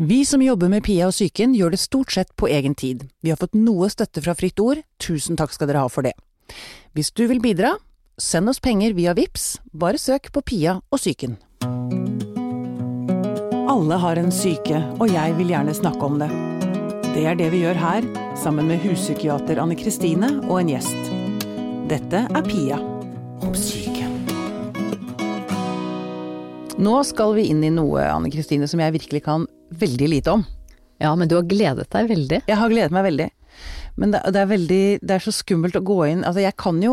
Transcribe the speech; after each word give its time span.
Vi 0.00 0.24
som 0.24 0.42
jobber 0.42 0.68
med 0.70 0.84
Pia 0.86 1.08
og 1.10 1.14
psyken 1.16 1.56
gjør 1.58 1.72
det 1.74 1.80
stort 1.82 2.12
sett 2.14 2.28
på 2.38 2.46
egen 2.54 2.76
tid. 2.78 3.00
Vi 3.18 3.32
har 3.32 3.38
fått 3.40 3.56
noe 3.58 3.88
støtte 3.90 4.22
fra 4.22 4.30
Fritt 4.38 4.60
Ord, 4.62 4.78
tusen 5.02 5.34
takk 5.34 5.50
skal 5.50 5.66
dere 5.66 5.82
ha 5.82 5.90
for 5.90 6.06
det. 6.06 6.12
Hvis 6.94 7.10
du 7.10 7.24
vil 7.26 7.40
bidra, 7.42 7.72
send 8.14 8.46
oss 8.46 8.62
penger 8.62 8.94
via 8.94 9.16
VIPS. 9.18 9.58
bare 9.74 9.98
søk 9.98 10.30
på 10.30 10.44
Pia 10.46 10.76
og 10.78 11.02
psyken. 11.02 11.34
Alle 13.66 13.98
har 13.98 14.22
en 14.22 14.30
syke, 14.30 14.78
og 15.00 15.10
jeg 15.10 15.34
vil 15.34 15.50
gjerne 15.50 15.74
snakke 15.74 16.06
om 16.06 16.22
det. 16.22 16.30
Det 17.18 17.26
er 17.26 17.34
det 17.34 17.50
vi 17.50 17.66
gjør 17.66 17.82
her, 17.82 18.06
sammen 18.38 18.70
med 18.70 18.78
huspsykiater 18.78 19.58
Anne 19.58 19.74
Kristine 19.74 20.30
og 20.46 20.60
en 20.60 20.74
gjest. 20.76 21.12
Dette 21.90 22.22
er 22.22 22.46
Pia 22.46 22.78
om 23.42 23.50
syke. 23.50 24.06
Nå 26.78 27.02
skal 27.02 27.34
vi 27.34 27.50
inn 27.50 27.66
i 27.66 27.74
noe, 27.74 28.06
Anne 28.06 28.30
Kristine, 28.30 28.70
som 28.70 28.78
jeg 28.78 28.94
virkelig 28.94 29.26
kan 29.26 29.50
veldig 29.80 30.08
lite 30.14 30.34
om. 30.34 30.44
Ja, 30.98 31.14
men 31.14 31.28
du 31.30 31.36
har 31.38 31.46
gledet 31.46 31.88
deg 31.94 32.08
veldig. 32.10 32.40
Jeg 32.48 32.58
har 32.58 32.70
gledet 32.72 32.94
meg 32.94 33.04
veldig. 33.06 33.28
Men 33.98 34.12
det, 34.14 34.20
det 34.34 34.38
er 34.38 34.46
veldig 34.46 34.82
Det 35.02 35.14
er 35.16 35.22
så 35.24 35.32
skummelt 35.34 35.74
å 35.74 35.80
gå 35.82 35.96
inn 36.06 36.20
Altså, 36.22 36.38
jeg 36.44 36.54
kan 36.60 36.76
jo 36.78 36.92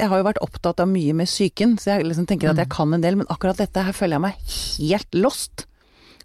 Jeg 0.00 0.08
har 0.10 0.18
jo 0.18 0.24
vært 0.26 0.40
opptatt 0.42 0.80
av 0.82 0.88
mye 0.90 1.14
med 1.14 1.28
psyken, 1.30 1.76
så 1.78 1.92
jeg 1.92 2.08
liksom 2.08 2.26
tenker 2.26 2.50
at 2.50 2.58
jeg 2.58 2.70
kan 2.72 2.90
en 2.92 3.04
del, 3.04 3.14
men 3.20 3.28
akkurat 3.30 3.60
dette 3.60 3.84
her 3.86 3.94
føler 3.94 4.18
jeg 4.18 4.24
meg 4.24 4.56
helt 4.90 5.18
lost. 5.22 5.66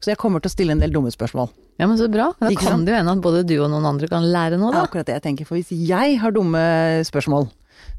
Så 0.01 0.09
jeg 0.09 0.17
kommer 0.19 0.41
til 0.41 0.49
å 0.49 0.55
stille 0.55 0.73
en 0.73 0.81
del 0.81 0.91
dumme 0.95 1.11
spørsmål. 1.13 1.51
Ja, 1.79 1.85
men 1.87 1.95
så 1.99 2.09
bra. 2.11 2.31
Da 2.41 2.49
Ikke 2.49 2.65
kan 2.65 2.79
sant? 2.81 2.89
det 2.89 2.95
jo 2.95 2.97
hende 2.97 3.13
at 3.15 3.21
både 3.23 3.45
du 3.47 3.53
og 3.61 3.69
noen 3.71 3.85
andre 3.93 4.09
kan 4.11 4.25
lære 4.27 4.57
noe, 4.59 4.73
Det 4.73 4.81
er 4.81 4.89
akkurat 4.89 5.07
det 5.07 5.15
jeg 5.19 5.23
tenker. 5.29 5.47
For 5.47 5.55
hvis 5.61 5.71
jeg 5.71 6.17
har 6.19 6.33
dumme 6.35 6.59
spørsmål, 7.07 7.47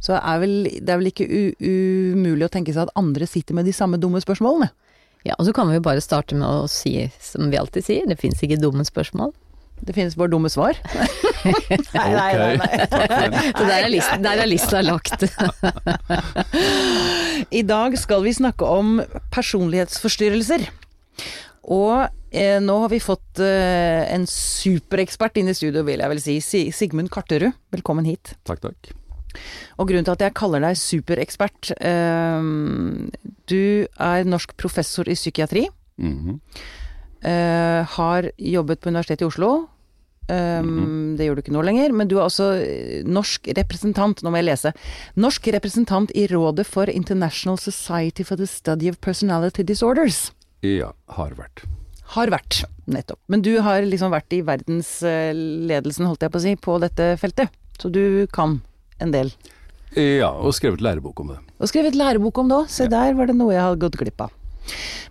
så 0.03 0.19
er 0.19 0.43
vel, 0.43 0.55
det 0.69 0.93
er 0.93 1.01
vel 1.01 1.09
ikke 1.13 1.31
umulig 1.63 2.47
å 2.47 2.53
tenke 2.53 2.75
seg 2.75 2.85
at 2.89 2.97
andre 2.99 3.27
sitter 3.31 3.57
med 3.57 3.65
de 3.71 3.73
samme 3.77 3.97
dumme 4.03 4.21
spørsmålene. 4.23 4.69
Ja, 5.27 5.37
og 5.39 5.47
så 5.47 5.55
kan 5.55 5.71
vi 5.71 5.79
jo 5.79 5.85
bare 5.85 6.03
starte 6.03 6.37
med 6.39 6.47
å 6.49 6.67
si 6.71 6.97
som 7.23 7.51
vi 7.53 7.61
alltid 7.61 7.87
sier, 7.87 8.09
det 8.11 8.19
fins 8.21 8.43
ikke 8.43 8.61
dumme 8.61 8.85
spørsmål. 8.87 9.33
Det 9.83 9.97
finnes 9.97 10.15
bare 10.15 10.31
dumme 10.31 10.51
svar. 10.51 10.79
nei, 11.97 12.11
nei, 12.15 12.33
nei, 12.39 12.57
nei. 12.63 13.41
Så 13.51 13.65
der 13.67 13.79
er 13.81 13.91
listen, 13.91 14.23
der 14.23 14.43
er 14.45 14.47
lista 14.51 14.83
lagt. 14.85 15.25
I 17.51 17.65
dag 17.67 17.99
skal 17.99 18.23
vi 18.23 18.37
snakke 18.39 18.69
om 18.69 19.01
personlighetsforstyrrelser. 19.35 20.69
Og 21.75 22.07
eh, 22.31 22.59
nå 22.63 22.79
har 22.85 22.95
vi 22.95 23.03
fått 23.03 23.43
eh, 23.43 24.07
en 24.15 24.27
superekspert 24.31 25.43
inn 25.43 25.51
i 25.51 25.59
studio, 25.59 25.83
vil 25.87 26.03
jeg 26.03 26.15
vel. 26.15 26.23
Si 26.23 26.65
Sigmund 26.75 27.11
Karterud, 27.15 27.51
velkommen 27.75 28.07
hit. 28.07 28.37
Takk, 28.47 28.63
takk. 28.63 28.95
Og 29.79 29.89
grunnen 29.89 30.07
til 30.07 30.17
at 30.17 30.25
jeg 30.27 30.37
kaller 30.39 30.65
deg 30.65 30.79
superekspert 30.81 31.73
eh, 31.79 32.49
Du 33.51 33.63
er 33.87 34.29
norsk 34.29 34.57
professor 34.57 35.09
i 35.09 35.19
psykiatri. 35.19 35.69
Mhm. 36.03 36.41
eh, 37.23 37.85
har 37.87 38.31
jobbet 38.37 38.81
på 38.81 38.91
Universitetet 38.91 39.23
i 39.23 39.31
Oslo. 39.31 39.69
Um, 40.29 40.37
-hmm. 40.37 41.17
Det 41.17 41.25
gjør 41.27 41.35
du 41.35 41.41
ikke 41.43 41.53
nå 41.53 41.63
lenger, 41.63 41.93
men 41.93 42.09
du 42.09 42.17
er 42.19 42.23
også 42.23 42.63
eh, 42.63 43.03
norsk 43.05 43.49
representant, 43.57 44.23
nå 44.23 44.31
må 44.31 44.37
jeg 44.37 44.45
lese. 44.45 44.73
Norsk 45.17 45.49
representant 45.49 46.13
i 46.15 46.27
Rådet 46.27 46.67
for 46.67 46.85
International 46.89 47.59
Society 47.59 48.23
for 48.23 48.37
the 48.37 48.47
Study 48.47 48.89
of 48.89 49.01
Personality 49.01 49.63
Disorders. 49.63 50.33
Ja, 50.63 50.93
har 51.09 51.35
vært. 51.35 51.65
Har 52.15 52.31
vært, 52.31 52.65
nettopp. 52.87 53.19
Men 53.29 53.43
du 53.43 53.61
har 53.61 53.83
liksom 53.83 54.13
vært 54.13 54.33
i 54.33 54.43
verdensledelsen, 54.43 56.07
holdt 56.07 56.23
jeg 56.23 56.31
på 56.31 56.39
å 56.39 56.45
si, 56.45 56.57
på 56.57 56.79
dette 56.79 57.17
feltet. 57.19 57.49
Så 57.81 57.91
du 57.91 58.27
kan 58.33 58.61
en 59.03 59.15
del. 59.15 59.33
Ja, 59.93 60.31
og 60.33 60.55
skrevet 60.57 60.81
lærebok 60.85 61.21
om 61.21 61.35
det. 61.35 61.41
Og 61.61 61.69
skrevet 61.69 61.97
lærebok 61.99 62.39
om 62.41 62.49
det 62.49 62.61
òg, 62.63 62.71
se 62.73 62.89
der 62.89 63.17
var 63.19 63.29
det 63.29 63.37
noe 63.37 63.53
jeg 63.53 63.65
hadde 63.67 63.83
gått 63.83 63.99
glipp 64.01 64.25
av. 64.25 64.33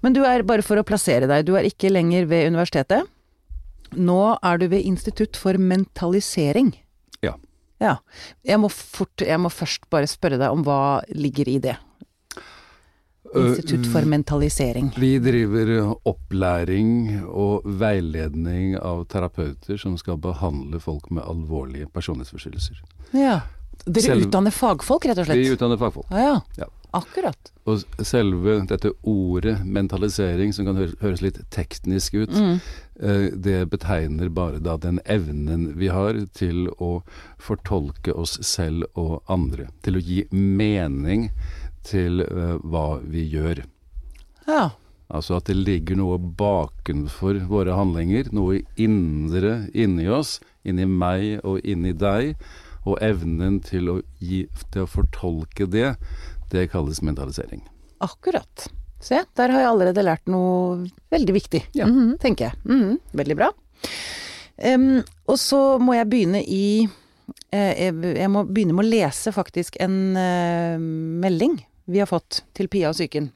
Men 0.02 0.16
du 0.16 0.24
er, 0.26 0.46
bare 0.48 0.66
for 0.66 0.80
å 0.80 0.86
plassere 0.88 1.30
deg, 1.30 1.46
du 1.46 1.54
er 1.60 1.68
ikke 1.68 1.92
lenger 1.92 2.26
ved 2.32 2.50
universitetet. 2.50 3.06
Nå 3.92 4.22
er 4.40 4.58
du 4.58 4.68
ved 4.72 4.88
Institutt 4.88 5.38
for 5.38 5.60
mentalisering. 5.60 6.74
Ja. 7.22 7.36
Ja. 7.84 7.98
Jeg 8.48 8.62
må 8.64 8.72
fort, 8.74 9.22
jeg 9.22 9.40
må 9.42 9.52
først 9.54 9.90
bare 9.92 10.10
spørre 10.10 10.40
deg 10.42 10.54
om 10.54 10.64
hva 10.66 11.02
ligger 11.14 11.52
i 11.52 11.60
det. 11.62 11.78
Institutt 13.32 13.86
for 13.88 14.04
mentalisering. 14.04 14.90
Vi 15.00 15.14
driver 15.24 15.94
opplæring 16.10 17.22
og 17.28 17.64
veiledning 17.80 18.74
av 18.76 19.06
terapeuter 19.12 19.80
som 19.80 19.96
skal 20.00 20.20
behandle 20.20 20.82
folk 20.84 21.08
med 21.16 21.24
alvorlige 21.24 21.88
personlighetsforstyrrelser. 21.96 22.82
Ja. 23.16 23.40
Dere 23.86 24.04
selve, 24.04 24.28
utdanner 24.28 24.52
fagfolk, 24.54 25.06
rett 25.10 25.18
og 25.18 25.26
slett? 25.26 25.38
Vi 25.42 25.52
utdanner 25.56 25.78
fagfolk. 25.82 26.06
Ja, 26.12 26.20
ja. 26.20 26.38
Ja. 26.58 26.68
Akkurat. 26.94 27.52
Og 27.72 27.86
selve 28.04 28.58
dette 28.68 28.90
ordet 29.08 29.62
mentalisering, 29.64 30.52
som 30.54 30.66
kan 30.68 30.76
høres, 30.76 30.96
høres 31.00 31.22
litt 31.24 31.38
teknisk 31.50 32.18
ut, 32.20 32.30
Mm. 32.36 32.60
eh, 33.00 33.30
det 33.32 33.70
betegner 33.72 34.30
bare 34.30 34.60
da 34.60 34.76
den 34.78 35.00
evnen 35.06 35.78
vi 35.78 35.88
har 35.88 36.14
til 36.36 36.68
å 36.80 37.02
fortolke 37.40 38.12
oss 38.14 38.38
selv 38.42 38.84
og 38.96 39.24
andre. 39.30 39.70
Til 39.84 39.96
å 39.96 40.04
gi 40.04 40.26
mening 40.34 41.30
til 41.84 42.22
eh, 42.22 42.58
hva 42.60 43.00
vi 43.02 43.24
gjør. 43.32 43.64
Ja. 44.48 44.72
Altså 45.10 45.38
at 45.38 45.46
det 45.46 45.56
ligger 45.56 45.96
noe 45.96 46.18
bakenfor 46.20 47.40
våre 47.48 47.74
handlinger, 47.76 48.30
noe 48.34 48.62
indre 48.76 49.70
inni 49.74 50.08
oss, 50.12 50.40
inni 50.64 50.86
meg 50.86 51.40
og 51.44 51.60
inni 51.64 51.94
deg, 51.94 52.36
og 52.86 52.98
evnen 53.04 53.60
til 53.66 53.90
å, 53.92 53.98
gi, 54.20 54.46
til 54.74 54.86
å 54.86 54.90
fortolke 54.90 55.68
det, 55.70 55.96
det 56.52 56.70
kalles 56.74 57.02
mentalisering. 57.06 57.62
Akkurat. 58.02 58.68
Se, 59.02 59.24
der 59.38 59.54
har 59.54 59.64
jeg 59.64 59.70
allerede 59.72 60.06
lært 60.06 60.30
noe 60.30 60.88
veldig 61.14 61.36
viktig, 61.38 61.64
Ja. 61.78 61.88
Mhm, 61.90 62.18
tenker 62.22 62.50
jeg. 62.52 62.58
Mhm, 62.66 62.98
veldig 63.18 63.38
bra. 63.38 63.52
Um, 64.62 65.02
og 65.26 65.38
så 65.42 65.80
må 65.82 65.96
jeg 65.98 66.10
begynne 66.10 66.44
i 66.46 66.88
eh, 67.52 67.90
jeg, 67.90 68.30
må 68.30 68.44
begynne 68.46 68.76
med 68.78 68.86
å 68.86 68.92
lese 68.92 69.34
faktisk 69.34 69.80
en 69.82 70.18
eh, 70.20 70.78
melding 70.78 71.58
vi 71.90 72.02
har 72.02 72.10
fått 72.10 72.44
til 72.54 72.70
Pia 72.70 72.92
og 72.92 72.98
psyken. 72.98 73.32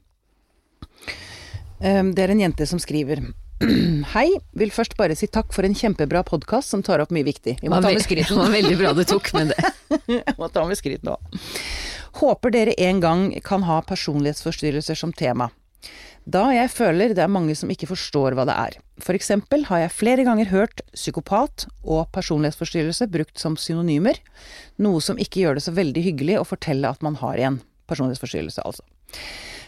Det 1.76 2.22
er 2.22 2.30
en 2.32 2.40
jente 2.40 2.64
som 2.64 2.78
skriver. 2.80 3.20
Hei, 4.12 4.28
vil 4.52 4.72
først 4.74 4.96
bare 4.98 5.14
si 5.16 5.28
takk 5.32 5.54
for 5.56 5.64
en 5.64 5.74
kjempebra 5.76 6.20
podkast 6.28 6.74
som 6.74 6.82
tar 6.84 7.00
opp 7.00 7.12
mye 7.14 7.24
viktig. 7.24 7.56
Vi 7.62 7.70
må 7.72 7.78
ta 7.80 7.88
med 7.88 8.04
Det 8.04 8.36
var 8.36 8.52
veldig 8.52 8.76
bra 8.76 8.92
du 8.92 9.04
tok 9.08 9.30
med 9.32 9.54
det. 9.54 9.70
Jeg 10.18 10.34
må 10.36 10.50
ta 10.52 10.66
med 10.68 10.76
skryt 10.76 11.06
nå. 11.06 11.16
Håper 12.20 12.52
dere 12.52 12.74
en 12.84 13.00
gang 13.00 13.22
kan 13.44 13.64
ha 13.64 13.78
personlighetsforstyrrelser 13.88 14.98
som 14.98 15.12
tema. 15.12 15.48
Da 16.26 16.48
jeg 16.50 16.72
føler 16.72 17.12
det 17.14 17.22
er 17.22 17.30
mange 17.30 17.54
som 17.54 17.70
ikke 17.70 17.86
forstår 17.86 18.34
hva 18.34 18.42
det 18.48 18.54
er. 18.58 18.76
For 18.98 19.14
eksempel 19.14 19.62
har 19.68 19.84
jeg 19.84 19.94
flere 19.94 20.24
ganger 20.26 20.48
hørt 20.50 20.80
psykopat 20.90 21.68
og 21.84 22.08
personlighetsforstyrrelse 22.16 23.06
brukt 23.12 23.38
som 23.38 23.54
synonymer, 23.60 24.18
noe 24.82 25.04
som 25.04 25.20
ikke 25.22 25.44
gjør 25.44 25.60
det 25.60 25.66
så 25.68 25.76
veldig 25.76 26.02
hyggelig 26.08 26.40
å 26.40 26.48
fortelle 26.48 26.90
at 26.90 27.04
man 27.06 27.20
har 27.20 27.38
en 27.38 27.60
personlighetsforstyrrelse, 27.86 28.64
altså. 28.66 28.82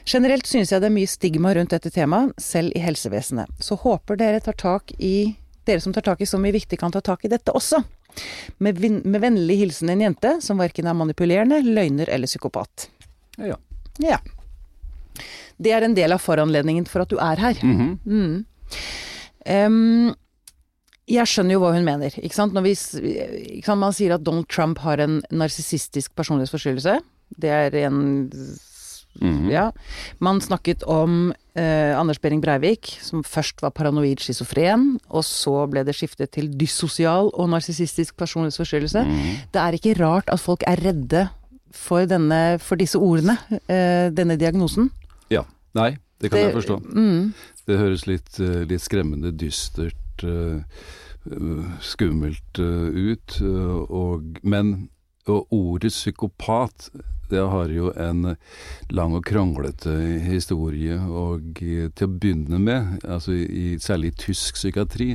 Generelt 0.09 0.49
synes 0.49 0.73
jeg 0.73 0.81
det 0.81 0.89
er 0.89 0.95
mye 0.95 1.11
stigma 1.11 1.53
rundt 1.57 1.75
dette 1.75 1.91
temaet, 1.93 2.33
selv 2.41 2.73
i 2.77 2.81
helsevesenet. 2.81 3.51
Så 3.61 3.77
håper 3.77 4.17
dere 4.17 4.41
tar 4.41 4.57
tak 4.57 4.95
i 4.97 5.37
dere 5.69 5.83
som 5.85 5.93
tar 5.93 6.07
tak 6.07 6.23
i 6.25 6.29
så 6.29 6.41
mye 6.41 6.55
viktig, 6.57 6.79
kan 6.81 6.93
ta 6.95 7.03
tak 7.05 7.27
i 7.27 7.31
dette 7.33 7.53
også. 7.53 7.83
Med, 8.65 8.81
med 9.05 9.21
vennlig 9.21 9.59
hilsen 9.61 9.93
en 9.93 10.07
jente 10.07 10.39
som 10.43 10.61
verken 10.61 10.89
er 10.89 10.97
manipulerende, 10.97 11.61
løgner 11.67 12.09
eller 12.09 12.31
psykopat. 12.31 12.89
Ja. 13.37 13.59
Ja. 14.03 14.17
Det 15.59 15.75
er 15.75 15.85
en 15.85 15.97
del 15.99 16.15
av 16.15 16.23
foranledningen 16.25 16.87
for 16.89 17.05
at 17.05 17.13
du 17.13 17.19
er 17.21 17.43
her. 17.43 17.61
Mhm. 17.67 17.93
Mm. 18.07 18.39
Um, 19.49 20.15
jeg 21.09 21.25
skjønner 21.31 21.57
jo 21.57 21.61
hva 21.63 21.71
hun 21.73 21.87
mener, 21.87 22.13
ikke 22.21 22.37
sant. 22.37 22.53
Når 22.57 22.67
vi, 22.67 22.75
ikke 23.57 23.65
sant? 23.65 23.81
Man 23.81 23.95
sier 23.97 24.17
at 24.17 24.25
Donald 24.25 24.49
Trump 24.53 24.81
har 24.85 25.01
en 25.01 25.23
narsissistisk 25.33 26.13
personlighetsforstyrrelse. 26.19 26.99
Det 27.41 27.53
er 27.53 27.77
en 27.87 28.01
Mhm. 29.21 29.49
Ja. 29.51 29.71
Man 30.21 30.41
snakket 30.41 30.85
om 30.87 31.33
eh, 31.57 31.99
Anders 31.99 32.21
Behring 32.23 32.41
Breivik, 32.41 32.99
som 33.03 33.25
først 33.25 33.63
var 33.63 33.71
paranoid 33.75 34.21
schizofren, 34.23 35.01
og 35.11 35.25
så 35.27 35.67
ble 35.71 35.83
det 35.85 35.97
skiftet 35.99 36.31
til 36.37 36.49
dyssosial 36.61 37.31
og 37.35 37.49
narsissistisk 37.51 38.17
personlighetsforstyrrelse. 38.17 39.03
Mhm. 39.05 39.35
Det 39.53 39.61
er 39.65 39.73
ikke 39.79 39.97
rart 39.99 40.29
at 40.31 40.41
folk 40.41 40.63
er 40.67 40.77
redde 40.85 41.29
for, 41.73 42.07
denne, 42.07 42.59
for 42.63 42.77
disse 42.77 42.97
ordene, 42.99 43.37
eh, 43.69 44.11
denne 44.11 44.37
diagnosen. 44.39 44.91
Ja. 45.31 45.43
Nei, 45.75 45.97
det 46.21 46.31
kan 46.31 46.41
jeg 46.41 46.55
forstå. 46.55 46.79
Mm, 46.95 47.35
Det 47.67 47.77
høres 47.79 48.07
litt, 48.07 48.39
eh, 48.41 48.65
litt 48.65 48.81
skremmende, 48.81 49.31
dystert, 49.37 50.23
eh, 50.25 50.63
eh, 51.31 51.67
skummelt 51.85 52.59
ut. 52.59 53.41
Og, 53.43 54.39
men 54.43 54.89
og 55.29 55.55
ordet 55.55 55.93
psykopat 55.95 56.91
det 57.29 57.41
har 57.41 57.69
jo 57.69 57.91
en 57.93 58.37
lang 58.89 59.15
og 59.17 59.25
kronglete 59.29 59.93
historie. 60.25 60.97
Og 60.97 61.61
eh, 61.63 61.89
til 61.93 62.09
å 62.09 62.15
begynne 62.15 62.61
med, 62.63 63.03
altså 63.05 63.35
i, 63.37 63.77
særlig 63.83 64.13
i 64.13 64.19
tysk 64.25 64.57
psykiatri, 64.57 65.11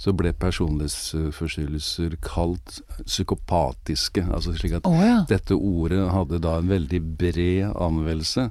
så 0.00 0.14
ble 0.16 0.34
personlighetsforstyrrelser 0.42 2.18
kalt 2.24 2.80
psykopatiske. 3.06 4.26
Altså 4.26 4.56
slik 4.58 4.80
at 4.80 4.90
oh, 4.90 4.98
ja. 4.98 5.20
dette 5.30 5.54
ordet 5.54 6.02
hadde 6.10 6.42
da 6.42 6.58
en 6.58 6.72
veldig 6.72 7.02
bred 7.20 7.70
anvendelse. 7.70 8.50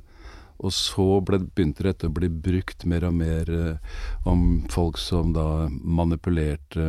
Og 0.62 0.74
så 0.75 1.06
ble, 1.25 1.40
begynte 1.56 1.86
dette 1.88 2.10
å 2.10 2.13
bli 2.13 2.30
brukt 2.30 2.86
mer 2.90 3.08
og 3.08 3.16
mer 3.18 3.50
eh, 3.50 3.98
om 4.30 4.62
folk 4.69 5.00
som 5.02 5.34
da 5.34 5.68
manipulerte, 5.69 6.88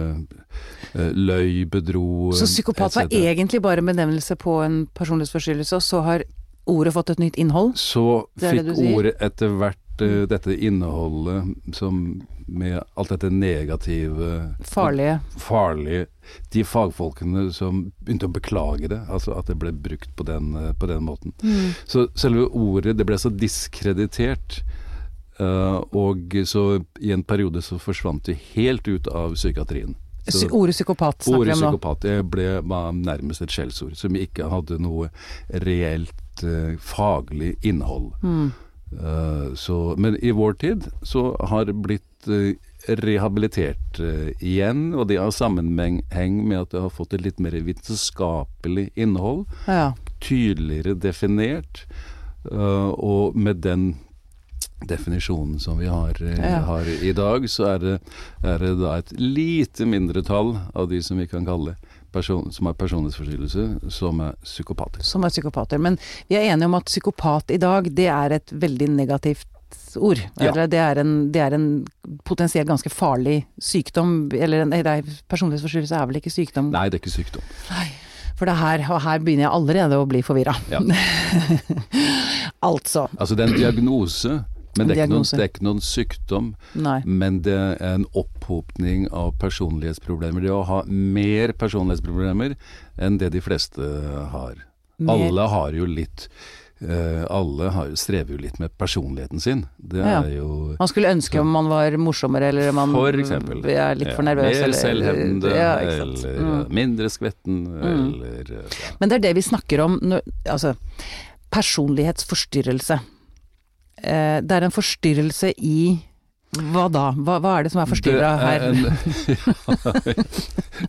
eh, 0.93 1.11
løy, 1.17 1.65
bedro 1.73 2.33
Så 2.37 2.49
psykopat 2.51 2.99
var 3.01 3.09
egentlig 3.09 3.63
bare 3.65 3.85
benevnelse 3.85 4.37
på 4.41 4.61
en 4.67 4.83
personlighetsforstyrrelse, 4.99 5.81
og 5.81 5.87
så 5.87 6.03
har 6.05 6.27
ordet 6.69 6.93
fått 6.95 7.15
et 7.15 7.23
nytt 7.23 7.39
innhold? 7.41 7.73
Så 7.81 8.27
fikk 8.39 8.75
ordet 8.77 9.17
etter 9.25 9.57
hvert 9.57 9.82
eh, 10.01 10.23
dette 10.27 10.55
innholdet 10.57 11.45
som 11.77 12.23
med 12.47 12.81
alt 12.97 13.09
dette 13.09 13.31
negative 13.31 14.55
Farlige. 14.67 15.21
farlige 15.39 16.07
De 16.51 16.65
fagfolkene 16.65 17.53
som 17.53 17.93
begynte 18.01 18.27
å 18.27 18.33
beklage 18.33 18.89
det, 18.89 18.99
altså 19.09 19.37
at 19.39 19.47
det 19.47 19.57
ble 19.59 19.73
brukt 19.73 20.15
på 20.17 20.25
den, 20.27 20.55
på 20.79 20.87
den 20.87 21.03
måten. 21.05 21.33
Mm. 21.43 21.73
Så 21.87 22.09
selve 22.15 22.49
ordet, 22.51 22.97
det 22.99 23.07
ble 23.07 23.17
så 23.19 23.31
diskreditert. 23.31 24.63
eh, 25.39 25.81
og 25.93 26.35
så 26.47 26.85
i 27.01 27.11
en 27.13 27.23
periode 27.25 27.63
så 27.63 27.79
forsvant 27.81 28.25
det 28.25 28.39
helt 28.55 28.89
ut 28.89 29.07
av 29.09 29.35
psykiatrien. 29.35 29.95
Så- 30.29 30.49
Ordet 30.53 30.75
psykopat 30.75 31.23
snakker 31.25 31.45
vi 31.45 31.53
om 31.53 31.59
nå. 31.59 31.71
psykopat 31.73 32.01
det 32.01 32.31
ble, 32.31 32.61
var 32.63 32.93
nærmest 32.93 33.43
et 33.43 33.51
skjellsord, 33.51 33.97
som 33.97 34.15
ikke 34.15 34.49
hadde 34.49 34.79
noe 34.79 35.11
reelt 35.51 36.45
eh, 36.45 36.77
faglig 36.79 37.57
innhold. 37.63 38.13
Mm. 38.23 38.53
Eh, 39.01 39.55
så, 39.55 39.95
men 39.99 40.17
i 40.25 40.31
vår 40.37 40.53
tid 40.61 40.87
så 41.03 41.23
har 41.49 41.65
det 41.65 41.75
blitt 41.85 42.29
eh, 42.29 42.55
rehabilitert 42.99 44.01
eh, 44.03 44.33
igjen, 44.43 44.93
og 44.95 45.07
det 45.09 45.17
har 45.23 45.31
sammenheng 45.35 46.41
med 46.49 46.59
at 46.65 46.75
det 46.75 46.83
har 46.85 46.93
fått 46.93 47.15
et 47.17 47.25
litt 47.25 47.41
mer 47.41 47.57
vitenskapelig 47.65 48.91
innhold, 48.95 49.47
Ja. 49.67 49.93
tydeligere 50.23 50.95
definert, 50.95 51.85
og 52.45 53.37
med 53.39 53.61
den 53.63 53.97
definisjonen 54.87 55.59
som 55.63 55.79
vi 55.79 55.87
har, 55.87 56.15
Ja. 56.23 56.61
har 56.67 56.87
i 56.87 57.13
dag, 57.13 57.45
så 57.51 57.75
er 57.75 57.79
det, 57.79 58.01
er 58.43 58.59
det 58.59 58.73
da 58.81 58.97
et 58.99 59.13
lite 59.19 59.87
mindretall 59.87 60.57
av 60.75 60.89
de 60.91 61.01
som 61.03 61.19
vi 61.19 61.27
kan 61.27 61.45
kalle 61.47 61.77
person, 62.13 62.53
som 62.53 62.69
har 62.69 62.77
personlighetsforstyrrelse, 62.79 63.91
som 63.93 64.21
er 64.25 64.37
psykopater. 64.45 65.05
Som 65.07 65.25
er 65.25 65.33
psykopater. 65.33 65.81
Men 65.83 65.99
vi 66.29 66.39
er 66.39 66.53
enige 66.53 66.71
om 66.71 66.79
at 66.79 66.91
psykopat 66.91 67.55
i 67.55 67.61
dag, 67.63 67.89
det 67.91 68.09
er 68.13 68.37
et 68.39 68.53
veldig 68.53 68.91
negativt 68.97 69.49
ord. 69.97 70.21
Ja. 70.41 70.53
Det 70.67 70.79
er, 70.79 71.01
en, 71.03 71.33
det 71.33 71.43
er 71.43 71.57
en 71.57 71.67
potensielt 72.29 72.69
ganske 72.69 72.93
farlig 72.93 73.43
sykdom. 73.61 74.31
Eller 74.37 74.65
en, 74.65 74.73
nei, 74.73 75.01
personlighetsforstyrrelse 75.33 75.99
er 75.99 76.09
vel 76.11 76.23
ikke 76.23 76.33
sykdom? 76.33 76.73
Nei, 76.75 76.89
det 76.89 76.99
er 77.01 77.05
ikke 77.05 77.17
sykdom. 77.17 77.45
For 78.39 78.49
det 78.49 78.55
er 78.55 78.63
her, 78.63 78.87
og 78.91 79.03
her 79.05 79.21
begynner 79.23 79.47
jeg 79.47 79.55
allerede 79.55 79.99
å 80.01 80.07
bli 80.09 80.23
forvirra. 80.25 80.55
Ja. 80.73 80.81
altså. 82.71 83.07
Altså 83.19 83.37
det 83.39 83.45
er 83.45 83.53
en 83.53 83.61
diagnose, 83.61 84.39
men 84.79 84.89
det 84.89 84.97
er, 84.99 85.07
noen, 85.09 85.23
det 85.23 85.41
er 85.41 85.49
ikke 85.51 85.63
noen 85.67 85.81
sykdom. 85.81 86.55
Nei. 86.75 87.03
Men 87.05 87.41
det 87.43 87.53
er 87.53 87.77
en 87.95 88.07
opphopning 88.15 89.09
av 89.13 89.35
personlighetsproblemer. 89.39 90.41
Det 90.41 90.51
å 90.51 90.63
ha 90.65 90.83
mer 90.89 91.53
personlighetsproblemer 91.53 92.57
enn 92.99 93.19
det 93.19 93.33
de 93.33 93.41
fleste 93.41 93.81
har. 94.33 94.55
Mer- 94.99 95.15
Alle 95.29 95.49
har 95.49 95.73
jo 95.73 95.87
litt 95.87 96.29
Uh, 96.83 97.23
Alle 97.31 97.69
har, 97.71 97.93
strever 97.95 98.33
jo 98.35 98.39
litt 98.43 98.57
med 98.59 98.73
personligheten 98.77 99.39
sin. 99.41 99.61
Det 99.79 99.99
Ja. 100.03 100.25
er 100.25 100.33
jo 100.35 100.75
Man 100.81 100.89
skulle 100.89 101.13
ønske 101.15 101.39
om 101.39 101.47
man 101.47 101.69
var 101.71 101.93
morsommere, 101.97 102.49
eller 102.49 102.73
man 102.73 102.91
For 102.91 103.13
eksempel. 103.13 103.63
er 103.65 103.95
litt 103.95 104.09
ja, 104.09 104.15
for 104.17 104.23
nervøs. 104.25 104.51
Mer 104.59 104.65
eller- 104.65 104.81
selvhevdende, 104.83 105.55
ja, 105.55 105.77
eller 105.79 106.41
Mm. 106.43 106.69
mindre 106.75 107.07
skvetten, 107.09 107.67
eller 107.79 108.45
ja. 108.51 108.63
Men 108.99 109.09
det 109.11 109.15
er 109.15 109.19
det 109.29 109.35
vi 109.37 109.43
snakker 109.43 109.85
om 109.85 110.01
Altså, 110.45 110.75
personlighetsforstyrrelse. 111.53 112.99
Eh, 113.99 114.39
det 114.43 114.57
er 114.57 114.67
en 114.67 114.75
forstyrrelse 114.75 115.53
i 115.59 115.83
hva 116.53 116.85
da? 116.93 117.07
Hva, 117.17 117.39
hva 117.41 117.53
er 117.57 117.65
det 117.65 117.71
som 117.73 117.81
er 117.81 117.89
forstyrra 117.89 118.33
er 118.37 118.43
her? 118.45 118.75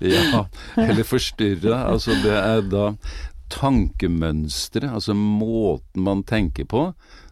ja, 0.14 0.42
eller 0.84 1.08
forstyrra. 1.08 1.86
Altså 1.88 2.18
det 2.20 2.36
er 2.36 2.66
da 2.68 2.90
tankemønstre, 3.54 4.90
altså 4.90 5.14
måten 5.14 6.04
man 6.04 6.24
tenker 6.28 6.66
på, 6.70 6.84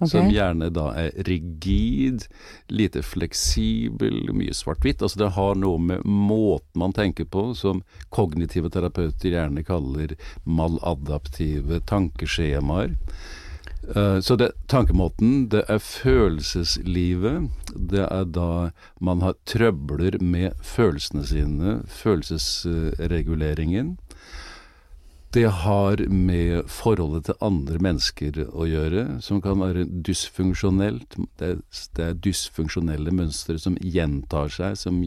som 0.05 0.29
gjerne 0.29 0.69
da 0.73 0.91
er 0.97 1.11
rigid, 1.27 2.27
lite 2.69 3.01
fleksibel, 3.05 4.29
mye 4.35 4.53
svart-hvitt. 4.55 5.01
Altså 5.01 5.23
det 5.23 5.31
har 5.37 5.57
noe 5.59 5.81
med 5.81 6.05
måten 6.05 6.83
man 6.83 6.93
tenker 6.95 7.25
på, 7.25 7.49
som 7.57 7.81
kognitive 8.13 8.71
terapeuter 8.73 9.33
gjerne 9.33 9.65
kaller 9.65 10.15
maladaptive 10.45 11.81
tankeskjemaer. 11.89 12.95
Eh, 13.95 14.19
Så 14.19 14.35
det, 14.37 14.51
tankemåten, 14.67 15.49
det 15.49 15.63
er 15.67 15.77
følelseslivet. 15.79 17.49
Det 17.75 18.07
er 18.11 18.25
da 18.25 18.69
man 19.01 19.21
har 19.21 19.33
trøbler 19.45 20.21
med 20.21 20.51
følelsene 20.61 21.25
sine, 21.25 21.81
følelsesreguleringen. 21.87 23.97
Det 25.33 25.45
har 25.63 26.01
med 26.11 26.65
forholdet 26.67 27.29
til 27.29 27.37
andre 27.45 27.79
mennesker 27.79 28.41
å 28.51 28.65
gjøre, 28.67 29.05
som 29.23 29.39
kan 29.43 29.61
være 29.63 29.85
dysfunksjonelt. 30.03 31.15
Det 31.39 31.53
det 31.95 32.03
er 32.03 32.19
dysfunksjonelle 32.25 33.13
mønstre 33.15 33.55
som 33.59 33.77
gjentar 33.79 34.51
seg, 34.51 34.75
som 34.79 34.99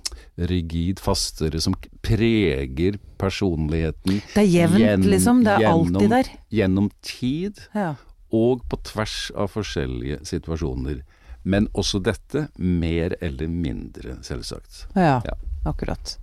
rigid, 0.50 1.00
fastere, 1.00 1.62
som 1.62 1.76
preger 2.02 2.98
personligheten 3.22 4.22
Det 4.34 4.42
er 4.42 4.50
jevnt, 4.50 4.80
Gjennom- 4.82 5.10
liksom. 5.12 5.44
Det 5.44 5.54
er 5.54 5.68
alltid 5.70 5.94
gjennom- 6.02 6.10
der. 6.10 6.32
gjennom 6.52 6.90
tid 7.04 7.60
Ja. 7.76 7.96
og 8.32 8.64
på 8.70 8.78
tvers 8.84 9.32
av 9.36 9.52
forskjellige 9.52 10.26
situasjoner. 10.26 11.04
Men 11.46 11.68
også 11.76 12.02
dette 12.02 12.48
mer 12.58 13.16
eller 13.22 13.48
mindre, 13.48 14.18
selvsagt. 14.24 14.88
Ja, 14.96 15.22
Ja. 15.26 15.34
akkurat. 15.66 16.18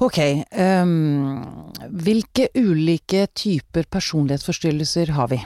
Ok, 0.00 0.18
um, 0.56 1.44
hvilke 1.90 2.48
ulike 2.56 3.26
typer 3.34 3.84
personlighetsforstyrrelser 3.90 5.10
har 5.10 5.28
vi? 5.28 5.40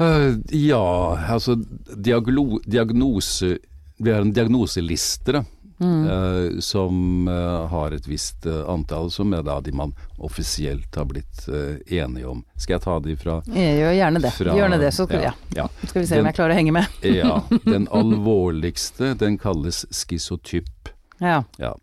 Eh, 0.00 0.34
ja, 0.56 1.16
altså 1.28 1.54
diaglo, 1.96 2.60
diagnose 2.64 3.58
Vi 3.98 4.10
har 4.10 4.20
en 4.24 4.32
diagnoseliste 4.32 5.32
da, 5.36 5.42
eh, 5.82 6.60
som 6.64 7.28
eh, 7.28 7.66
har 7.70 7.92
et 7.94 8.06
visst 8.08 8.46
antall, 8.46 9.10
som 9.12 9.32
er 9.36 9.42
da 9.46 9.60
de 9.60 9.72
man 9.76 9.92
offisielt 10.18 10.94
har 10.96 11.04
blitt 11.10 11.44
enige 11.86 12.26
om. 12.26 12.40
Skal 12.56 12.74
jeg 12.78 12.82
ta 12.86 12.96
de 13.04 13.16
fra 13.20 13.36
gjør 13.46 13.92
gjerne 13.98 14.22
det. 14.24 14.32
Fra- 14.34 14.56
Gjør 14.56 14.74
det, 14.80 14.90
så 14.96 15.06
ja. 15.12 15.32
ja. 15.54 15.68
skal 15.86 16.00
vi 16.02 16.06
se 16.06 16.14
Den- 16.16 16.24
om 16.24 16.30
jeg 16.32 16.38
klarer 16.40 16.54
å 16.56 16.58
henge 16.58 16.72
med. 16.72 16.86
Ja. 17.20 17.42
Den 17.64 17.86
alvorligste, 17.92 19.12
den 19.18 19.38
kalles 19.38 19.84
skisotyp. 19.90 20.88
Ja. 21.20 21.42
Ja. 21.58 21.76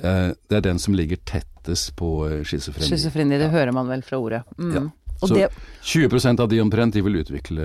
Det 0.00 0.56
er 0.58 0.60
den 0.60 0.78
som 0.82 0.94
ligger 0.98 1.16
tettest 1.24 1.94
på 1.96 2.08
schizofreni. 2.44 2.88
Schizofreni, 2.90 3.38
det 3.38 3.52
hører 3.52 3.70
man 3.72 3.86
vel 3.88 4.02
fra 4.02 4.18
ordet. 4.18 4.42
Mm. 4.58 4.74
Ja. 4.74 4.82
Og 5.24 5.32
Så 5.32 5.40
det 5.40 5.48
20% 5.84 6.40
av 6.40 6.48
de 6.48 6.60
omtrent 6.60 6.94
de 6.94 7.02
vil 7.04 7.18
utvikle 7.20 7.64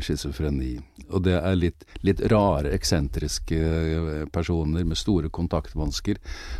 schizofreni. 0.00 0.78
Og 1.10 1.24
det 1.26 1.34
er 1.36 1.56
litt, 1.58 1.84
litt 2.06 2.22
rare, 2.32 2.70
eksentriske 2.72 3.58
eh, 3.58 4.22
personer 4.32 4.86
med 4.86 4.96
store 4.96 5.28
kontaktvansker 5.28 6.16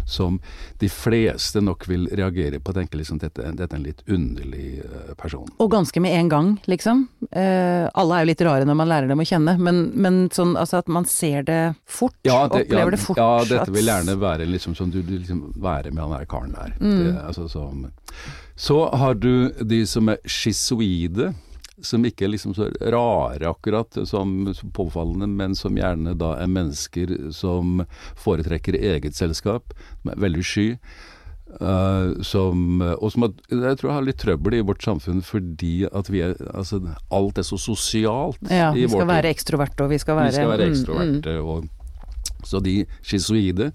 som 0.09 0.41
de 0.81 0.91
fleste 0.93 1.63
nok 1.65 1.87
vil 1.89 2.09
reagere 2.11 2.61
på 2.61 2.71
og 2.71 2.77
tenke 2.77 2.99
liksom 3.01 3.19
dette, 3.23 3.49
dette 3.57 3.75
er 3.75 3.79
en 3.79 3.87
litt 3.87 4.03
underlig 4.07 4.83
eh, 4.85 5.15
person. 5.19 5.49
Og 5.59 5.71
ganske 5.73 6.03
med 6.03 6.15
en 6.19 6.29
gang, 6.31 6.53
liksom. 6.71 7.07
Eh, 7.31 7.87
alle 7.89 8.19
er 8.19 8.27
jo 8.27 8.31
litt 8.31 8.45
rare 8.47 8.69
når 8.69 8.79
man 8.83 8.91
lærer 8.93 9.11
dem 9.11 9.25
å 9.25 9.27
kjenne, 9.27 9.57
men, 9.59 9.83
men 9.95 10.21
sånn 10.35 10.57
altså 10.61 10.83
at 10.83 10.91
man 10.93 11.09
ser 11.09 11.47
det 11.49 11.61
fort. 11.89 12.17
opplever 12.27 12.95
det 12.95 13.01
fort. 13.03 13.21
Ja, 13.21 13.41
dette 13.49 13.73
vil 13.75 13.91
gjerne 13.91 14.19
være 14.21 14.47
liksom 14.51 14.77
som 14.79 14.93
du, 14.93 15.01
du 15.03 15.17
liksom 15.17 15.49
være 15.57 15.95
med 15.95 16.05
han 16.05 16.15
der 16.19 16.31
karen 16.31 16.55
der. 16.55 16.77
Mm. 16.79 16.99
Det, 17.01 17.17
altså, 17.25 17.49
som, 17.51 17.89
så 18.61 18.91
har 18.91 19.15
du 19.15 19.49
de 19.65 19.87
som 19.89 20.11
er 20.13 20.19
schizoide, 20.29 21.31
som 21.81 22.03
ikke 22.05 22.27
er 22.27 22.33
liksom 22.35 22.53
så 22.53 22.67
rare 22.93 23.49
akkurat 23.49 23.97
som, 24.05 24.51
påfallende, 24.77 25.31
men 25.33 25.55
som 25.57 25.79
gjerne 25.81 26.13
da 26.21 26.35
er 26.43 26.51
mennesker 26.53 27.15
som 27.33 27.81
foretrekker 28.21 28.77
eget 28.77 29.17
selskap, 29.17 29.73
som 30.03 30.13
er 30.13 30.21
veldig 30.21 30.45
sky. 30.45 30.67
Uh, 31.57 32.21
som, 32.21 32.83
og 33.01 33.09
som 33.15 33.25
jeg 33.49 33.79
tror 33.81 33.95
har 33.97 34.05
litt 34.05 34.21
trøbbel 34.21 34.59
i 34.59 34.61
vårt 34.63 34.85
samfunn 34.87 35.19
fordi 35.27 35.81
at 35.89 36.07
vi 36.13 36.21
er, 36.23 36.37
altså, 36.53 36.79
alt 37.11 37.41
er 37.43 37.47
så 37.49 37.59
sosialt 37.59 38.39
Ja, 38.47 38.69
vi 38.71 38.85
skal 38.87 39.09
være 39.09 39.33
ekstroverte, 39.35 39.89
vi 39.91 39.99
skal 39.99 40.21
være 40.21 40.31
Vi 40.31 40.37
skal 40.37 40.53
være 40.53 40.69
mm, 40.69 40.77
ekstroverte. 40.77 41.35
Og, 41.41 42.45
så 42.47 42.61
de 42.63 42.77
schizoide, 43.01 43.73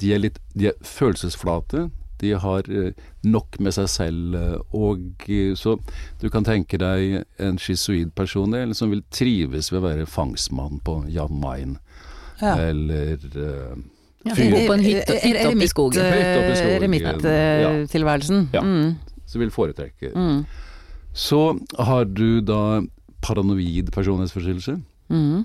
de 0.00 0.14
er 0.14 0.24
litt 0.24 0.40
de 0.54 0.70
er 0.70 0.78
følelsesflate. 0.86 1.90
De 2.22 2.30
har 2.38 2.68
eh, 2.70 2.92
nok 3.26 3.58
med 3.60 3.74
seg 3.74 3.88
selv. 3.90 4.34
eh, 4.38 4.58
Og 4.78 5.26
eh, 5.28 5.52
så 5.58 5.76
du 6.22 6.28
kan 6.30 6.44
tenke 6.46 6.78
deg 6.78 7.24
en 7.42 7.58
schizoid 7.58 8.14
person 8.14 8.54
eller 8.54 8.74
som 8.78 8.90
vil 8.94 9.02
trives 9.10 9.72
ved 9.72 9.80
å 9.82 9.86
være 9.88 10.06
fangstmann 10.06 10.78
på 10.86 11.00
Jan 11.10 11.34
Mayen. 11.42 11.76
Ja. 12.42 12.54
Eller 12.70 13.18
uh, 13.36 13.74
Ja, 14.24 14.34
fyr- 14.38 14.50
bo 14.54 14.60
på 14.70 14.74
en 14.78 14.82
hytte, 14.86 15.14
hytte 15.22 15.48
oppe 15.50 15.66
i 15.66 15.70
skogen. 15.70 16.02
Eremitttilværelsen. 16.78 18.48
Ja. 18.54 18.62
Mm, 18.62 18.94
som 19.26 19.40
vil 19.40 19.50
foretrekke. 19.50 20.10
mm, 20.14 20.44
Så 21.14 21.58
har 21.78 22.04
du 22.04 22.40
da 22.40 22.80
paranoid 23.22 23.90
personlighetsforstyrrelse. 23.92 24.78
mm. 25.10 25.44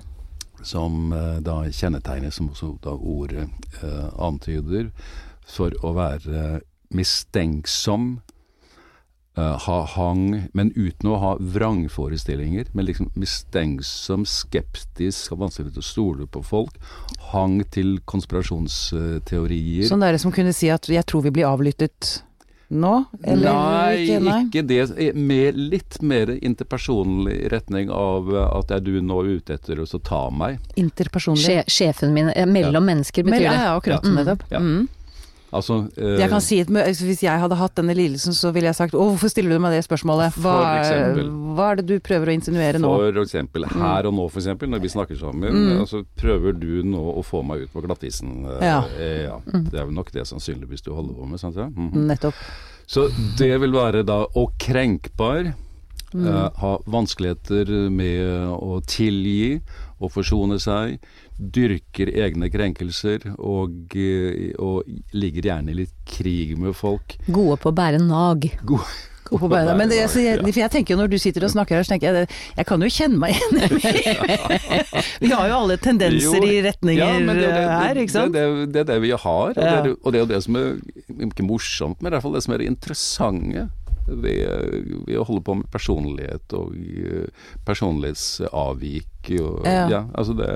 som 0.62 1.10
da 1.46 1.60
kjennetegnes, 1.70 2.34
som 2.34 2.48
også 2.50 2.72
da 2.82 2.90
ordet 2.90 3.44
eh, 3.82 4.08
antyder, 4.18 4.88
for 5.48 5.74
å 5.84 5.94
være 5.96 6.60
mistenksom, 6.94 8.20
eh, 9.36 9.56
ha 9.66 9.78
hang, 9.94 10.48
men 10.52 10.72
uten 10.76 11.10
å 11.10 11.18
ha 11.22 11.32
vrangforestillinger. 11.40 12.70
Men 12.72 12.88
liksom 12.88 13.10
mistenksom, 13.18 14.26
skeptisk, 14.28 15.32
har 15.32 15.42
vanskelig 15.44 15.72
for 15.72 15.82
å 15.82 15.88
stole 15.90 16.26
på 16.26 16.44
folk. 16.44 16.78
Hang 17.32 17.60
til 17.74 17.98
konspirasjonsteorier. 18.08 19.88
Sånn 19.90 20.04
dere 20.04 20.20
som 20.20 20.32
kunne 20.32 20.54
si 20.54 20.70
at 20.70 20.88
'jeg 20.88 21.04
tror 21.06 21.22
vi 21.22 21.30
blir 21.30 21.44
avlyttet 21.44 22.22
nå'? 22.70 23.04
Eller 23.24 23.52
nei, 23.52 23.96
ikke? 24.04 24.20
Nei. 24.20 24.44
ikke 24.44 24.66
det. 24.66 25.14
Med 25.14 25.56
litt 25.56 26.02
mer 26.02 26.26
interpersonlig 26.26 27.50
retning 27.52 27.90
av 27.90 28.28
eh, 28.34 28.58
at 28.58 28.70
er 28.70 28.80
du 28.80 29.00
nå 29.00 29.24
ute 29.24 29.54
etter 29.54 29.80
å 29.80 29.86
så 29.86 29.98
ta 29.98 30.30
meg? 30.30 30.58
Interpersonlig. 30.76 31.64
Sjefen 31.68 32.12
min 32.12 32.26
Mellom 32.26 32.52
Mellom 32.52 32.84
mennesker 32.84 33.22
betyr 33.24 33.42
ja, 33.42 33.52
det. 33.52 33.64
ja, 33.64 33.76
akkurat. 33.76 34.04
Ja. 34.04 34.10
Nettopp. 34.10 34.42
Ja. 34.50 34.58
Mm. 34.58 34.88
Altså 35.50 35.88
eh, 35.96 36.18
Jeg 36.20 36.28
kan 36.28 36.40
si 36.44 36.58
et, 36.60 36.68
altså, 36.68 37.04
Hvis 37.08 37.22
jeg 37.22 37.40
hadde 37.40 37.56
hatt 37.56 37.74
denne 37.78 37.94
lidelsen, 37.96 38.34
så 38.36 38.50
ville 38.52 38.68
jeg 38.68 38.74
sagt 38.76 38.92
'Å, 38.92 39.00
hvorfor 39.00 39.30
stiller 39.32 39.50
du 39.56 39.58
meg 39.64 39.72
det 39.72 39.84
spørsmålet?' 39.88 40.36
Hva, 40.36 40.56
eksempel. 40.82 41.30
hva 41.56 41.70
er 41.72 41.76
det 41.76 41.86
du 41.86 41.98
prøver 42.00 42.26
å 42.28 42.34
insinuere 42.36 42.78
nå? 42.78 42.90
For 42.98 43.22
eksempel 43.24 43.64
her 43.64 44.06
og 44.06 44.12
nå, 44.14 44.28
for 44.30 44.40
eksempel, 44.40 44.68
når 44.68 44.80
vi 44.84 44.88
snakker 44.92 45.16
sammen, 45.18 45.52
Mm. 45.52 45.80
altså 45.80 46.04
prøver 46.18 46.52
du 46.58 46.82
nå 46.82 47.00
å 47.16 47.24
få 47.24 47.42
meg 47.44 47.62
ut 47.62 47.72
på 47.72 47.80
glattisen. 47.82 48.44
eh, 48.44 48.64
Ja. 48.66 48.84
eh, 48.98 49.22
ja. 49.24 49.38
Det 49.46 49.74
er 49.80 49.84
vel 49.86 49.94
nok 49.94 50.12
det 50.12 50.26
sannsynligvis 50.26 50.82
du 50.82 50.92
holder 50.92 51.14
på 51.14 51.26
med, 51.28 51.40
sant? 51.40 51.56
Ja? 51.56 51.68
Mhm. 51.68 52.06
Nettopp. 52.06 52.34
Så 52.86 53.08
det 53.38 53.58
vil 53.60 53.72
være 53.72 54.04
da 54.04 54.26
å 54.26 54.48
krenkbar, 54.58 55.54
Mm. 56.14 56.26
eh, 56.26 56.50
ha 56.60 56.78
vanskeligheter 56.86 57.90
med 57.90 58.48
å 58.48 58.80
tilgi 58.86 59.60
og 60.00 60.10
forsone 60.12 60.58
seg, 60.60 60.98
dyrker 61.38 62.10
egne 62.10 62.50
krenkelser 62.50 63.30
og, 63.38 63.94
eh, 63.94 64.50
og 64.58 64.88
ligger 65.14 65.52
gjerne 65.52 65.72
i 65.72 65.78
litt 65.84 65.94
krig 66.08 66.56
med 66.58 66.76
folk. 66.76 67.18
Gode 67.28 67.60
på 67.62 67.70
å 67.70 67.76
bære 67.78 68.02
nag. 68.02 68.50
God, 68.66 68.86
Gå 69.28 69.38
på 69.38 69.48
beina. 69.48 69.74
Men 69.76 69.90
det, 69.90 70.00
så 70.08 70.22
jeg, 70.22 70.40
for 70.40 70.60
jeg 70.62 70.72
tenker 70.72 70.94
jo 70.94 70.98
når 71.02 71.10
du 71.12 71.18
sitter 71.20 71.44
og 71.44 71.52
snakker 71.52 71.76
her, 71.76 71.84
så 71.84 71.94
tenker 71.94 72.16
jeg 72.16 72.28
jeg 72.56 72.68
kan 72.68 72.84
jo 72.84 72.88
kjenne 72.92 73.20
meg 73.20 73.36
igjen. 73.36 73.74
vi 75.24 75.32
har 75.32 75.50
jo 75.50 75.58
alle 75.58 75.76
tendenser 75.82 76.46
i 76.46 76.54
retninger 76.64 77.02
Ja, 77.02 77.10
det, 77.20 77.36
det, 77.42 77.66
her, 77.68 78.00
ikke 78.04 78.14
sant? 78.14 78.36
Det, 78.36 78.44
er 78.44 78.56
det, 78.62 78.68
det 78.72 78.82
er 78.84 78.88
det 78.92 78.98
vi 79.04 79.12
har, 79.12 79.52
og, 79.52 79.58
det 79.58 79.68
er, 79.68 79.90
og 80.00 80.14
det 80.14 80.20
er 80.20 80.24
jo 80.24 80.30
det 80.32 80.40
som 80.46 80.58
er 80.60 80.70
ikke 81.28 81.46
morsomt, 81.46 82.00
men 82.00 82.10
i 82.10 82.16
hvert 82.16 82.24
fall 82.24 82.38
det 82.38 82.44
som 82.46 82.56
er 82.56 82.62
det 82.62 82.70
interessante 82.72 83.68
ved, 84.08 85.04
ved 85.06 85.18
å 85.20 85.24
holde 85.28 85.42
på 85.44 85.54
med 85.60 85.68
personlighet 85.72 86.54
og 86.58 86.74
eh, 86.76 87.28
personlighetsavvik. 87.68 89.06
Og, 89.28 89.66
Ja. 89.68 89.82
ja. 89.92 89.98
altså 90.16 90.32
det 90.32 90.46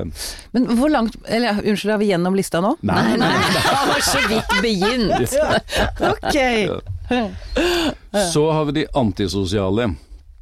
Men 0.55 0.65
hvor 0.79 0.89
langt 0.89 1.17
Eller 1.29 1.59
unnskyld, 1.61 1.91
er 1.93 1.99
vi 2.01 2.07
gjennom 2.09 2.35
lista 2.39 2.63
nå? 2.65 2.71
Nei, 2.89 3.17
nei, 3.21 3.29
det 3.53 3.65
var 3.69 4.01
så 4.15 4.23
vidt 4.31 4.55
begynt. 4.65 5.35
Ok. 6.13 6.37
Så 8.33 8.47
har 8.53 8.65
vi 8.65 8.73
de 8.73 8.87
antisosiale. 8.95 9.91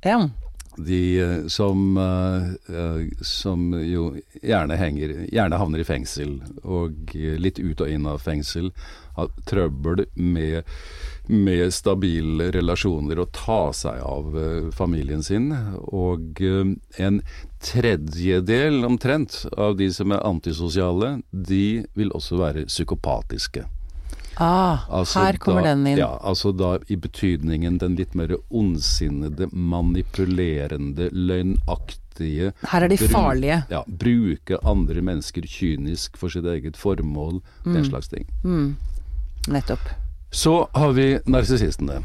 Ja. 0.04 0.28
De 0.76 1.00
eh, 1.20 1.46
som, 1.50 1.96
eh, 1.98 2.76
eh, 2.76 3.08
som 3.26 3.72
jo 3.84 4.04
gjerne 4.42 4.76
henger 4.80 5.16
Gjerne 5.32 5.58
havner 5.60 5.82
i 5.82 5.84
fengsel, 5.88 6.38
og 6.62 7.10
eh, 7.18 7.34
litt 7.42 7.58
ut 7.58 7.80
og 7.84 7.90
inn 7.90 8.06
av 8.08 8.22
fengsel. 8.22 8.70
Har 9.18 9.28
trøbbel 9.50 10.06
med, 10.14 10.62
med 11.30 11.70
stabile 11.72 12.50
relasjoner 12.54 13.20
og 13.22 13.30
ta 13.36 13.60
seg 13.76 14.02
av 14.02 14.36
eh, 14.36 14.70
familien 14.74 15.22
sin. 15.22 15.50
Og 15.94 16.40
eh, 16.42 16.74
en 17.06 17.20
tredjedel 17.62 18.84
omtrent 18.88 19.44
av 19.56 19.76
de 19.78 19.90
som 19.94 20.12
er 20.14 20.24
antisosiale, 20.26 21.20
de 21.30 21.84
vil 21.98 22.10
også 22.16 22.38
være 22.40 22.66
psykopatiske. 22.70 23.66
Ah, 24.40 24.86
Altså 24.88 25.20
her 25.26 25.36
kommer 25.42 25.62
da, 25.66 25.74
den 25.74 25.86
inn. 25.90 25.98
Ja, 26.00 26.14
altså 26.24 26.52
da 26.56 26.78
i 26.88 26.96
betydningen 26.96 27.76
den 27.82 27.96
litt 27.98 28.14
mer 28.16 28.32
ondsinnede, 28.48 29.50
manipulerende, 29.52 31.10
løgnaktige 31.12 32.52
Her 32.70 32.86
er 32.86 32.88
de 32.88 32.96
bru- 33.00 33.10
farlige. 33.12 33.58
Ja, 33.70 33.82
bruke 33.86 34.58
andre 34.64 35.02
mennesker 35.04 35.44
kynisk 35.44 36.16
for 36.20 36.32
sitt 36.32 36.48
eget 36.48 36.76
formål, 36.80 37.42
den 37.66 37.84
slags 37.84 38.08
ting. 38.08 38.26
Mm. 38.44 38.76
Nettopp. 39.52 39.92
Så 40.30 40.68
har 40.72 40.92
vi 40.96 41.12
narsissistene. 41.26 42.00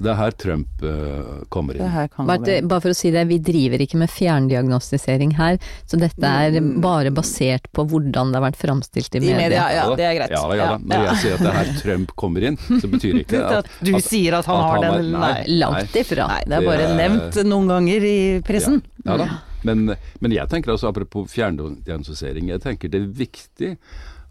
Det 0.00 0.08
er 0.08 0.16
her 0.16 0.30
Trump 0.32 0.80
uh, 0.80 1.42
kommer 1.52 1.74
Det 1.76 1.82
inn. 1.82 1.90
her 1.92 2.06
kan 2.08 2.24
Bare, 2.28 2.54
bare 2.64 2.80
for 2.80 2.94
å 2.94 2.96
si 2.96 3.10
det, 3.12 3.26
vi 3.28 3.36
driver 3.44 3.82
ikke 3.84 3.98
med 4.00 4.08
fjerndiagnostisering 4.08 5.34
her, 5.36 5.58
så 5.84 5.98
dette 6.00 6.24
er 6.24 6.56
bare 6.80 7.10
basert 7.12 7.66
på 7.76 7.84
hvordan 7.90 8.30
det 8.32 8.38
har 8.38 8.46
vært 8.46 8.56
framstilt 8.62 9.18
i 9.18 9.20
I 9.20 9.20
media. 9.26 9.36
media, 9.42 9.64
ja, 9.76 9.82
det 9.98 10.06
er 10.08 10.14
greit. 10.16 10.32
Ja, 10.32 10.40
da, 10.48 10.56
ja, 10.56 10.68
da. 10.70 10.78
Når 10.94 11.04
jeg 11.10 11.18
sier 11.24 11.34
at 11.36 11.44
det 11.44 11.50
er 11.50 11.58
her 11.58 11.72
Trump 11.82 12.14
kommer 12.22 12.46
inn, 12.48 12.56
så 12.80 12.88
betyr 12.94 13.18
ikke 13.20 13.42
det 13.50 13.58
At 13.58 13.68
du 13.90 13.92
sier 14.06 14.38
at 14.40 14.48
han 14.48 14.62
har 14.70 14.86
den 14.86 15.10
nei, 15.18 15.34
Langt 15.60 16.00
ifra. 16.00 16.30
Nei, 16.32 16.40
det 16.48 16.56
er 16.62 16.68
bare 16.70 16.80
Det 16.86 16.88
er- 16.88 16.98
nevnt 17.02 17.40
noen 17.52 17.68
ganger 17.74 18.08
i 18.08 18.16
pressen. 18.46 18.80
Ja, 19.04 19.10
ja 19.12 19.18
da. 19.26 19.28
Men, 19.68 19.84
men 20.24 20.32
jeg 20.32 20.48
tenker 20.48 20.72
altså, 20.72 20.88
apropos 20.88 21.28
fjerndiagnostisering, 21.34 22.48
jeg 22.54 22.62
tenker 22.64 22.88
det 22.88 23.02
er 23.02 23.10
viktig 23.20 23.74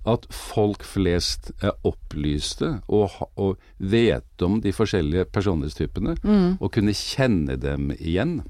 at 0.06 0.26
folk 0.32 0.84
flest 0.84 1.52
er 1.62 1.72
opplyste 1.84 2.82
og, 2.88 3.10
og 3.36 3.58
vet 3.80 4.42
om 4.42 4.62
de 4.62 4.72
forskjellige 4.74 5.26
personlighetstypene, 5.26 6.16
Mm. 6.24 6.58
og 6.62 6.72
kunne 6.72 6.94
kjenne 6.94 7.56
dem 7.60 7.92
igjen. 8.00 8.42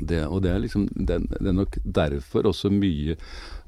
Det, 0.00 0.20
og 0.26 0.42
det 0.42 0.50
er 0.54 0.60
liksom 0.62 0.84
det, 0.94 1.16
det 1.28 1.48
er 1.48 1.52
nok 1.56 1.76
derfor 1.84 2.46
også 2.46 2.70
mye 2.70 3.16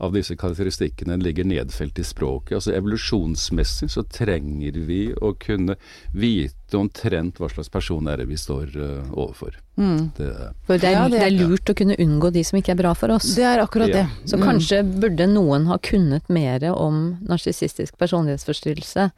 av 0.00 0.12
disse 0.14 0.36
karakteristikkene 0.38 1.16
ligger 1.20 1.44
nedfelt 1.44 1.98
i 1.98 2.04
språket. 2.06 2.54
Altså 2.54 2.72
Evolusjonsmessig 2.76 3.90
så 3.90 4.04
trenger 4.06 4.78
vi 4.86 5.00
å 5.18 5.32
kunne 5.42 5.74
vite 6.14 6.78
omtrent 6.78 7.40
hva 7.42 7.48
slags 7.50 7.68
person 7.68 8.06
er 8.08 8.16
det 8.22 8.28
vi 8.30 8.38
står 8.38 8.76
uh, 8.78 9.10
overfor. 9.12 9.58
Det, 9.80 10.28
For 10.68 10.76
det 10.78 10.84
er, 10.90 10.92
Ja, 10.92 11.08
det- 11.08 11.18
det 11.18 11.26
er 11.26 11.48
lurt 11.48 11.70
å 11.72 11.74
kunne 11.74 11.96
unngå 11.98 12.30
de 12.32 12.42
som 12.44 12.58
ikke 12.60 12.72
er 12.72 12.80
bra 12.82 12.92
for 12.94 13.10
oss. 13.10 13.34
Det 13.34 13.42
er 13.44 13.58
akkurat 13.64 13.88
Ja. 13.88 14.04
det. 14.04 14.28
Så 14.30 14.36
Mm. 14.38 14.44
kanskje 14.46 15.00
burde 15.00 15.26
noen 15.26 15.66
ha 15.66 15.78
kunnet 15.78 16.28
mer 16.28 16.60
om 16.74 17.18
narsissistisk 17.26 17.96
personlighetsforstyrrelse 17.98 19.10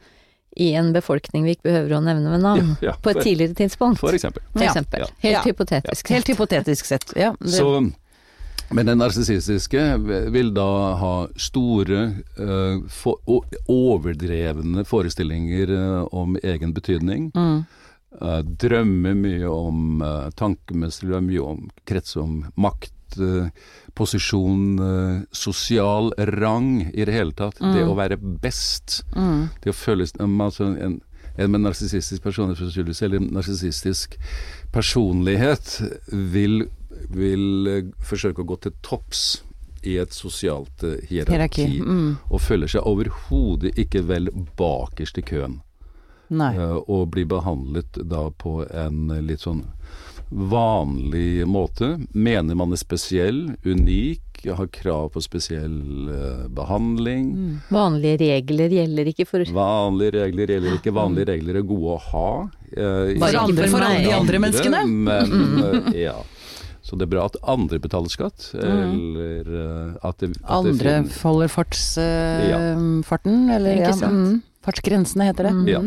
i 0.57 0.73
en 0.77 0.93
befolkning 0.93 1.43
vi 1.43 1.55
ikke 1.55 1.63
behøver 1.69 1.95
å 1.97 2.03
nevne 2.03 2.29
ved 2.31 2.41
navn, 2.41 2.77
Ja, 2.81 2.91
ja, 2.91 2.95
på 3.01 3.09
et 3.09 3.23
tidligere 3.23 3.53
tidspunkt. 3.55 3.99
for 3.99 4.13
eksempel. 4.13 4.41
For 4.53 4.63
eksempel. 4.63 4.99
Ja. 4.99 5.07
Helt 5.19 5.33
Ja. 5.33 5.43
hypotetisk. 5.43 6.07
Helt 6.09 6.27
hypotetisk 6.27 6.85
sett. 6.85 7.13
Ja, 7.15 7.35
det, 7.39 7.49
Så, 7.49 7.91
men 8.71 8.85
den 8.85 8.97
narsissistiske 8.97 10.31
vil 10.31 10.53
da 10.53 10.95
ha 10.95 11.27
store, 11.37 12.23
uh, 12.39 12.81
for, 12.89 13.17
o- 13.27 13.43
overdrevne 13.69 14.85
forestillinger 14.85 15.69
uh, 15.69 16.07
om 16.11 16.37
egen 16.43 16.73
betydning. 16.73 17.31
mm. 17.35 17.65
Uh, 18.21 18.43
drømmer 18.45 19.15
mye 19.17 19.47
om 19.49 20.01
uh, 20.05 20.29
tankemessig, 20.37 21.09
mye 21.25 21.41
om 21.41 21.63
krets 21.83 22.15
om 22.15 22.43
makt, 22.55 22.91
eh, 22.93 23.02
posisjon, 23.97 24.79
eh, 24.79 25.21
sosial 25.31 26.13
rang 26.17 26.91
i 26.93 27.05
det 27.05 27.13
hele 27.13 27.35
tatt. 27.37 27.59
Det 27.61 27.85
å 27.85 27.95
være 27.97 28.17
best. 28.17 29.01
Mm. 29.15 29.49
Det 29.63 29.73
å 29.73 29.77
føles 29.77 30.15
um, 30.19 30.39
altså 30.41 30.71
en, 30.73 30.99
en 31.37 31.53
med 31.53 31.65
narsissistisk 31.65 32.23
personlighetsforstyrrelse 32.25 33.05
eller 33.05 33.25
narsissistisk 33.25 34.17
personlighet 34.73 35.75
vil, 36.11 36.65
vil 37.13 37.69
eh, 37.69 37.91
forsøke 38.03 38.43
å 38.43 38.51
gå 38.53 38.61
til 38.65 38.77
topps 38.85 39.43
i 39.83 39.97
et 39.99 40.15
sosialt 40.15 40.83
eh, 40.83 41.03
hierarki. 41.09 41.35
Hierarki. 41.35 41.67
Mm. 41.83 42.15
Og 42.31 42.41
føler 42.41 42.71
seg 42.71 42.87
overhodet 42.87 43.75
ikke 43.79 44.03
vel 44.07 44.31
bakerst 44.57 45.19
i 45.19 45.27
køen. 45.27 45.61
Eh, 46.33 46.77
og 46.87 47.09
blir 47.13 47.25
behandlet 47.29 47.99
da 48.09 48.29
på 48.31 48.63
en 48.65 49.11
eh, 49.11 49.21
litt 49.21 49.43
sånn 49.43 49.65
vanlig 50.33 51.45
måte. 51.47 51.93
Mener 52.13 52.55
man 52.57 52.73
er 52.73 52.79
spesiell, 52.81 53.55
unik, 53.65 54.21
har 54.57 54.67
krav 54.75 55.05
på 55.13 55.21
spesiell 55.23 56.09
eh, 56.11 56.47
behandling. 56.51 57.29
Mm. 57.31 57.51
Vanlige 57.71 58.17
regler 58.25 58.73
gjelder 58.75 59.11
ikke 59.13 59.25
for 59.29 59.45
Vanlige 59.55 60.17
regler 60.17 60.51
gjelder 60.51 60.75
ikke. 60.79 60.91
Vanlige 60.97 61.29
regler 61.31 61.61
er 61.61 61.67
gode 61.69 61.93
å 61.95 61.99
ha. 62.09 62.27
eh, 62.73 63.13
Bare 63.21 63.31
ikke 63.37 63.43
andre, 63.47 63.69
for 63.71 63.85
meg. 63.85 64.03
de 64.03 64.11
andre 64.17 64.41
menneskene. 64.43 64.81
Men 65.07 65.63
eh, 65.63 66.01
ja. 66.09 66.17
Så 66.83 66.97
det 66.99 67.05
er 67.07 67.13
bra 67.13 67.23
at 67.29 67.37
andre 67.47 67.79
betaler 67.79 68.11
skatt, 68.11 68.49
eller 68.59 69.47
eh, 69.47 69.93
at 70.03 70.17
det, 70.19 70.33
at 70.35 70.35
det 70.35 70.41
Andre 70.43 70.73
holder 70.99 71.13
folder 71.15 71.53
fartsfarten, 71.53 72.49
Ja. 72.51 72.59
farten, 73.07 73.37
eller 73.55 73.77
Ikke 73.79 73.93
ja, 73.93 73.99
sant. 74.01 74.13
mm. 74.19 74.41
Fartsgrensene 74.67 75.29
heter 75.31 75.47
det. 75.47 75.53
Mm. 75.55 75.67
Ja. 75.71 75.81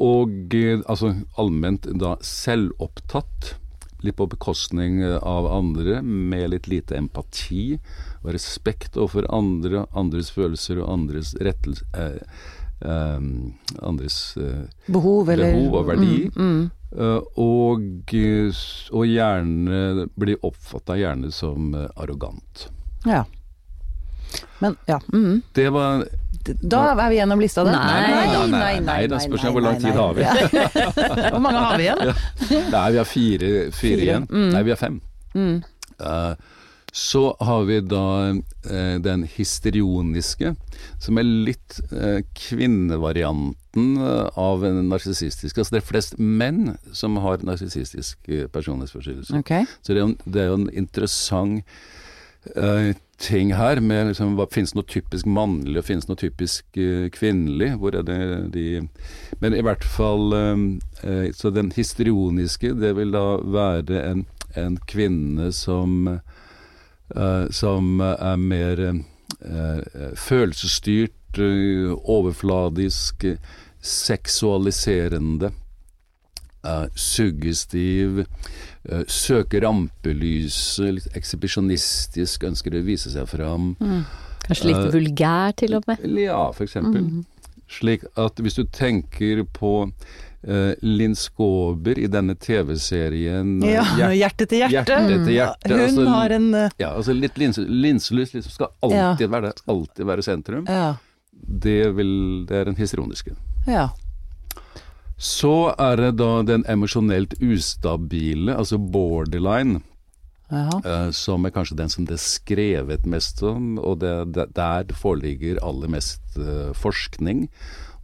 Og 0.00 0.54
eh, 0.56 0.80
altså 0.88 1.14
allment 1.40 1.88
da 2.00 2.16
selvopptatt, 2.24 3.54
litt 4.00 4.16
på 4.16 4.28
bekostning 4.32 5.02
eh, 5.04 5.18
av 5.20 5.48
andre, 5.52 6.00
med 6.02 6.54
litt 6.54 6.70
lite 6.72 6.96
empati 6.96 7.76
og 8.22 8.32
respekt 8.36 8.96
overfor 8.96 9.28
andre, 9.32 9.84
andres 9.96 10.32
følelser 10.32 10.80
og 10.80 10.88
andres 10.94 11.34
rettelse 11.40 11.84
eh, 11.96 12.20
eh, 12.80 13.20
Andres 13.84 14.36
eh, 14.40 14.64
Behov 14.88 15.30
eller 15.32 15.52
Behov 15.52 15.82
og 15.82 15.90
verdi. 15.92 16.30
Mm, 16.32 16.46
mm. 16.46 16.70
eh, 16.96 17.20
og, 17.44 18.14
og 18.96 19.10
gjerne 19.10 20.08
blir 20.16 20.48
oppfatta 20.48 20.96
gjerne 21.00 21.32
som 21.34 21.74
arrogant. 21.76 22.70
Ja. 23.04 23.26
Men 24.60 24.76
ja. 24.86 25.00
Mm. 25.12 25.42
Det 25.52 25.68
var 25.74 26.04
Da 26.44 26.80
er 26.94 27.10
vi 27.12 27.18
gjennom 27.18 27.40
lista, 27.42 27.64
det. 27.66 27.72
Nei, 27.74 28.10
nei, 28.10 28.46
nei, 28.52 28.76
nei, 28.86 29.00
da 29.12 29.18
spørs 29.20 29.42
det 29.44 29.50
hvor 29.54 29.64
lang 29.66 29.80
tid 29.82 29.92
har 29.98 30.14
vi. 30.16 30.24
Hvor 31.34 31.42
mange 31.44 31.58
har 31.66 31.76
vi 31.76 31.88
igjen? 31.88 32.14
Nei, 32.72 32.86
vi 32.94 32.98
har 33.02 33.08
fire, 33.08 33.50
fire, 33.50 33.74
Fire, 33.76 34.00
igjen. 34.06 34.24
mm. 34.30 34.48
Nei, 34.54 34.62
vi 34.66 34.72
har 34.74 34.80
fem. 34.80 34.96
Mm. 35.34 35.58
Uh, 36.00 36.32
så 36.90 37.20
har 37.46 37.64
vi 37.68 37.76
da 37.86 38.04
uh, 38.32 38.96
den 39.04 39.22
histrioniske, 39.36 40.54
som 40.98 41.20
er 41.20 41.28
litt 41.50 41.76
uh, 41.92 42.18
kvinnevarianten 42.34 43.98
av 44.34 44.64
en 44.66 44.80
narsissistisk. 44.90 45.58
Altså 45.60 45.76
det 45.76 45.82
er 45.82 45.86
flest 45.86 46.16
menn 46.18 46.72
som 46.96 47.20
har 47.22 47.44
narsissistisk 47.46 48.26
personlighetsforstyrrelse. 48.52 49.38
Okay. 49.44 49.68
Så 49.84 49.92
det 49.94 50.00
er, 50.00 50.02
jo, 50.06 50.08
en- 50.14 50.32
det 50.34 50.42
er 50.42 50.50
jo 50.50 50.58
en 50.58 50.70
interessant 50.72 51.62
eh, 52.56 52.90
ting 53.20 53.54
her 53.54 53.80
med 53.80 54.06
liksom, 54.10 54.34
hva 54.38 54.46
Finnes 54.50 54.72
det 54.72 54.80
noe 54.80 54.88
typisk 54.88 55.28
mannlig 55.28 55.78
og 55.80 55.86
finnes 55.86 56.06
det 56.06 56.12
noe 56.14 56.20
typisk 56.22 56.80
uh, 56.80 57.06
kvinnelig? 57.12 57.74
Hvor 57.80 57.96
er 57.98 58.06
det 58.08 58.20
de 58.54 58.66
Men 59.40 59.56
i 59.56 59.62
hvert 59.64 59.84
fall 59.84 60.32
um, 60.34 60.66
uh, 61.04 61.28
Så 61.36 61.52
den 61.54 61.70
histrioniske, 61.76 62.72
det 62.80 62.94
vil 62.96 63.12
da 63.14 63.24
være 63.44 64.02
en, 64.08 64.26
en 64.56 64.78
kvinne 64.88 65.52
som 65.52 66.08
uh, 66.08 67.46
Som 67.50 68.00
er 68.00 68.36
mer 68.36 68.82
følelsesstyrt, 70.20 71.38
overfladisk, 72.12 73.24
seksualiserende. 73.80 75.50
suggestiv, 76.94 78.24
eh, 78.88 79.04
søker 79.10 79.64
rampelyset, 79.66 80.94
litt 80.96 81.18
ekshibisjonistisk, 81.18 82.48
ønsker 82.48 82.78
å 82.78 82.82
vise 82.86 83.12
seg 83.12 83.28
fram. 83.30 83.74
Kanskje 84.46 84.70
litt 84.70 84.80
uh, 84.80 84.90
vulgær 84.94 85.54
til 85.60 85.76
og 85.78 85.86
med. 85.90 86.02
Ja, 86.22 86.42
for 86.56 86.66
eksempel. 86.66 87.22
Slik 87.70 88.06
at 88.18 88.40
hvis 88.42 88.56
du 88.58 88.64
tenker 88.74 89.44
på 89.54 89.74
uh, 89.86 90.72
Linn 90.82 91.14
Skåber 91.14 92.00
i 92.00 92.08
denne 92.10 92.34
TV-serien 92.34 93.60
Ja, 93.62 93.84
Hjert- 93.94 94.16
hjerte 94.16 94.48
til 94.50 94.64
hjerte. 94.64 94.96
Hjerte 94.96 95.20
til 95.22 95.36
hjerte. 95.36 95.70
Hun 95.70 95.84
altså, 95.84 96.08
har 96.10 96.34
en 96.38 96.48
uh, 96.56 96.66
ja, 96.82 96.90
altså 96.96 97.14
litt 97.14 97.38
linse, 97.38 97.62
linselys 97.68 98.34
liksom 98.34 98.56
skal 98.56 98.72
alltid 98.88 99.30
være 99.30 99.52
der, 99.52 99.64
alltid 99.70 100.10
være 100.10 100.26
sentrum. 100.26 100.66
Ja. 100.66 100.94
Det, 101.30 101.82
vil, 101.96 102.14
det 102.48 102.62
er 102.62 102.72
den 102.72 102.80
histrioniske. 102.80 103.36
ja. 103.68 103.90
Så 105.20 105.74
er 105.76 106.00
det 106.00 106.14
da 106.16 106.40
den 106.48 106.64
emosjonelt 106.68 107.36
ustabile, 107.44 108.56
altså 108.56 108.78
borderline. 108.80 109.82
Eh, 110.50 111.10
som 111.14 111.44
er 111.46 111.52
kanskje 111.54 111.76
den 111.78 111.92
som 111.92 112.06
det 112.08 112.16
er 112.16 112.24
skrevet 112.24 113.04
mest 113.06 113.42
om, 113.46 113.76
og 113.78 114.00
det, 114.02 114.14
det, 114.34 114.48
der 114.56 114.90
foreligger 114.96 115.60
aller 115.62 115.92
mest 115.92 116.40
uh, 116.40 116.72
forskning. 116.74 117.46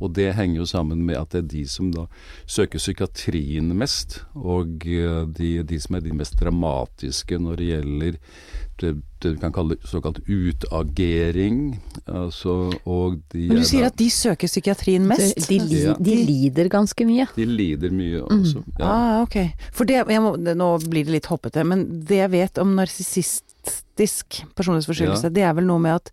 Og 0.01 0.13
det 0.13 0.35
henger 0.37 0.57
jo 0.61 0.67
sammen 0.69 1.05
med 1.07 1.17
at 1.17 1.31
det 1.33 1.39
er 1.45 1.49
de 1.49 1.65
som 1.67 1.91
da 1.91 2.07
søker 2.47 2.79
psykiatrien 2.79 3.71
mest, 3.77 4.21
og 4.37 4.85
eh, 4.87 5.25
de, 5.39 5.63
de 5.65 5.79
som 5.81 5.97
er 5.97 6.01
de 6.05 6.13
mest 6.13 6.37
dramatiske 6.37 7.39
når 7.41 7.57
det 7.57 7.69
gjelder 7.71 8.19
det, 8.77 8.91
det 9.25 9.31
vi 9.33 9.41
kan 9.41 9.53
kalle 9.57 9.79
såkalt 9.89 10.19
utagering. 10.29 11.79
Altså, 12.07 12.73
og 12.85 13.17
de 13.33 13.47
Men 13.49 13.57
er 13.57 13.63
du 13.63 13.69
sier 13.71 13.81
da- 13.87 13.87
at 13.87 13.97
de 13.97 14.09
søker 14.13 14.47
psykiatrien 14.51 15.07
mest? 15.09 15.49
De, 15.49 15.59
li, 15.59 15.83
Ja. 15.87 15.95
de 15.99 16.15
lider 16.29 16.69
ganske 16.69 17.07
mye. 17.09 17.27
de 17.35 17.47
lider 17.47 17.91
mye 17.91 18.21
også. 18.21 18.63
Ja. 18.79 18.85
Ah, 18.85 19.23
ok. 19.23 19.39
For 19.73 19.85
det, 19.89 20.03
jeg 20.09 20.21
må, 20.21 20.37
nå 20.37 20.69
blir 20.91 21.05
det 21.09 21.15
litt 21.17 21.27
hoppete, 21.33 21.65
men 21.65 21.87
det 22.05 22.17
jeg 22.21 22.31
vet 22.31 22.59
om 22.59 22.77
narsissistisk 22.77 24.43
personlighetsforstyrrelse, 24.55 25.25
Ja. 25.25 25.29
det 25.31 25.43
er 25.43 25.55
vel 25.55 25.65
noe 25.67 25.79
med 25.81 25.95
at 25.95 26.11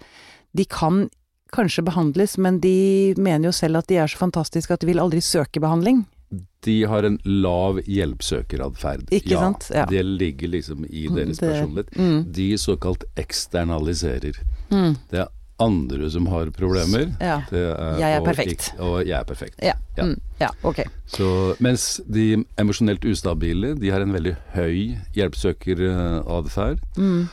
de 0.56 0.65
kan 0.65 1.10
kanskje 1.54 1.84
behandles, 1.86 2.38
men 2.42 2.60
de 2.63 3.13
mener 3.18 3.50
jo 3.52 3.54
selv 3.56 3.78
at 3.84 3.88
de 3.92 4.00
er 4.02 4.08
så 4.12 4.18
fantastiske 4.18 4.74
at 4.74 4.82
de 4.84 4.89
vil 4.89 5.00
aldri 5.04 5.22
søke 5.22 5.62
behandling. 5.63 6.04
De 6.66 6.80
har 6.89 7.04
en 7.06 7.20
lav 7.28 7.78
hjelpsøkeratferd. 7.86 9.06
Ikke 9.13 9.36
ja, 9.36 9.39
sant? 9.44 9.68
Ja. 9.76 9.84
Det 9.86 10.02
ligger 10.08 10.48
liksom 10.50 10.86
i 10.89 11.06
deres 11.12 11.38
Det- 11.38 11.50
personlighet. 11.52 11.96
Mm. 12.00 12.32
De 12.34 12.48
såkalt 12.58 13.04
eksternaliserer. 13.20 14.39
Mm. 14.72 14.96
Det 15.12 15.20
er 15.20 15.28
andre 15.60 16.10
som 16.10 16.26
har 16.32 16.50
problemer. 16.56 17.12
Ja. 17.22 17.42
Det 17.52 17.62
er, 17.70 18.00
Jeg 18.00 18.16
er 18.16 18.20
og 18.20 18.26
perfekt. 18.26 18.72
ikk- 18.74 18.80
Og 18.82 19.06
jeg 19.06 19.20
er 19.20 19.24
perfekt. 19.24 19.60
Ja. 19.62 19.74
Ja. 19.98 20.04
Mm. 20.08 20.20
ja, 20.42 20.50
ok. 20.63 20.80
Så, 21.06 21.56
mens 21.60 22.02
de 22.10 22.44
emosjonelt 22.58 23.06
ustabile, 23.06 23.76
de 23.80 23.89
har 23.92 24.02
en 24.02 24.12
veldig 24.13 24.36
høy 24.56 24.98
hjelpsøkeratferd. 25.13 26.80
Mm. 26.98 27.30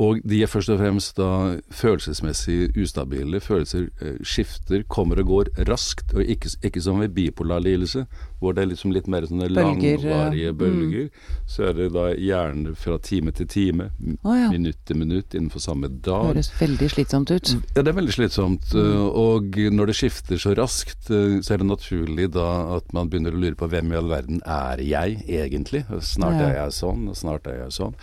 Og 0.00 0.22
de 0.24 0.38
er 0.40 0.48
først 0.48 0.70
og 0.72 0.78
fremst 0.80 1.18
da 1.18 1.58
følelsesmessig 1.68 2.70
ustabile. 2.80 3.40
Følelser 3.44 3.90
eh, 4.00 4.14
skifter, 4.24 4.86
kommer 4.88 5.20
og 5.20 5.28
går 5.28 5.50
raskt, 5.68 6.14
og 6.16 6.24
ikke, 6.24 6.48
ikke 6.64 6.80
som 6.80 7.02
ved 7.02 7.12
bipolar 7.12 7.60
lidelse, 7.60 8.06
hvor 8.40 8.56
det 8.56 8.64
er 8.64 8.70
liksom 8.70 8.94
litt 8.96 9.10
mer 9.12 9.26
sånne 9.28 9.50
Bølger, 9.52 10.00
langvarige 10.00 10.54
bølger. 10.56 11.10
Så 11.46 11.68
er 11.68 11.76
det 11.76 11.90
da 11.92 12.06
gjerne 12.16 12.72
fra 12.74 12.96
time 13.04 13.36
til 13.36 13.50
time, 13.52 13.90
oh, 14.24 14.32
ja. 14.32 14.48
minutt 14.54 14.80
til 14.88 14.96
minutt 15.02 15.36
innenfor 15.36 15.60
samme 15.60 15.92
dag. 15.92 16.32
Det 16.32 16.38
høres 16.38 16.52
veldig 16.62 16.90
slitsomt 16.96 17.34
ut. 17.36 17.54
Ja, 17.76 17.82
det 17.84 17.92
er 17.92 18.00
veldig 18.00 18.16
slitsomt. 18.16 18.72
eh, 18.74 19.06
Og 19.22 19.60
når 19.76 19.92
det 19.92 19.98
skifter 20.00 20.40
så 20.40 20.56
raskt, 20.56 21.10
eh, 21.12 21.36
så 21.44 21.52
er 21.52 21.58
det 21.60 21.68
naturlig 21.68 22.32
da 22.32 22.48
at 22.80 22.92
man 22.96 23.12
begynner 23.12 23.36
å 23.36 23.44
lure 23.44 23.60
på 23.60 23.68
hvem 23.68 23.92
i 23.92 24.00
all 24.00 24.08
verden 24.08 24.40
er 24.46 24.80
jeg 24.80 25.20
egentlig? 25.28 25.84
Snart 26.00 26.40
Ja. 26.40 26.48
er 26.48 26.54
jeg 26.64 26.78
sånn, 26.80 27.08
og 27.12 27.16
snart 27.16 27.46
er 27.46 27.66
jeg 27.66 27.76
sånn. 27.76 27.94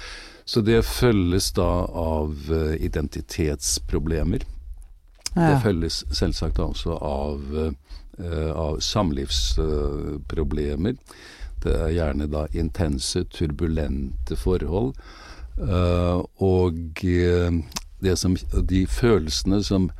Så 0.50 0.62
det 0.66 0.80
følges 0.86 1.52
da 1.54 1.86
av 1.94 2.34
eh, 2.50 2.82
identitetsproblemer. 2.86 4.40
Det 5.36 5.60
følges 5.62 6.06
selvsagt 6.10 6.60
også 6.64 6.92
av, 7.06 7.44
eh, 8.18 8.50
av 8.50 8.80
samlivsproblemer. 8.82 10.94
det 11.64 11.76
er 11.76 11.90
gjerne 11.92 12.28
da 12.32 12.48
intense, 12.56 13.24
turbulente 13.30 14.36
forhold. 14.36 14.94
Eh, 15.60 16.24
og 16.42 16.74
det 18.02 18.18
som, 18.18 18.38
de 18.70 18.88
følelsene 18.88 19.64
som, 19.64 19.92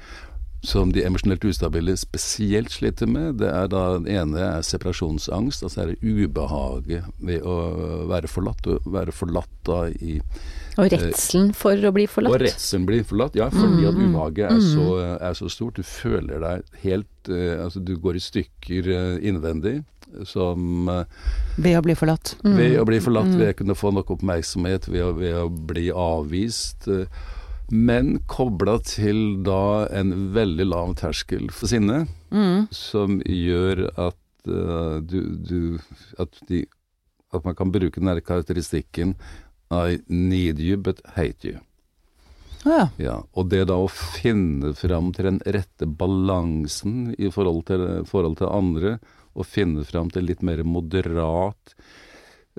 som 0.62 0.92
de 0.92 1.04
emosjonelt 1.08 1.46
ustabile 1.48 1.94
spesielt 1.98 2.70
sliter 2.74 3.08
med, 3.08 3.38
det 3.40 3.48
er 3.48 3.68
da 3.72 3.84
den 3.98 4.08
ene 4.12 4.42
er 4.58 4.66
separasjonsangst, 4.68 5.64
altså 5.64 5.82
er 5.86 5.94
det 5.94 6.02
ubehaget 6.04 7.06
ved 7.24 7.46
å 7.48 7.54
være 8.12 8.28
forlatt. 8.28 8.68
Å 8.68 8.80
være 8.92 9.14
forlatt 9.16 9.54
da 9.70 9.86
i 9.88 10.18
Og 10.80 10.92
redselen 10.92 11.54
for 11.56 11.76
å 11.76 11.92
bli 11.96 12.06
og 12.08 12.12
forlatt. 12.14 12.42
redselen 12.44 12.86
blir 12.88 13.04
forlatt, 13.08 13.36
ja, 13.40 13.48
fordi 13.52 13.88
at 13.88 13.96
Mm, 13.96 14.10
ubehaget 14.12 14.52
er, 14.52 14.60
så, 14.60 14.86
er 15.20 15.34
så 15.40 15.50
stort. 15.52 15.76
Du 15.80 15.84
føler 15.84 16.40
deg 16.44 16.64
helt 16.84 17.30
eh, 17.30 17.64
Altså, 17.64 17.80
du 17.84 17.96
går 17.98 18.16
i 18.16 18.20
stykker 18.24 18.88
eh, 18.92 19.28
innvendig. 19.28 19.84
Som 20.26 20.88
eh, 20.90 21.04
Ved 21.58 21.76
å 21.78 21.82
bli 21.86 21.96
forlatt. 21.96 22.36
Mm. 22.44 22.56
ved 22.58 22.80
å 22.80 22.86
bli 22.88 23.00
forlatt, 23.00 23.32
ved 23.38 23.52
å 23.54 23.58
kunne 23.60 23.76
få 23.78 23.92
nok 23.94 24.10
oppmerksomhet, 24.16 24.88
ved 24.90 25.04
å, 25.06 25.12
ved 25.14 25.36
å 25.40 25.50
bli 25.50 25.90
avvist. 25.92 26.88
eh, 26.88 27.06
Men 27.72 28.18
kobla 28.32 28.80
til 28.86 29.44
da 29.46 29.88
en 29.94 30.32
veldig 30.36 30.66
lav 30.70 30.96
terskel 31.00 31.50
for 31.54 31.72
sinne, 31.72 32.06
Mm. 32.30 32.68
som 32.70 33.16
gjør 33.26 33.88
at 33.98 34.50
uh, 34.50 35.00
du, 35.02 35.18
du 35.42 35.80
at, 36.22 36.36
de, 36.46 36.60
at 37.34 37.46
man 37.46 37.56
kan 37.58 37.72
bruke 37.74 37.98
den 37.98 38.06
der 38.12 38.22
karakteristikken 38.22 39.16
I 39.74 39.98
need 40.08 40.60
you, 40.62 40.78
but 40.78 41.02
hate 41.16 41.48
you. 41.48 41.58
Ja. 42.66 42.90
Ja, 43.00 43.16
og 43.34 43.50
det 43.50 43.64
da 43.70 43.78
å 43.80 43.90
finne 43.90 44.76
fram 44.78 45.14
til 45.16 45.30
den 45.30 45.40
rette 45.46 45.88
balansen 45.88 47.16
i 47.18 47.30
forhold 47.32 47.66
til, 47.70 47.86
forhold 48.10 48.38
til 48.42 48.52
andre, 48.52 48.98
og 49.34 49.48
finne 49.48 49.86
fram 49.88 50.10
til 50.14 50.26
litt 50.28 50.42
mer 50.46 50.62
moderat 50.68 51.76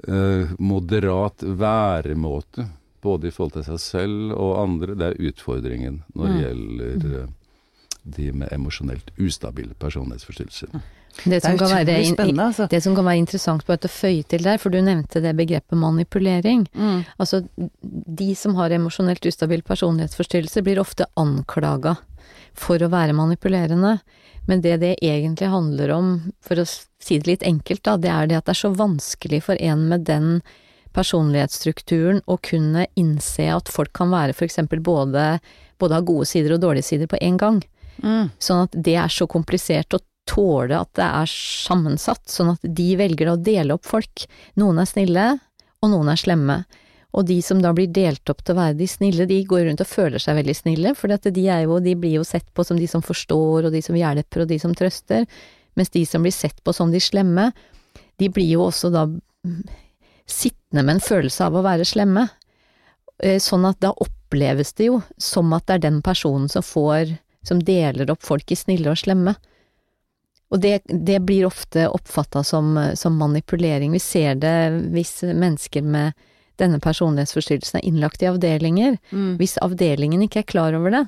uh, 0.09 0.51
moderat 0.59 1.43
væremåte, 1.43 2.67
både 3.03 3.29
i 3.29 3.35
forhold 3.35 3.53
til 3.57 3.65
seg 3.65 3.81
selv 3.81 4.33
og 4.37 4.59
andre, 4.63 4.95
det 4.95 5.07
er 5.11 5.29
utfordringen 5.31 6.03
når 6.15 6.27
det 6.27 6.35
Mm. 6.35 6.43
gjelder 6.45 7.21
eh, 7.23 7.29
de 8.17 8.33
med 8.33 8.49
emosjonelt 8.53 9.11
ustabil 9.19 9.75
personlighetsforstyrrelse. 9.79 10.67
Det 11.25 11.31
Det 11.31 11.43
som, 11.43 11.53
er 11.53 11.85
være, 11.85 12.05
spennende, 12.07 12.45
altså. 12.47 12.69
det 12.71 12.83
som 12.83 12.95
kan 12.95 13.05
være 13.05 13.19
interessant 13.19 13.67
bare 13.67 13.79
til 13.83 13.91
å 13.91 13.93
føye 13.93 14.25
til 14.31 14.43
der, 14.47 14.59
for 14.59 14.71
du 14.71 14.81
nevnte 14.81 15.21
det 15.21 15.35
begrepet 15.37 15.77
manipulering. 15.77 16.67
Mm. 16.73 17.05
Altså, 17.19 17.43
de 17.83 18.35
som 18.35 18.55
har 18.55 18.71
emosjonelt 18.71 19.27
ustabil 19.27 19.63
personlighetsforstyrrelse, 19.63 20.63
blir 20.63 20.79
ofte 20.79 21.07
anklaga 21.17 21.97
for 22.55 22.79
å 22.79 22.89
være 22.89 23.13
manipulerende. 23.13 23.99
Men 24.47 24.63
det 24.63 24.79
det 24.81 24.97
egentlig 25.03 25.51
handler 25.51 25.91
om, 25.91 26.33
for 26.41 26.55
å 26.63 26.65
si 26.67 27.19
det 27.19 27.27
litt 27.27 27.43
enkelt, 27.43 27.83
da, 27.83 27.97
det 27.97 28.11
er 28.11 28.27
det 28.27 28.37
at 28.37 28.47
det 28.47 28.55
er 28.55 28.63
så 28.63 28.73
vanskelig 28.75 29.43
for 29.43 29.57
en 29.61 29.89
med 29.89 30.07
den 30.09 30.41
personlighetsstrukturen 30.97 32.23
å 32.27 32.37
kunne 32.43 32.87
innse 32.99 33.47
at 33.55 33.71
folk 33.71 33.93
kan 33.97 34.13
være 34.13 34.35
for 34.37 34.47
eksempel 34.49 34.83
både, 34.85 35.39
både 35.81 35.99
ha 35.99 36.05
gode 36.05 36.29
sider 36.29 36.57
og 36.57 36.65
dårlige 36.65 36.91
sider 36.91 37.11
på 37.11 37.21
en 37.21 37.39
gang. 37.41 37.61
Mm. 38.03 38.31
Sånn 38.41 38.65
at 38.67 38.75
det 38.75 38.97
er 38.99 39.13
så 39.13 39.29
komplisert 39.31 39.97
å 39.97 40.03
tåle 40.31 40.77
at 40.79 40.93
det 40.99 41.07
er 41.07 41.31
sammensatt, 41.31 42.27
sånn 42.31 42.55
at 42.55 42.63
de 42.63 42.93
velger 42.99 43.33
å 43.33 43.41
dele 43.41 43.77
opp 43.77 43.89
folk. 43.89 44.27
Noen 44.61 44.83
er 44.83 44.89
snille, 44.89 45.27
og 45.81 45.93
noen 45.93 46.13
er 46.13 46.21
slemme. 46.21 46.63
Og 47.17 47.27
de 47.27 47.41
som 47.43 47.59
da 47.63 47.73
blir 47.75 47.91
delt 47.91 48.31
opp 48.31 48.45
til 48.45 48.55
å 48.55 48.61
være 48.61 48.77
de 48.79 48.87
snille, 48.87 49.27
de 49.27 49.41
går 49.49 49.65
rundt 49.67 49.83
og 49.83 49.91
føler 49.91 50.23
seg 50.23 50.39
veldig 50.39 50.55
snille, 50.55 50.95
for 50.99 51.11
de, 51.11 51.47
er 51.51 51.65
jo, 51.65 51.81
de 51.83 51.97
blir 51.99 52.21
jo 52.21 52.27
sett 52.27 52.47
på 52.55 52.65
som 52.67 52.79
de 52.79 52.87
som 52.91 53.03
forstår, 53.03 53.67
og 53.67 53.75
de 53.75 53.83
som 53.83 53.99
hjelper, 53.99 54.45
og 54.45 54.51
de 54.53 54.61
som 54.63 54.75
trøster. 54.77 55.27
Mens 55.79 55.91
de 55.95 56.05
som 56.07 56.23
blir 56.23 56.35
sett 56.35 56.63
på 56.63 56.75
som 56.77 56.93
de 56.95 57.03
slemme, 57.03 57.51
de 58.21 58.29
blir 58.31 58.53
jo 58.53 58.69
også 58.69 58.93
da 58.95 59.09
sittende 60.33 60.85
med 60.85 60.97
en 60.97 61.05
følelse 61.05 61.47
av 61.47 61.59
å 61.59 61.65
være 61.67 61.87
slemme. 61.89 62.29
Eh, 63.23 63.41
Sånn 63.43 63.67
at 63.69 63.81
da 63.83 63.93
oppleves 63.93 64.73
det 64.79 64.91
jo 64.91 65.01
som 65.19 65.53
at 65.57 65.67
det 65.69 65.79
er 65.79 65.87
den 65.89 66.01
personen 66.07 66.49
som 66.53 66.65
får 66.65 67.17
som 67.47 67.63
deler 67.65 68.11
opp 68.13 68.23
folk 68.25 68.53
i 68.53 68.59
snille 68.59 68.93
og 68.93 69.01
slemme. 69.01 69.35
Og 70.51 70.61
det, 70.61 70.81
det 70.85 71.21
blir 71.23 71.47
ofte 71.47 71.87
oppfatta 71.89 72.43
som, 72.45 72.75
som 72.99 73.17
manipulering. 73.17 73.93
Vi 73.95 74.03
ser 74.03 74.35
det 74.43 74.55
hvis 74.93 75.21
mennesker 75.23 75.85
med 75.87 76.19
denne 76.61 76.81
personlighetsforstyrrelsen 76.83 77.81
er 77.81 77.87
innlagt 77.89 78.25
i 78.25 78.29
avdelinger. 78.29 78.99
Mm. 79.15 79.37
Hvis 79.41 79.57
avdelingen 79.63 80.27
ikke 80.27 80.43
er 80.43 80.51
klar 80.51 80.77
over 80.77 80.93
det, 80.93 81.05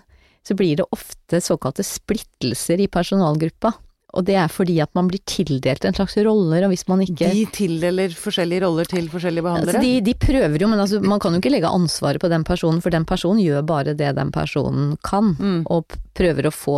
så 0.47 0.57
blir 0.59 0.79
det 0.79 0.89
ofte 0.95 1.43
såkalte 1.43 1.85
splittelser 1.87 2.81
i 2.81 2.89
personalgruppa. 2.91 3.75
Og 4.13 4.27
det 4.29 4.35
er 4.37 4.49
fordi 4.53 4.75
at 4.85 4.91
man 4.95 5.07
blir 5.09 5.23
tildelt 5.25 5.87
en 5.89 5.95
slags 5.97 6.17
roller, 6.21 6.67
og 6.67 6.73
hvis 6.75 6.85
man 6.89 7.01
ikke 7.01 7.31
De 7.33 7.47
tildeler 7.57 8.13
forskjellige 8.13 8.61
roller 8.67 8.85
til 8.91 9.09
forskjellige 9.09 9.43
behandlere? 9.47 9.79
Altså, 9.81 9.81
de, 9.81 10.01
de 10.05 10.15
prøver 10.21 10.61
jo, 10.61 10.69
men 10.69 10.83
altså, 10.85 11.01
man 11.01 11.19
kan 11.23 11.33
jo 11.33 11.41
ikke 11.41 11.53
legge 11.55 11.71
ansvaret 11.73 12.21
på 12.21 12.29
den 12.29 12.45
personen, 12.45 12.83
for 12.85 12.93
den 12.93 13.07
personen 13.09 13.41
gjør 13.41 13.65
bare 13.65 13.95
det 13.97 14.11
den 14.19 14.31
personen 14.35 14.97
kan, 15.03 15.33
Mm. 15.41 15.63
og 15.73 15.97
prøver 16.15 16.45
å 16.45 16.53
få 16.53 16.77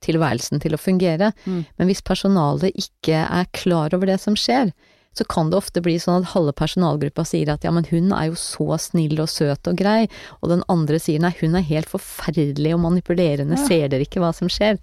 tilværelsen 0.00 0.60
til 0.62 0.72
å 0.72 0.80
fungere. 0.80 1.32
Mm. 1.44 1.64
Men 1.76 1.90
hvis 1.90 2.00
personalet 2.06 2.72
ikke 2.80 3.26
er 3.28 3.44
klar 3.52 3.92
over 3.92 4.06
det 4.08 4.16
som 4.22 4.34
skjer, 4.38 4.72
så 5.12 5.26
kan 5.28 5.50
det 5.50 5.58
ofte 5.58 5.82
bli 5.82 5.96
sånn 6.00 6.22
at 6.22 6.30
halve 6.32 6.52
personalgruppa 6.56 7.24
sier 7.26 7.50
at 7.52 7.64
ja, 7.66 7.72
men 7.74 7.84
hun 7.90 8.12
er 8.14 8.30
jo 8.30 8.36
så 8.38 8.78
snill 8.80 9.18
og 9.20 9.28
søt 9.28 9.66
og 9.68 9.76
grei, 9.76 10.08
og 10.40 10.48
den 10.54 10.62
andre 10.70 11.00
sier 11.02 11.20
nei, 11.20 11.32
hun 11.42 11.58
er 11.58 11.66
helt 11.66 11.90
forferdelig 11.90 12.72
og 12.76 12.80
manipulerende, 12.86 13.58
Ja. 13.58 13.66
ser 13.66 13.88
dere 13.92 14.06
ikke 14.06 14.22
hva 14.22 14.32
som 14.32 14.48
skjer? 14.48 14.78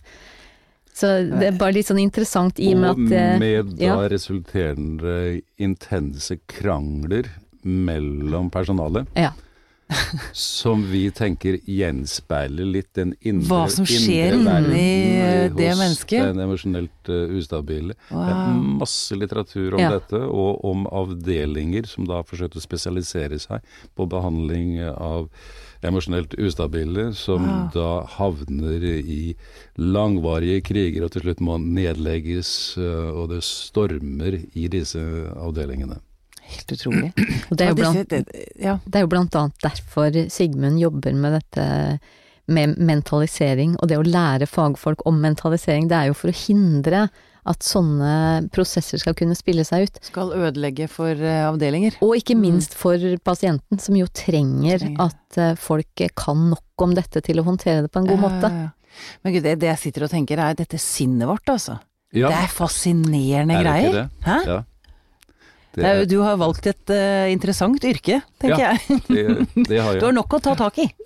Så 0.98 1.10
det 1.30 1.52
er 1.52 1.58
bare 1.60 1.76
litt 1.78 1.90
sånn 1.90 2.02
interessant 2.02 2.58
i 2.58 2.72
og 2.74 2.80
med 2.82 2.90
at 2.90 3.02
Og 3.02 3.42
med 3.44 3.74
da 3.78 3.90
ja. 3.92 3.98
resulterende 4.10 5.18
intense 5.62 6.40
krangler 6.50 7.30
mellom 7.68 8.50
personalet. 8.54 9.12
Ja. 9.18 9.34
som 10.34 10.82
vi 10.92 11.06
tenker 11.16 11.60
gjenspeiler 11.64 12.68
litt 12.68 12.90
den 12.98 13.14
indre 13.22 13.48
Hva 13.48 13.68
som 13.72 13.86
skjer 13.88 14.36
inni, 14.36 14.82
eh, 15.16 15.46
det 15.56 15.70
hos 15.72 15.80
mennesket. 15.80 16.26
Den 16.28 16.42
emosjonelt 16.44 17.12
uh, 17.12 17.38
ustabile. 17.38 17.96
Det 18.10 18.34
er 18.34 18.58
masse 18.82 19.16
litteratur 19.16 19.78
om 19.78 19.80
Ja. 19.80 19.94
dette, 19.96 20.20
og 20.20 20.66
om 20.68 20.84
avdelinger 20.92 21.88
som 21.88 22.08
da 22.10 22.20
har 22.20 22.28
forsøkt 22.28 22.60
å 22.60 22.64
spesialisere 22.64 23.40
seg 23.40 23.64
på 23.96 24.10
behandling 24.12 24.82
av 24.92 25.30
emosjonelt 25.86 26.34
ustabile, 26.42 27.12
som 27.18 27.46
ja. 27.46 27.60
da 27.74 27.92
havner 28.18 28.84
i 28.84 29.36
langvarige 29.78 30.64
kriger 30.72 31.06
og 31.06 31.14
til 31.14 31.26
slutt 31.26 31.44
må 31.44 31.60
nedlegges, 31.62 32.50
eh, 32.82 33.10
og 33.14 33.32
det 33.34 33.44
stormer 33.46 34.40
i 34.54 34.68
disse 34.72 35.02
avdelingene. 35.38 36.00
Helt 36.48 36.72
utrolig. 36.78 37.12
Og 37.50 37.58
det 37.60 37.66
er 37.66 37.74
jo 37.74 37.76
Ja, 37.76 37.82
blant, 37.82 38.14
ja. 38.56 38.78
Det 38.86 38.96
er 38.96 39.04
jo 39.04 39.10
blant 39.12 39.34
annet 39.36 39.66
derfor 39.66 40.16
Sigmund 40.32 40.80
jobber 40.80 41.12
med 41.12 41.36
dette 41.36 41.66
med 42.48 42.78
mentalisering, 42.80 43.74
og 43.82 43.90
det 43.92 43.98
å 44.00 44.06
lære 44.08 44.48
fagfolk 44.48 45.02
om 45.10 45.18
mentalisering, 45.20 45.90
det 45.92 45.98
er 45.98 46.06
jo 46.08 46.16
for 46.16 46.32
å 46.32 46.38
hindre 46.46 47.10
at 47.48 47.64
sånne 47.64 48.12
prosesser 48.54 49.00
skal 49.02 49.16
kunne 49.18 49.36
spille 49.40 49.64
seg 49.68 49.88
ut. 49.88 50.00
Skal 50.06 50.34
ødelegge 50.36 50.90
for 50.92 51.12
eh, 51.16 51.44
avdelinger. 51.48 51.98
Og 52.06 52.16
ikke 52.20 52.36
minst 52.38 52.76
for 52.78 53.00
pasienten, 53.24 53.80
som 53.80 53.96
jo 53.98 54.08
trenger 54.12 54.82
Trenger. 54.84 55.04
at 55.08 55.38
eh, 55.42 55.54
folk 55.60 56.06
kan 56.20 56.50
nok 56.52 56.86
om 56.88 56.94
dette 56.98 57.22
til 57.26 57.40
å 57.42 57.46
håndtere 57.48 57.86
det 57.88 57.92
på 57.94 58.04
en 58.04 58.10
god 58.12 58.20
måte. 58.28 58.52
Ja, 58.52 58.64
ja, 58.68 58.70
ja. 58.70 58.74
Men 59.24 59.34
gud, 59.36 59.44
det, 59.46 59.60
det 59.62 59.68
jeg 59.70 59.80
sitter 59.88 60.08
og 60.08 60.10
tenker 60.14 60.40
er 60.42 60.56
dette 60.58 60.80
sinnet 60.82 61.28
vårt, 61.30 61.46
altså. 61.54 61.78
Ja, 62.16 62.30
Det 62.32 62.38
er 62.48 62.54
fascinerende 62.56 63.58
er 63.60 63.64
det 63.64 63.68
greier. 63.68 63.88
ikke 63.88 64.00
det? 64.00 64.10
Hæ? 64.26 64.38
Ja. 64.48 64.64
Det 65.78 65.86
er, 65.86 66.00
du 66.10 66.16
har 66.26 66.38
valgt 66.42 66.66
et 66.66 66.90
uh, 66.90 67.28
interessant 67.30 67.84
yrke, 67.86 68.16
tenker 68.42 68.64
Ja. 68.64 68.72
jeg. 68.74 69.02
det, 69.06 69.66
det 69.70 69.78
har 69.84 69.98
Du 70.02 70.08
har 70.08 70.16
nok 70.16 70.34
å 70.34 70.40
ta 70.42 70.56
tak 70.58 70.80
i. 70.82 70.88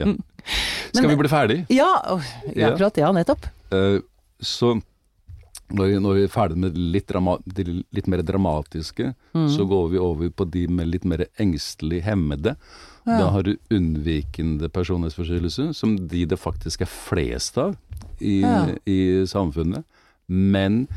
Ja. 0.00 0.06
Skal 0.94 1.08
vi 1.10 1.16
bli 1.20 1.28
ferdig? 1.30 1.58
Ja, 1.70 1.90
akkurat. 2.56 2.96
Ja, 2.96 3.10
nettopp. 3.12 3.44
Eh, 3.74 3.98
så 4.40 4.74
når 5.70 5.86
vi, 5.86 5.98
når 6.02 6.14
vi 6.16 6.22
er 6.26 6.32
ferdig 6.32 6.56
med 6.58 6.76
litt, 6.76 7.06
drama, 7.06 7.36
de 7.46 7.64
litt 7.94 8.08
mer 8.10 8.22
dramatiske, 8.26 9.12
Mm. 9.34 9.46
så 9.48 9.62
går 9.70 9.90
vi 9.92 9.98
over 10.02 10.30
på 10.34 10.44
de 10.50 10.66
med 10.66 10.88
litt 10.90 11.04
mer 11.04 11.26
engstelig 11.38 12.02
hemmede. 12.02 12.56
Ja. 13.06 13.18
Da 13.20 13.28
har 13.30 13.42
du 13.46 13.52
unnvikende 13.70 14.68
personlighetsforstyrrelse, 14.68 15.68
som 15.74 15.94
de 16.08 16.24
det 16.26 16.38
faktisk 16.42 16.80
er 16.82 16.90
flest 16.90 17.56
av 17.58 17.76
i, 18.20 18.40
Ja. 18.42 18.74
i 18.84 19.22
samfunnet. 19.30 19.84
Men 20.28 20.88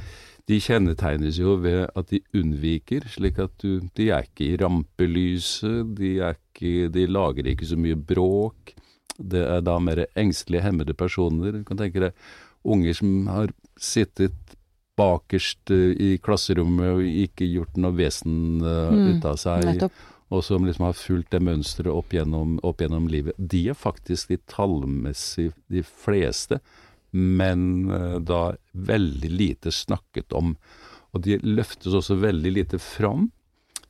de 0.47 0.57
kjennetegnes 0.59 1.37
jo 1.37 1.55
ved 1.55 1.89
at 1.95 2.07
de 2.09 2.19
unnviker, 2.33 3.05
slik 3.07 3.37
at 3.39 3.51
du, 3.61 3.79
de 3.95 4.09
er 4.09 4.23
ikke 4.25 4.49
i 4.53 4.57
rampelyset, 4.57 5.93
de, 5.95 6.15
ikke, 6.33 6.89
de 6.91 7.05
lager 7.07 7.45
ikke 7.47 7.65
så 7.69 7.77
mye 7.77 7.95
bråk. 7.95 8.73
Det 9.21 9.43
er 9.45 9.61
da 9.61 9.77
mer 9.79 10.07
engstelige, 10.17 10.63
hemmede 10.65 10.95
personer. 10.97 11.51
Du 11.59 11.63
kan 11.63 11.77
tenke 11.77 11.99
deg 12.01 12.13
unger 12.63 12.97
som 12.97 13.27
har 13.27 13.53
sittet 13.79 14.55
bakerst 14.99 15.71
eh, 15.73 15.93
i 15.97 16.09
klasserommet 16.23 16.97
og 16.97 17.03
ikke 17.25 17.47
gjort 17.49 17.77
noe 17.81 17.95
vesen 17.97 18.61
eh, 18.61 18.89
Mm, 18.93 19.05
ut 19.17 19.25
av 19.25 19.37
seg. 19.41 19.65
Nettopp. 19.65 20.01
og 20.33 20.41
som 20.43 20.65
liksom 20.65 20.87
har 20.87 20.95
fulgt 20.97 21.31
det 21.31 21.43
mønsteret 21.45 21.93
opp 21.93 22.13
opp 22.63 22.81
gjennom 22.81 23.07
livet, 23.07 23.35
de 23.37 23.67
er 23.69 23.77
faktisk 23.77 24.31
de 24.31 24.39
tallmessig 24.49 25.51
de 25.69 25.83
fleste, 25.83 26.59
men 27.11 27.91
eh, 27.91 28.19
da 28.19 28.55
veldig 28.73 29.29
lite 29.29 29.71
snakket 29.71 30.33
om. 30.33 30.55
Og 31.13 31.21
de 31.21 31.37
løftes 31.43 31.93
også 31.93 32.17
veldig 32.17 32.51
lite 32.55 32.79
fram 32.81 33.29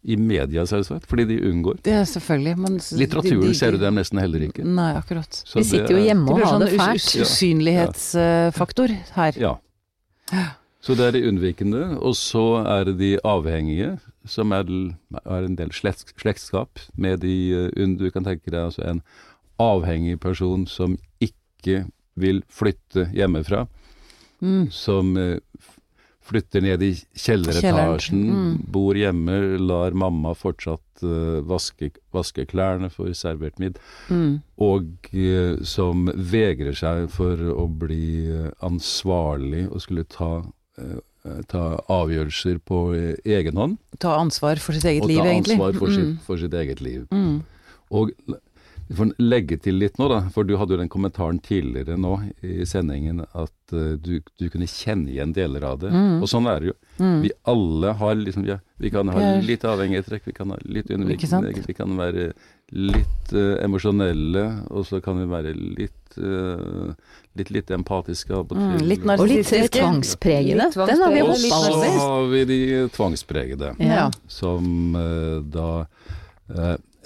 i 0.05 0.15
media, 0.19 0.65
selvsagt, 0.67 1.05
fordi 1.07 1.25
de 1.29 1.37
unngår. 1.49 1.77
Det 1.83 1.93
er 1.93 2.03
selvfølgelig. 2.05 2.57
Men 2.59 2.73
Litteraturen 2.99 3.41
de- 3.41 3.47
de- 3.47 3.53
ser 3.55 3.71
du 3.71 3.77
dem 3.77 3.95
nesten 3.95 4.19
heller 4.19 4.39
ikke. 4.49 4.65
Nei, 4.65 4.93
akkurat. 4.99 5.29
Så 5.45 5.55
Vi 5.61 5.63
sitter 5.63 5.95
jo 5.95 6.03
hjemme 6.03 6.29
og 6.29 6.39
har 6.41 6.59
sånn 6.59 6.65
det 6.65 6.79
fælt. 6.79 6.95
us 6.95 7.15
usynlighetsfaktor 7.95 8.89
her. 9.15 9.31
Ja. 9.39 9.55
Så 10.83 10.95
det 10.97 11.05
er 11.07 11.11
de 11.15 11.21
unnvikende, 11.29 11.83
og 12.03 12.13
så 12.19 12.43
er 12.67 12.83
det 12.89 12.97
de 12.99 13.11
avhengige, 13.23 13.99
som 14.27 14.51
er, 14.51 14.63
er 15.25 15.45
en 15.47 15.55
del 15.55 15.69
slekt, 15.71 16.11
slektskap 16.19 16.79
med 16.97 17.21
de 17.21 17.53
eh, 17.53 17.69
unn- 17.79 17.97
Du 17.97 18.09
kan 18.11 18.23
tenke 18.23 18.51
deg 18.51 18.59
altså 18.59 18.83
en 18.87 19.01
avhengig 19.59 20.19
person 20.19 20.65
som 20.67 20.97
ikke 21.21 21.85
vil 22.17 22.43
flytte 22.49 23.09
hjemmefra, 23.13 23.67
Mm. 24.43 24.69
som 24.71 25.15
eh, 25.15 25.39
flytter 26.23 26.63
ned 26.63 26.83
i 26.85 26.91
kjelleretasjen, 27.19 28.21
mm. 28.29 28.51
bor 28.71 28.95
hjemme, 28.97 29.35
lar 29.59 29.95
mamma 29.97 30.33
fortsatt 30.37 31.03
uh, 31.03 31.41
vaske, 31.49 31.91
vaske 32.15 32.45
klærne 32.49 32.89
for 32.93 33.11
servert 33.17 33.59
middag, 33.59 33.81
Mm. 34.09 34.41
og 34.57 35.09
uh, 35.13 35.63
som 35.67 36.07
vegrer 36.15 36.75
seg 36.77 37.09
for 37.11 37.39
å 37.53 37.67
bli 37.67 38.27
eh, 38.31 38.49
ansvarlig 38.63 39.65
og 39.69 39.81
skulle 39.83 40.03
ta, 40.09 40.43
eh, 40.79 40.99
ta 41.49 41.63
avgjørelser 41.91 42.59
på 42.65 42.79
egen 43.25 43.59
hånd. 43.59 43.77
Ta 43.99 44.17
ansvar 44.19 44.59
for 44.63 44.75
sitt 44.75 44.85
eget 44.85 45.03
og 45.03 45.11
liv, 45.11 45.21
ta 45.23 45.35
ansvar 45.37 45.77
for, 45.79 45.87
Mm. 45.87 45.95
sitt, 45.95 46.25
for 46.25 46.37
sitt 46.37 46.53
eget 46.53 46.81
liv. 46.81 47.07
Mm. 47.11 47.43
Og 47.91 48.11
vi 48.87 48.95
får 48.97 49.11
legge 49.23 49.57
til 49.63 49.77
litt 49.79 49.97
nå, 49.97 50.07
da, 50.11 50.19
for 50.33 50.43
du 50.43 50.55
hadde 50.59 50.75
jo 50.75 50.79
den 50.81 50.89
kommentaren 50.91 51.39
tidligere 51.43 51.95
nå 51.97 52.17
i 52.43 52.65
sendingen 52.67 53.21
at 53.25 53.73
uh, 53.73 53.93
du, 53.95 54.17
du 54.39 54.49
kunne 54.51 54.67
kjenne 54.67 55.09
igjen 55.13 55.31
deler 55.33 55.63
av 55.69 55.79
det. 55.79 55.91
Mm. 55.93 56.17
Og 56.21 56.27
sånn 56.29 56.49
er 56.51 56.59
det 56.59 56.71
jo. 56.73 56.75
Mm. 56.99 57.15
Vi 57.23 57.31
alle 57.53 57.93
har 58.01 58.19
liksom 58.19 58.45
ja, 58.45 58.59
Vi 58.83 58.91
kan 58.93 59.09
ha 59.09 59.23
Vi 59.41 59.55
avhengige 59.71 60.03
trekk, 60.05 60.27
vi 60.27 60.35
kan 60.35 60.51
ha 60.53 60.59
litt 60.65 60.91
undervirkning, 60.91 61.63
vi 61.65 61.73
kan 61.77 61.95
være 61.97 62.27
litt 62.73 63.33
uh, 63.33 63.55
emosjonelle, 63.63 64.45
og 64.69 64.85
så 64.89 64.99
kan 65.03 65.17
vi 65.21 65.27
være 65.31 65.55
litt 65.55 66.17
eh, 66.17 66.93
litt, 67.39 67.49
litt 67.49 67.71
empatiske 67.73 68.33
av 68.33 68.45
og 68.51 68.57
Mm, 68.57 68.77
til. 68.77 68.87
litt 68.91 69.05
Og 69.09 69.27
litt 69.27 69.49
tvangspregede. 69.73 70.67
Litt 70.69 70.75
Den 70.91 71.01
har 71.01 71.13
vi 71.13 71.21
og 71.23 71.33
tvangspregede, 71.33 71.73
Og 71.73 71.99
så 71.99 72.07
har 72.11 72.27
vi 72.29 72.45
de 72.45 72.59
tvangspregede, 72.93 73.75
Ja. 73.79 74.09
som 74.27 74.93
da 75.49 75.69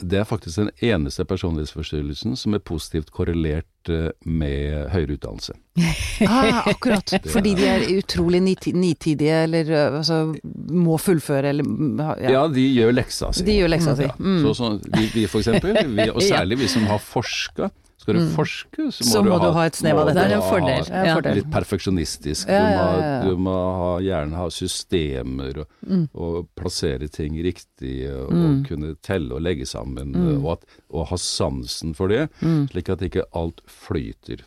Det 0.02 0.20
er 0.20 0.28
faktisk 0.30 0.60
den 0.60 0.70
eneste 0.84 1.26
personlighetsforstyrrelsen 1.26 2.36
som 2.38 2.54
er 2.54 2.62
positivt 2.62 3.10
korrelert 3.16 3.90
eh, 3.90 4.12
med 4.26 4.92
høyere 4.94 5.18
utdannelse. 5.18 5.56
Ah, 6.28 6.64
akkurat. 6.72 7.12
Fordi 7.30 7.52
de 7.54 7.66
er 7.70 7.84
utrolig 8.00 8.40
nitidige, 8.42 9.44
eller 9.46 9.70
altså 10.00 10.34
må 10.74 10.96
fullføre, 10.98 11.52
eller 11.52 11.64
mm, 11.68 12.00
Ja, 12.02 12.32
ja. 12.34 12.46
de 12.50 12.64
gjør 12.74 12.96
leksa 12.98 13.30
si. 13.38 13.46
De 13.46 13.60
gjør 13.60 13.70
leksa 13.70 13.94
si. 14.00 14.08
Ja. 14.08 14.16
Så, 14.42 14.54
Så, 14.58 14.72
vi, 14.96 15.06
vi 15.14 15.28
for 15.30 15.44
eksempel, 15.44 15.78
vi, 15.94 16.08
og 16.10 16.22
særlig 16.32 16.58
vi 16.64 16.70
som 16.74 16.88
har 16.90 16.98
forska. 16.98 17.70
Skal 18.08 18.16
du 18.16 18.22
Mm. 18.24 18.36
forske, 18.38 18.84
så 18.88 19.04
må, 19.04 19.12
Så 19.12 19.22
må 19.26 19.38
du 19.42 19.52
ha 19.52 19.64
et 19.68 19.76
snev 19.76 19.98
av 20.00 20.08
dette. 20.08 20.16
Det 20.16 20.32
er 20.32 20.36
en 20.38 20.42
fordel. 20.48 20.86
Ja. 20.88 21.16
fordel. 21.18 21.36
Litt 21.36 21.50
perfeksjonistisk. 21.52 22.48
Ja, 22.48 22.62
Du, 22.64 22.64
må, 22.64 22.72
ja, 22.72 23.02
ja, 23.02 23.02
ja. 23.02 23.24
du 23.28 23.38
må 23.38 23.56
ha, 23.82 23.90
gjerne 24.00 24.36
ha 24.40 24.46
systemer 24.48 25.58
og, 25.60 25.68
Mm. 25.86 26.06
og 26.16 26.48
plassere 26.56 27.10
ting 27.12 27.34
riktig 27.44 28.08
og, 28.10 28.32
Mm. 28.32 28.46
og 28.62 28.66
kunne 28.70 28.96
telle 29.04 29.34
og 29.36 29.42
legge 29.42 29.66
sammen. 29.68 30.14
Mm. 30.16 30.42
Og, 30.46 30.52
at, 30.54 30.64
og 30.90 31.08
ha 31.10 31.16
sansen 31.18 31.94
for 31.94 32.08
det, 32.08 32.30
Mm. 32.42 32.70
slik 32.72 32.88
at 32.90 33.00
ikke 33.00 33.24
alt 33.36 33.60
flyter. 33.68 34.40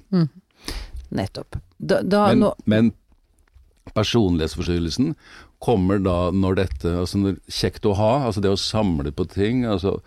Nettopp. 1.12 1.60
Da, 1.84 2.00
da 2.00 2.28
Men, 2.28 2.38
nå 2.40 2.54
men 2.64 2.92
personlighetsforstyrrelsen 3.94 5.14
kommer 5.60 5.98
da 6.02 6.30
når 6.30 6.56
dette 6.56 6.84
altså 6.96 7.18
når, 7.20 7.38
Kjekt 7.50 7.84
å 7.84 7.94
ha, 7.98 8.26
altså 8.26 8.40
det 8.40 8.50
å 8.52 8.56
samle 8.58 9.12
på 9.12 9.28
ting. 9.28 9.64
altså 9.64 10.00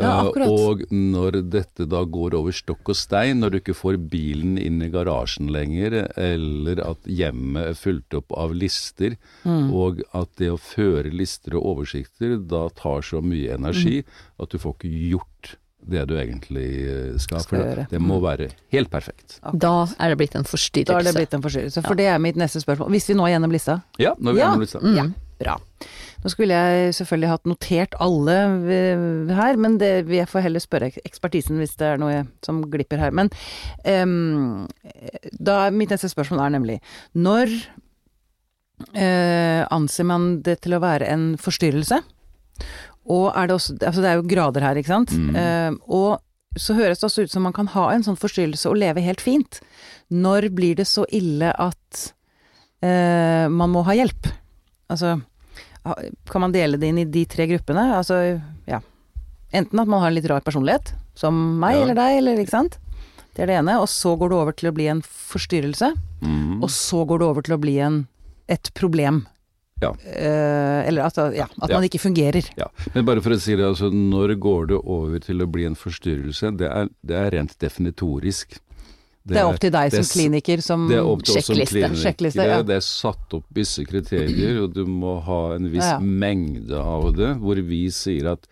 Ja, 0.00 0.24
eh, 0.28 0.48
og 0.48 0.82
når 0.90 1.38
dette 1.50 1.86
da 1.88 2.04
går 2.04 2.34
over 2.38 2.52
stokk 2.52 2.88
og 2.92 2.96
stein, 2.96 3.40
når 3.40 3.50
du 3.50 3.58
ikke 3.60 3.74
får 3.76 3.98
bilen 4.10 4.56
inn 4.58 4.80
i 4.82 4.88
garasjen 4.90 5.50
lenger, 5.50 6.08
eller 6.16 6.80
at 6.86 6.98
hjemmet 7.04 7.70
er 7.72 7.74
fulgt 7.74 8.14
opp 8.14 8.32
av 8.36 8.54
lister, 8.54 9.16
Mm. 9.44 9.72
og 9.72 10.02
at 10.14 10.28
det 10.36 10.48
å 10.50 10.58
føre 10.58 11.10
lister 11.12 11.54
og 11.56 11.64
oversikter 11.76 12.36
da 12.48 12.68
tar 12.68 13.00
så 13.02 13.20
mye 13.22 13.54
energi 13.54 14.02
Mm. 14.02 14.04
at 14.42 14.48
du 14.50 14.58
får 14.58 14.74
ikke 14.78 15.10
gjort 15.10 15.56
det 15.88 16.06
du 16.08 16.14
egentlig 16.18 16.66
eh, 16.84 17.18
skal. 17.18 17.40
Skal 17.40 17.58
for 17.58 17.64
gjøre. 17.64 17.76
det, 17.88 17.90
det 17.90 18.00
må 18.02 18.20
være 18.20 18.50
helt 18.74 18.90
perfekt. 18.90 19.38
Da 19.56 19.86
er 19.98 20.10
det 20.10 20.18
blitt 20.18 20.34
en 20.36 20.44
forstyrrelse. 20.44 20.90
Da 20.90 20.98
er 20.98 21.02
det 21.06 21.14
blitt 21.14 21.34
en 21.34 21.42
forstyrrelse. 21.42 21.82
For 21.86 21.94
det 21.94 22.06
er 22.06 22.18
mitt 22.18 22.36
neste 22.36 22.60
spørsmål. 22.60 22.90
Hvis 22.92 23.06
vi 23.08 23.14
nå 23.14 23.24
er 23.28 23.38
gjennom 23.38 23.52
lista? 23.54 23.82
Ja, 23.98 24.14
når 24.20 24.34
vi 24.34 24.38
Ja. 24.40 24.50
gjennom 24.50 24.60
lista. 24.60 24.78
Mm. 24.80 24.96
Ja, 24.96 25.06
bra. 25.40 25.56
Nå 26.22 26.32
skulle 26.32 26.56
jeg 26.56 26.94
selvfølgelig 26.98 27.30
hatt 27.30 27.48
notert 27.48 27.96
alle 28.02 28.36
her, 29.38 29.58
men 29.60 29.78
det, 29.78 29.92
jeg 30.10 30.28
får 30.30 30.46
heller 30.48 30.62
spørre 30.62 30.90
ekspertisen 31.06 31.60
hvis 31.60 31.76
det 31.78 31.92
er 31.92 32.00
noe 32.02 32.24
som 32.44 32.62
glipper 32.72 33.00
her. 33.02 33.14
Men 33.14 33.30
um, 33.86 34.66
da, 35.38 35.68
mitt 35.74 35.94
neste 35.94 36.10
spørsmål 36.10 36.42
er 36.44 36.54
nemlig 36.56 36.78
Når 37.14 37.52
uh, 38.96 39.62
anser 39.74 40.08
man 40.10 40.30
det 40.46 40.60
til 40.64 40.76
å 40.76 40.82
være 40.82 41.10
en 41.12 41.30
forstyrrelse? 41.40 42.00
Og 43.08 43.30
er 43.32 43.48
det 43.48 43.56
også 43.56 43.78
Altså 43.78 44.02
det 44.02 44.10
er 44.10 44.18
jo 44.18 44.28
grader 44.28 44.66
her, 44.66 44.80
ikke 44.80 44.94
sant? 44.94 45.14
Mm. 45.14 45.38
Uh, 45.38 45.72
og 45.86 46.58
så 46.58 46.74
høres 46.74 46.98
det 46.98 47.06
også 47.06 47.28
ut 47.28 47.32
som 47.32 47.44
man 47.46 47.54
kan 47.54 47.68
ha 47.70 47.90
en 47.92 48.02
sånn 48.02 48.18
forstyrrelse 48.18 48.70
og 48.70 48.80
leve 48.80 49.04
helt 49.04 49.22
fint. 49.22 49.60
Når 50.10 50.48
blir 50.56 50.78
det 50.80 50.88
så 50.90 51.04
ille 51.14 51.52
at 51.52 52.04
uh, 52.82 53.46
man 53.52 53.70
må 53.70 53.84
ha 53.86 53.94
hjelp? 53.94 54.30
Altså, 54.90 55.18
kan 56.30 56.40
man 56.44 56.52
dele 56.54 56.78
det 56.80 56.88
inn 56.92 56.98
i 57.02 57.04
de 57.08 57.24
tre 57.28 57.46
gruppene? 57.50 57.84
Altså, 57.98 58.18
ja. 58.68 58.80
Enten 59.52 59.80
at 59.80 59.88
man 59.88 60.00
har 60.02 60.10
en 60.10 60.16
litt 60.18 60.28
rar 60.28 60.40
personlighet, 60.44 60.92
som 61.16 61.34
meg 61.60 61.76
Ja. 61.76 61.82
eller 61.82 61.94
deg, 61.98 62.18
eller 62.18 62.36
ikke 62.42 62.56
sant. 62.56 62.78
Det 63.34 63.42
er 63.42 63.46
det 63.52 63.56
ene. 63.60 63.78
Og 63.80 63.86
så 63.88 64.16
går 64.18 64.28
det 64.32 64.36
over 64.38 64.52
til 64.52 64.68
å 64.70 64.74
bli 64.74 64.86
en 64.90 65.00
forstyrrelse. 65.02 65.92
Mm. 66.20 66.62
Og 66.62 66.70
så 66.74 67.04
går 67.06 67.18
det 67.22 67.26
over 67.28 67.42
til 67.46 67.54
å 67.54 67.60
bli 67.62 67.78
en, 67.78 68.06
et 68.48 68.70
problem. 68.74 69.26
Ja. 69.80 69.92
Eh, 70.02 70.88
eller 70.88 71.06
at, 71.06 71.16
ja, 71.38 71.46
at 71.62 71.70
man 71.70 71.84
ikke 71.86 72.00
fungerer. 72.02 72.48
Ja, 72.58 72.66
Men 72.94 73.04
bare 73.06 73.22
for 73.22 73.30
å 73.30 73.38
si 73.38 73.54
det, 73.54 73.62
altså 73.64 73.92
når 73.94 74.34
går 74.42 74.66
det 74.72 74.80
over 74.82 75.20
til 75.22 75.38
å 75.40 75.46
bli 75.46 75.64
en 75.68 75.76
forstyrrelse? 75.78 76.50
Det 76.58 76.66
er, 76.66 76.88
det 77.06 77.14
er 77.14 77.30
rent 77.36 77.54
definitorisk. 77.62 78.58
Det 79.28 79.36
er 79.42 79.48
opp 79.48 79.58
til 79.60 79.70
deg 79.74 79.90
som 79.92 80.00
det 80.00 80.06
er 80.08 80.14
kliniker 80.14 80.62
som 80.64 80.86
Det 80.88 81.00
Sjekkliste, 81.28 81.90
sjekkliste, 82.00 82.46
ja. 82.48 82.62
Det 82.66 82.78
er 82.78 82.84
satt 82.86 83.34
opp 83.36 83.44
visse 83.54 83.84
kriterier, 83.88 84.62
og 84.64 84.72
du 84.74 84.84
må 84.88 85.18
ha 85.26 85.40
en 85.56 85.68
viss 85.72 85.84
Ja, 85.84 85.98
ja. 85.98 86.00
mengde 86.00 86.80
av 86.80 87.10
det, 87.16 87.34
hvor 87.42 87.60
vi 87.68 87.82
sier 87.94 88.32
at 88.32 88.46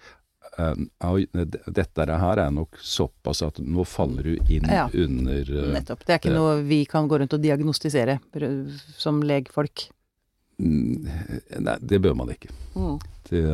eh, 0.59 0.75
dette 1.77 2.07
her 2.21 2.41
er 2.47 2.51
nok 2.55 2.79
såpass 2.81 3.43
at 3.47 3.59
nå 3.61 3.85
faller 3.89 4.23
du 4.23 4.53
inn 4.53 4.65
Ja. 4.71 4.87
under 4.93 5.43
eh, 5.43 5.73
Nettopp. 5.75 6.05
Det 6.07 6.15
er 6.15 6.19
ikke 6.21 6.33
det- 6.33 6.39
noe 6.39 6.63
vi 6.63 6.85
kan 6.85 7.09
gå 7.09 7.19
rundt 7.21 7.33
og 7.35 7.43
diagnostisere 7.43 8.19
som 8.97 9.23
legfolk. 9.23 9.89
mm, 10.61 11.09
Nei, 11.61 11.77
det 11.81 12.01
bør 12.03 12.15
man 12.17 12.29
ikke. 12.33 12.49
Det, 13.29 13.45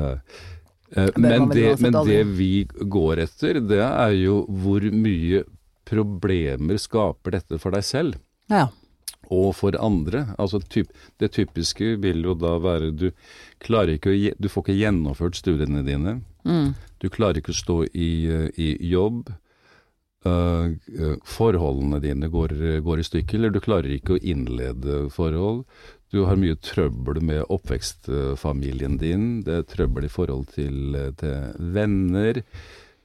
eh, 0.97 1.11
man 1.17 1.23
men, 1.23 1.49
vel 1.49 1.57
det, 1.57 1.81
men 1.81 1.93
det 2.07 2.27
vi 2.37 2.65
går 2.67 3.19
etter, 3.25 3.61
det 3.67 3.81
er 3.81 4.11
jo 4.13 4.45
hvor 4.47 4.81
mye 4.93 5.45
problemer 5.93 6.81
skaper 6.81 7.37
dette 7.39 7.61
for 7.61 7.77
deg 7.77 7.85
selv 7.85 8.17
Ja. 8.51 8.71
og 9.31 9.53
for 9.57 9.77
andre. 9.79 10.27
Altså 10.39 10.61
typ, 10.61 10.91
det 11.21 11.33
typiske 11.37 11.97
vil 12.03 12.25
jo 12.25 12.35
da 12.35 12.57
være 12.59 12.91
du 12.97 13.11
klarer 13.61 13.97
ikke 13.97 14.13
å 14.13 14.35
Du 14.41 14.49
får 14.49 14.67
ikke 14.67 14.81
gjennomført 14.81 15.39
studiene 15.39 15.85
dine. 15.87 16.21
Mm. 16.45 16.75
Du 17.01 17.09
klarer 17.09 17.41
ikke 17.41 17.55
å 17.55 17.63
stå 17.63 17.79
i, 17.95 18.27
eh, 18.27 18.51
i 18.57 18.77
jobb. 18.91 19.33
Uh, 20.23 20.79
forholdene 21.27 21.99
dine 21.99 22.29
går, 22.31 22.53
går 22.87 23.01
i 23.03 23.07
stykker, 23.09 23.41
eller 23.41 23.51
du 23.51 23.59
klarer 23.59 23.91
ikke 23.91 24.15
å 24.15 24.23
innlede 24.23 25.09
forhold. 25.11 25.65
Du 26.15 26.21
har 26.29 26.39
mye 26.39 26.55
trøbbel 26.63 27.19
med 27.27 27.43
oppvekstfamilien 27.51 29.01
din, 29.01 29.43
det 29.43 29.57
er 29.57 29.67
trøbbel 29.67 30.07
i 30.07 30.13
forhold 30.13 30.47
til, 30.55 30.95
til 31.19 31.73
venner. 31.75 32.39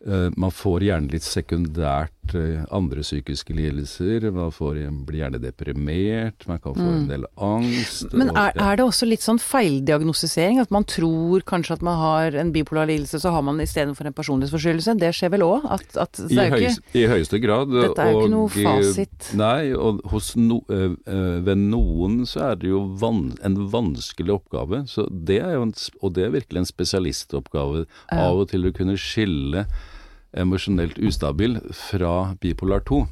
Uh, 0.06 0.30
man 0.38 0.54
får 0.54 0.86
gjerne 0.86 1.10
litt 1.16 1.26
sekundært 1.26 2.14
eh, 2.36 2.66
andre 2.72 3.02
psykiske 3.06 3.54
lidelser. 3.56 4.32
Man 4.32 4.52
får, 4.52 4.80
blir 5.08 5.22
gjerne 5.24 5.40
deprimert, 5.42 6.48
man 6.48 6.60
kan 6.60 6.74
få 6.76 6.82
Mm. 6.88 6.98
en 6.98 7.08
del 7.08 7.26
angst. 7.38 8.14
Men 8.14 8.30
er, 8.36 8.52
er 8.56 8.76
det 8.78 8.86
også 8.86 9.08
litt 9.08 9.22
sånn 9.22 9.40
feildiagnostisering? 9.40 10.60
At 10.60 10.72
man 10.72 10.84
tror 10.84 11.42
kanskje 11.48 11.74
at 11.78 11.82
man 11.86 11.98
har 12.00 12.36
en 12.36 12.52
bipolar 12.52 12.88
lidelse, 12.88 13.20
så 13.20 13.32
har 13.32 13.42
man 13.42 13.60
istedenfor 13.60 14.06
en 14.08 14.14
personlighetsforstyrrelse? 14.14 14.98
Det 15.00 15.14
skjer 15.16 15.32
vel 15.36 15.46
òg? 15.48 15.66
I, 15.68 16.36
jo 16.36 16.48
høyest, 16.52 16.82
ikke 16.92 17.02
I 17.04 17.08
høyeste 17.12 17.42
grad. 17.44 17.72
Dette 17.74 18.02
er 18.02 18.12
jo 18.12 18.22
ikke 18.22 18.34
noe 18.34 18.50
fasit. 18.50 19.32
Nei, 19.38 19.74
og 19.74 20.02
hos 20.12 20.36
no, 20.36 20.62
eh, 20.70 20.96
eh, 21.08 21.40
ved 21.48 21.58
noen 21.58 22.26
så 22.26 22.52
er 22.52 22.56
det 22.62 22.70
jo 22.72 22.86
van, 23.00 23.36
en 23.44 23.60
vanskelig 23.72 24.38
oppgave. 24.40 24.84
Så 24.88 25.08
det 25.10 25.42
er 25.44 25.58
jo 25.58 25.68
en, 25.68 25.74
og 26.02 26.14
det 26.18 26.26
er 26.28 26.36
virkelig 26.38 26.64
en 26.64 26.72
spesialistoppgave 26.72 27.86
av 28.12 28.40
og 28.42 28.50
til 28.52 28.68
å 28.68 28.74
kunne 28.76 28.98
skille 29.00 29.66
emosjonelt 30.38 30.98
ustabil 31.00 31.60
fra 31.74 32.34
bipolar 32.42 32.80
2. 32.88 33.08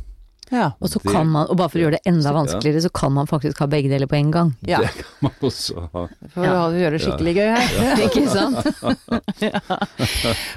Ja. 0.52 0.68
Og 0.80 0.90
så 0.90 1.00
Det- 1.02 1.12
kan 1.12 1.26
man, 1.28 1.48
og 1.50 1.58
bare 1.58 1.70
for 1.70 1.80
å 1.80 1.82
gjøre 1.82 1.98
det 1.98 2.06
enda 2.06 2.32
vanskeligere, 2.32 2.82
så 2.86 2.92
kan 2.94 3.12
man 3.14 3.26
faktisk 3.26 3.58
ha 3.60 3.66
begge 3.66 3.90
deler 3.90 4.06
på 4.06 4.14
en 4.20 4.30
gang. 4.32 4.54
ja. 4.62 4.78
Det 4.80 4.92
kan 5.02 5.06
man 5.22 5.32
også 5.42 5.90
ha. 5.92 6.08
For 6.36 6.46
å 6.46 6.70
gjøre 6.78 6.92
det 6.92 7.02
skikkelig 7.02 7.34
gøy 7.36 7.50
her. 7.58 7.98
Ikke 8.06 8.28
sant? 8.30 8.62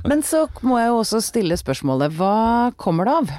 Men 0.09 0.23
så 0.23 0.45
må 0.63 0.79
jeg 0.81 0.89
jo 0.93 0.99
også 1.01 1.23
stille 1.25 1.57
spørsmålet, 1.57 2.13
hva 2.19 2.73
kommer 2.77 3.05
det 3.09 3.15
av? 3.15 3.31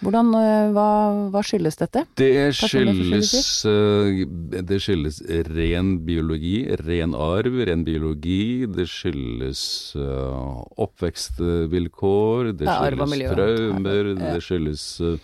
Hvordan, 0.00 0.30
øh, 0.32 0.70
hva, 0.72 0.86
hva 1.34 1.40
skyldes 1.44 1.76
dette? 1.76 2.06
Det 2.16 2.30
skyldes, 2.56 3.32
eh, 3.68 4.22
det 4.64 4.78
skyldes 4.80 5.18
ren 5.52 5.90
biologi, 6.06 6.62
ren 6.86 7.12
arv, 7.14 7.58
ren 7.68 7.84
biologi. 7.84 8.64
Det 8.72 8.86
skyldes 8.88 9.62
eh, 10.00 10.62
oppvekstvilkår, 10.86 12.52
det 12.56 12.68
og 12.68 12.78
skyldes 12.80 13.10
miljø. 13.12 13.34
traumer, 13.34 14.14
Ja. 14.14 14.32
det 14.34 14.42
skyldes 14.46 14.86
eh, 15.00 15.18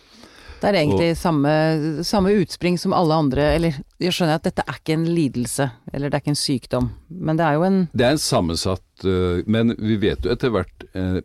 Det 0.61 0.69
er 0.71 0.79
egentlig 0.81 1.17
samme, 1.21 1.51
samme 2.05 2.31
utspring 2.41 2.79
som 2.81 2.93
alle 2.97 3.15
andre, 3.15 3.43
eller 3.57 3.75
jeg 4.01 4.12
skjønner 4.12 4.39
at 4.41 4.45
dette 4.49 4.65
er 4.67 4.79
ikke 4.81 4.95
en 4.97 5.05
lidelse, 5.05 5.71
eller 5.93 6.09
det 6.09 6.17
er 6.17 6.25
ikke 6.25 6.33
en 6.33 6.41
sykdom, 6.45 6.91
men 7.11 7.37
det 7.37 7.45
er 7.45 7.59
jo 7.59 7.62
en 7.67 7.81
Det 7.93 8.07
er 8.07 8.11
en 8.17 8.23
sammensatt 8.23 9.05
eh, 9.05 9.43
Men 9.47 9.75
vi 9.79 9.97
vet 10.01 10.25
jo 10.25 10.33
etter 10.33 10.51
hvert 10.51 10.87
eh, 10.95 11.21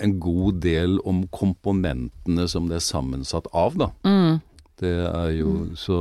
en 0.00 0.18
god 0.20 0.60
del 0.64 0.98
om 1.04 1.24
komponentene 1.32 2.46
som 2.48 2.68
det 2.70 2.80
er 2.80 2.86
sammensatt 2.86 3.48
av, 3.52 3.76
da. 3.80 3.90
mm, 4.06 4.40
Det 4.80 4.94
er 5.08 5.30
jo 5.38 5.52
så 5.76 5.98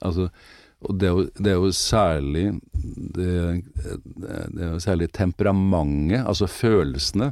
Altså 0.00 0.28
og 0.82 0.96
det 0.98 1.06
er, 1.06 1.12
jo, 1.14 1.24
det 1.38 1.50
er 1.52 1.58
jo 1.60 1.68
særlig 1.78 2.44
det, 3.14 3.26
det 4.18 4.62
er 4.66 4.72
jo 4.72 4.80
særlig 4.82 5.06
temperamentet, 5.14 6.24
altså 6.26 6.48
følelsene, 6.50 7.28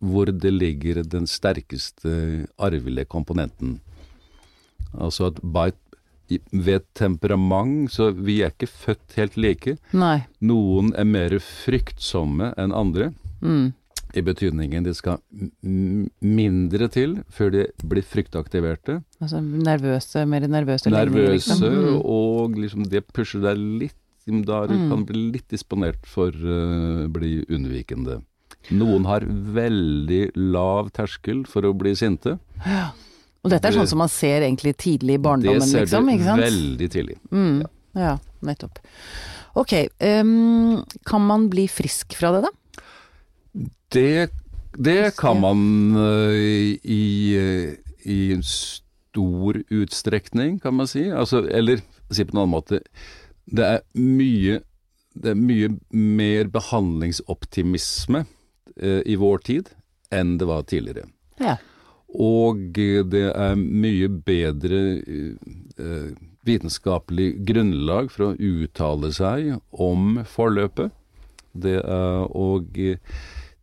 hvor 0.00 0.28
det 0.28 0.52
ligger 0.52 1.00
den 1.08 1.24
sterkeste 1.28 2.12
arvelige 2.60 3.08
komponenten. 3.08 3.78
Altså 4.92 5.30
at 5.30 5.40
by, 5.40 5.70
ved 6.52 6.84
temperament 6.94 7.90
så 7.92 8.10
Vi 8.12 8.40
er 8.44 8.52
ikke 8.52 8.68
født 8.70 9.16
helt 9.16 9.36
like. 9.40 9.76
Nei. 9.96 10.20
Noen 10.40 10.92
er 10.98 11.08
mer 11.08 11.38
fryktsomme 11.42 12.52
enn 12.60 12.76
andre. 12.76 13.10
Mm, 13.40 13.72
I 14.14 14.22
betydningen 14.26 14.82
de 14.84 14.92
skal 14.94 15.18
mindre 15.62 16.88
til 16.92 17.16
før 17.34 17.52
de 17.54 17.64
blir 17.86 18.02
fryktaktiverte. 18.06 19.00
altså 19.20 19.40
nervøse, 19.40 20.24
mer 20.26 20.40
nervøse 20.48 20.90
Nervøse, 20.90 20.90
Nervøse, 20.90 21.32
liksom. 21.32 21.62
Mm. 21.62 22.00
og 22.04 22.56
liksom 22.58 22.88
det 22.90 23.04
pusher 23.12 23.40
deg 23.40 23.56
litt 23.56 23.96
Da 24.30 24.66
du 24.68 24.74
Mm. 24.74 24.88
kan 24.90 25.04
bli 25.06 25.32
litt 25.32 25.48
disponert 25.48 26.04
for 26.06 26.30
å 26.30 27.08
bli 27.10 27.44
unnvikende. 27.50 28.20
Noen 28.70 29.04
har 29.06 29.20
veldig 29.24 30.30
lav 30.36 30.90
terskel 30.92 31.46
for 31.48 31.62
å 31.62 31.72
bli 31.76 31.94
sinte. 31.96 32.38
Ja. 32.64 32.90
Og 33.42 33.50
dette 33.50 33.64
er 33.66 33.72
sånn 33.72 33.88
som 33.88 33.98
man 33.98 34.08
ser 34.08 34.42
egentlig 34.42 34.76
tidlig 34.76 35.14
i 35.14 35.18
barndommen. 35.24 35.58
Det 35.58 35.68
ser 35.68 35.80
liksom, 35.86 36.06
ikke 36.12 36.24
sant? 36.28 36.42
veldig 36.42 36.90
tidlig. 36.92 37.16
Mm, 37.32 37.64
ja, 37.96 38.18
nettopp. 38.42 38.78
Ok, 39.56 39.72
um, 40.00 40.84
kan 41.04 41.20
man 41.26 41.48
bli 41.50 41.66
frisk 41.66 42.14
fra 42.14 42.30
det 42.36 42.42
da? 42.44 42.50
Det, 43.90 44.30
det 44.78 45.16
kan 45.18 45.40
man 45.42 45.62
eh, 45.98 46.76
i, 46.82 47.04
i 48.02 48.20
stor 48.46 49.62
utstrekning, 49.68 50.60
kan 50.62 50.74
man 50.74 50.88
si. 50.90 51.08
Altså, 51.10 51.42
eller 51.48 51.82
si 52.10 52.24
på 52.24 52.36
en 52.36 52.42
annen 52.44 52.54
måte 52.54 52.80
Det 53.50 53.66
er 53.66 53.80
mye, 53.98 54.60
det 55.14 55.32
er 55.32 55.40
mye 55.40 55.72
mer 55.90 56.50
behandlingsoptimisme 56.54 58.24
eh, 58.76 59.02
i 59.06 59.18
vår 59.18 59.42
tid 59.46 59.72
enn 60.14 60.36
det 60.38 60.46
var 60.46 60.62
tidligere. 60.70 61.08
Ja. 61.42 61.56
Og 62.10 62.72
det 62.74 63.26
er 63.30 63.58
mye 63.58 64.08
bedre 64.26 64.80
eh, 65.02 66.14
vitenskapelig 66.46 67.28
grunnlag 67.46 68.10
for 68.10 68.30
å 68.30 68.38
uttale 68.38 69.12
seg 69.14 69.52
om 69.70 70.22
forløpet. 70.26 70.94
Det 71.52 71.78
er, 71.82 72.26
og 72.30 72.78
eh, 72.78 72.98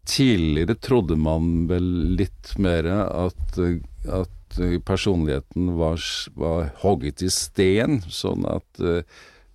tidligere 0.07 0.77
trodde 0.79 1.17
man 1.19 1.67
vel 1.69 1.87
litt 2.17 2.53
mer 2.61 2.87
at, 2.87 3.59
at 4.07 4.59
personligheten 4.87 5.73
var, 5.77 6.01
var 6.39 6.71
hogget 6.83 7.23
i 7.25 7.31
sten, 7.33 7.99
sånn 8.07 8.47
at 8.49 8.81
én 8.81 9.03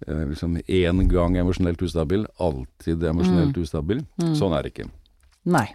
eh, 0.06 0.26
liksom 0.28 0.58
gang 1.10 1.38
emosjonelt 1.40 1.82
ustabil, 1.82 2.26
alltid 2.36 3.04
emosjonelt 3.12 3.58
ustabil. 3.58 4.04
Sånn 4.38 4.54
er 4.56 4.62
det 4.66 4.74
ikke. 4.74 4.88
Nei. 5.48 5.66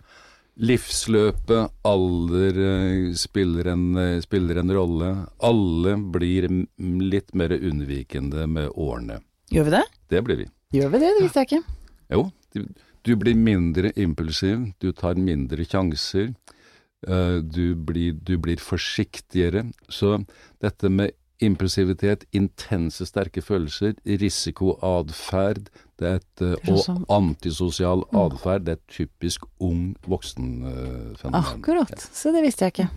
Livsløpet, 0.58 1.74
alder 1.86 2.60
eh, 2.66 3.14
spiller 3.18 3.72
en, 3.74 3.88
eh, 4.02 4.20
spiller 4.22 4.62
en 4.62 4.74
rolle. 4.74 5.12
Alle 5.46 5.98
blir 5.98 6.50
litt 6.78 7.34
mer 7.38 7.54
unnvikende 7.58 8.48
med 8.50 8.74
årene. 8.74 9.22
Gjør 9.54 9.70
vi 9.70 9.76
det? 9.78 9.84
Det 10.10 10.24
blir 10.26 10.42
vi. 10.42 10.48
Gjør 10.76 10.92
vi 10.96 11.04
det? 11.04 11.14
Det 11.14 11.24
visste 11.24 11.44
jeg 11.44 11.52
ikke. 11.52 11.78
Jo, 12.16 12.24
du, 13.08 13.16
blir 13.20 13.38
mindre 13.40 13.94
impulsiv, 13.96 14.72
du 14.84 14.92
tar 14.92 15.20
mindre 15.20 15.66
sjanser. 15.66 16.34
eh, 17.08 17.38
du, 17.44 17.76
blir, 17.76 18.14
du 18.14 18.38
blir 18.38 18.58
forsiktigere. 18.58 19.68
Så 19.90 20.18
dette 20.62 20.90
med 20.90 21.16
impulsivitet, 21.44 22.26
intense, 22.34 23.06
sterke 23.06 23.44
følelser, 23.46 23.94
risikoatferd 24.06 25.70
er 26.02 26.20
eh, 26.42 26.72
og 26.72 27.06
antisosial 27.14 28.04
atferd, 28.16 28.66
det 28.66 28.76
er 28.76 28.80
et 28.80 28.96
typisk 28.96 29.46
ung 29.64 29.96
voksenfenomen. 30.08 31.38
Akkurat. 31.38 32.10
Så 32.14 32.34
det 32.36 32.44
visste 32.46 32.68
jeg 32.68 32.76
ikke. 32.76 32.90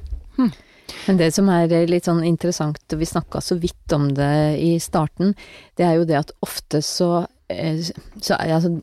Men 1.06 1.20
det 1.20 1.30
som 1.36 1.48
er 1.52 1.72
eh, 1.72 1.88
litt 1.88 2.08
sånn 2.08 2.22
interessant, 2.26 2.80
og 2.92 3.00
vi 3.00 3.08
snakka 3.08 3.42
så 3.44 3.58
vidt 3.60 3.96
om 3.96 4.08
det 4.16 4.32
i 4.60 4.72
starten, 4.82 5.34
det 5.78 5.86
er 5.86 6.00
jo 6.00 6.08
det 6.08 6.18
at 6.22 6.34
ofte 6.44 6.82
så, 6.84 7.26
så 8.20 8.40
altså, 8.40 8.76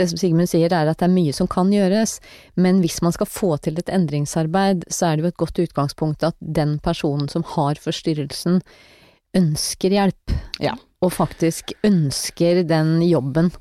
Det 0.00 0.08
som 0.10 0.20
Sigmund 0.20 0.48
sier 0.50 0.72
er 0.72 0.88
at 0.88 0.98
det 1.02 1.06
er 1.08 1.12
mye 1.12 1.32
som 1.36 1.48
kan 1.50 1.68
gjøres, 1.74 2.16
men 2.56 2.80
hvis 2.80 3.00
man 3.04 3.12
skal 3.12 3.28
få 3.28 3.52
til 3.60 3.76
et 3.80 3.90
endringsarbeid, 3.92 4.86
så 4.88 5.10
er 5.10 5.16
det 5.20 5.26
jo 5.26 5.32
et 5.34 5.40
godt 5.44 5.60
utgangspunkt 5.66 6.24
at 6.26 6.36
den 6.40 6.78
personen 6.80 7.28
som 7.28 7.44
har 7.54 7.76
forstyrrelsen, 7.80 8.62
ønsker 9.36 9.92
hjelp. 9.94 10.32
Ja. 10.64 10.72
Og 11.04 11.12
faktisk 11.14 11.70
ønsker 11.86 12.64
den 12.66 12.96
jobben 13.06 13.52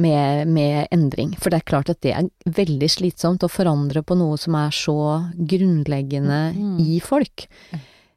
med, 0.00 0.48
med 0.48 0.86
endring. 0.94 1.34
For 1.38 1.52
det 1.52 1.60
er 1.60 1.68
klart 1.68 1.90
at 1.92 2.00
det 2.00 2.14
er 2.16 2.30
veldig 2.48 2.88
slitsomt 2.88 3.44
å 3.44 3.50
forandre 3.52 4.00
på 4.08 4.16
noe 4.16 4.38
som 4.40 4.56
er 4.56 4.70
så 4.72 4.94
grunnleggende 5.36 6.40
Mm. 6.56 6.78
i 6.80 6.98
folk. 7.04 7.46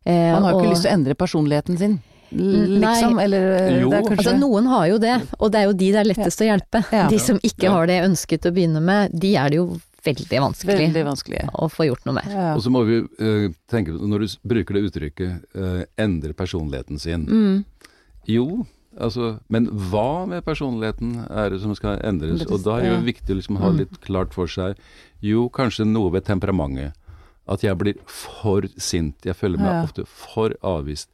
Eh, 0.06 0.32
Man 0.32 0.43
har 0.43 0.51
jo 0.54 0.60
ikke 0.60 0.67
og- 0.69 0.73
lyst 0.75 0.86
til 0.86 0.91
å 0.91 0.97
endre 0.99 1.15
personligheten 1.15 1.78
sin. 1.78 2.01
Liksom. 2.36 3.19
Eller 3.21 3.82
Jo. 3.82 3.89
det 3.89 3.98
er 4.00 4.08
kanskje 4.10 4.17
Altså, 4.17 4.38
noen 4.39 4.65
har 4.67 4.88
jo 4.88 4.98
det, 5.00 5.15
og 5.39 5.52
det 5.52 5.60
er 5.62 5.65
jo 5.69 5.74
de 5.74 5.91
det 5.91 6.00
er 6.02 6.10
lettest 6.13 6.41
å 6.41 6.48
hjelpe. 6.50 6.84
Ja. 6.91 7.08
De 7.10 7.19
som 7.19 7.38
ikke 7.39 7.63
Ja. 7.69 7.71
har 7.71 7.88
det 7.88 8.04
ønsket 8.04 8.45
å 8.45 8.52
begynne 8.54 8.82
med, 8.82 9.12
de 9.19 9.36
er 9.36 9.50
det 9.50 9.56
jo 9.58 9.80
veldig 10.06 10.39
vanskelig 10.39 10.78
veldig 10.78 11.04
vanskelig. 11.06 11.50
å 11.58 11.65
få 11.71 11.88
gjort 11.89 12.06
noe 12.06 12.13
med. 12.19 12.26
Ja. 12.30 12.54
Og 12.56 12.62
så 12.62 12.69
må 12.69 12.84
vi 12.86 13.00
uh, 13.02 13.50
tenke, 13.67 13.89
når 13.91 14.19
du 14.19 14.28
bruker 14.48 14.74
det 14.78 14.84
uttrykket 14.91 15.45
uh, 15.56 15.84
'endre 15.98 16.34
personligheten 16.34 16.98
sin'. 17.02 17.26
Mm. 17.28 17.65
Jo, 18.28 18.65
altså, 19.00 19.39
men 19.50 19.65
hva 19.67 20.28
med 20.28 20.43
personligheten 20.45 21.26
er 21.30 21.50
det 21.50 21.62
som 21.62 21.74
skal 21.76 21.98
endres? 22.04 22.45
Og 22.45 22.62
da 22.63 22.78
er 22.78 22.82
det 22.82 22.91
jo 22.91 23.02
viktig 23.13 23.34
å 23.34 23.38
liksom 23.39 23.58
ha 23.58 23.69
Mm. 23.71 23.78
litt 23.78 24.02
klart 24.02 24.34
for 24.34 24.45
seg 24.48 24.76
Jo, 25.21 25.50
kanskje 25.50 25.88
noe 25.88 26.12
ved 26.12 26.26
temperamentet. 26.26 26.93
At 27.48 27.62
jeg 27.62 27.76
blir 27.78 27.95
for 28.06 28.62
sint. 28.78 29.15
Jeg 29.24 29.36
føler 29.36 29.58
meg 29.58 29.67
Ja. 29.71 29.84
ofte 29.84 30.06
for 30.06 30.50
avvist. 30.63 31.08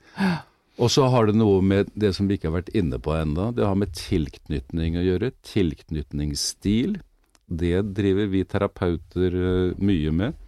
Og 0.81 0.89
så 0.89 1.05
har 1.13 1.29
det 1.29 1.37
noe 1.37 1.61
med 1.61 1.91
det 1.93 2.13
som 2.17 2.27
vi 2.29 2.39
ikke 2.39 2.49
har 2.49 2.57
vært 2.61 2.73
inne 2.77 2.97
på 3.01 3.13
ennå. 3.13 3.51
Det 3.53 3.65
har 3.67 3.77
med 3.77 3.93
tilknytning 3.97 4.97
å 4.97 5.05
gjøre. 5.05 5.29
Tilknytningsstil. 5.45 6.97
Det 7.45 7.81
driver 7.93 8.31
vi 8.31 8.45
terapeuter 8.49 9.35
eh, 9.35 9.75
mye 9.77 10.13
med. 10.15 10.39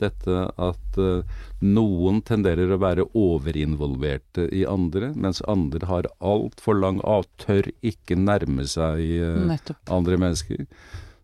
Dette 0.00 0.46
at 0.48 0.98
eh, 0.98 1.42
noen 1.62 2.22
tenderer 2.26 2.72
å 2.72 2.80
være 2.80 3.06
overinvolverte 3.18 4.46
i 4.56 4.64
andre, 4.66 5.12
mens 5.14 5.42
andre 5.50 5.90
har 5.90 6.08
altfor 6.24 6.78
lang 6.80 7.02
av, 7.04 7.26
tør 7.42 7.68
ikke 7.84 8.16
nærme 8.18 8.64
seg 8.70 9.02
eh, 9.18 9.42
Nettopp. 9.50 9.82
andre 9.92 10.20
mennesker. 10.24 10.64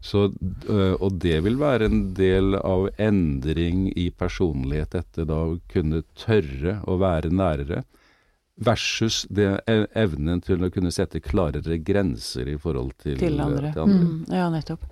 Så, 0.01 0.31
og 0.73 1.17
det 1.21 1.43
vil 1.45 1.59
være 1.61 1.91
en 1.91 1.99
del 2.17 2.55
av 2.57 2.87
endring 2.97 3.91
i 4.01 4.07
personlighet, 4.17 4.95
dette 4.95 5.27
da 5.29 5.43
å 5.45 5.59
kunne 5.69 6.01
tørre 6.17 6.79
å 6.89 6.97
være 7.03 7.29
nærere. 7.29 7.83
Versus 8.61 9.23
det 9.33 9.49
e- 9.67 9.87
evnen 9.97 10.43
til 10.45 10.61
å 10.61 10.69
kunne 10.73 10.93
sette 10.93 11.23
klarere 11.25 11.79
grenser 11.81 12.49
i 12.53 12.59
forhold 12.61 12.93
til, 13.01 13.17
Til 13.19 13.41
andre. 13.41 13.73
til 13.73 13.83
andre. 13.87 14.05
Mm, 14.05 14.25
ja, 14.37 14.51
nettopp. 14.53 14.85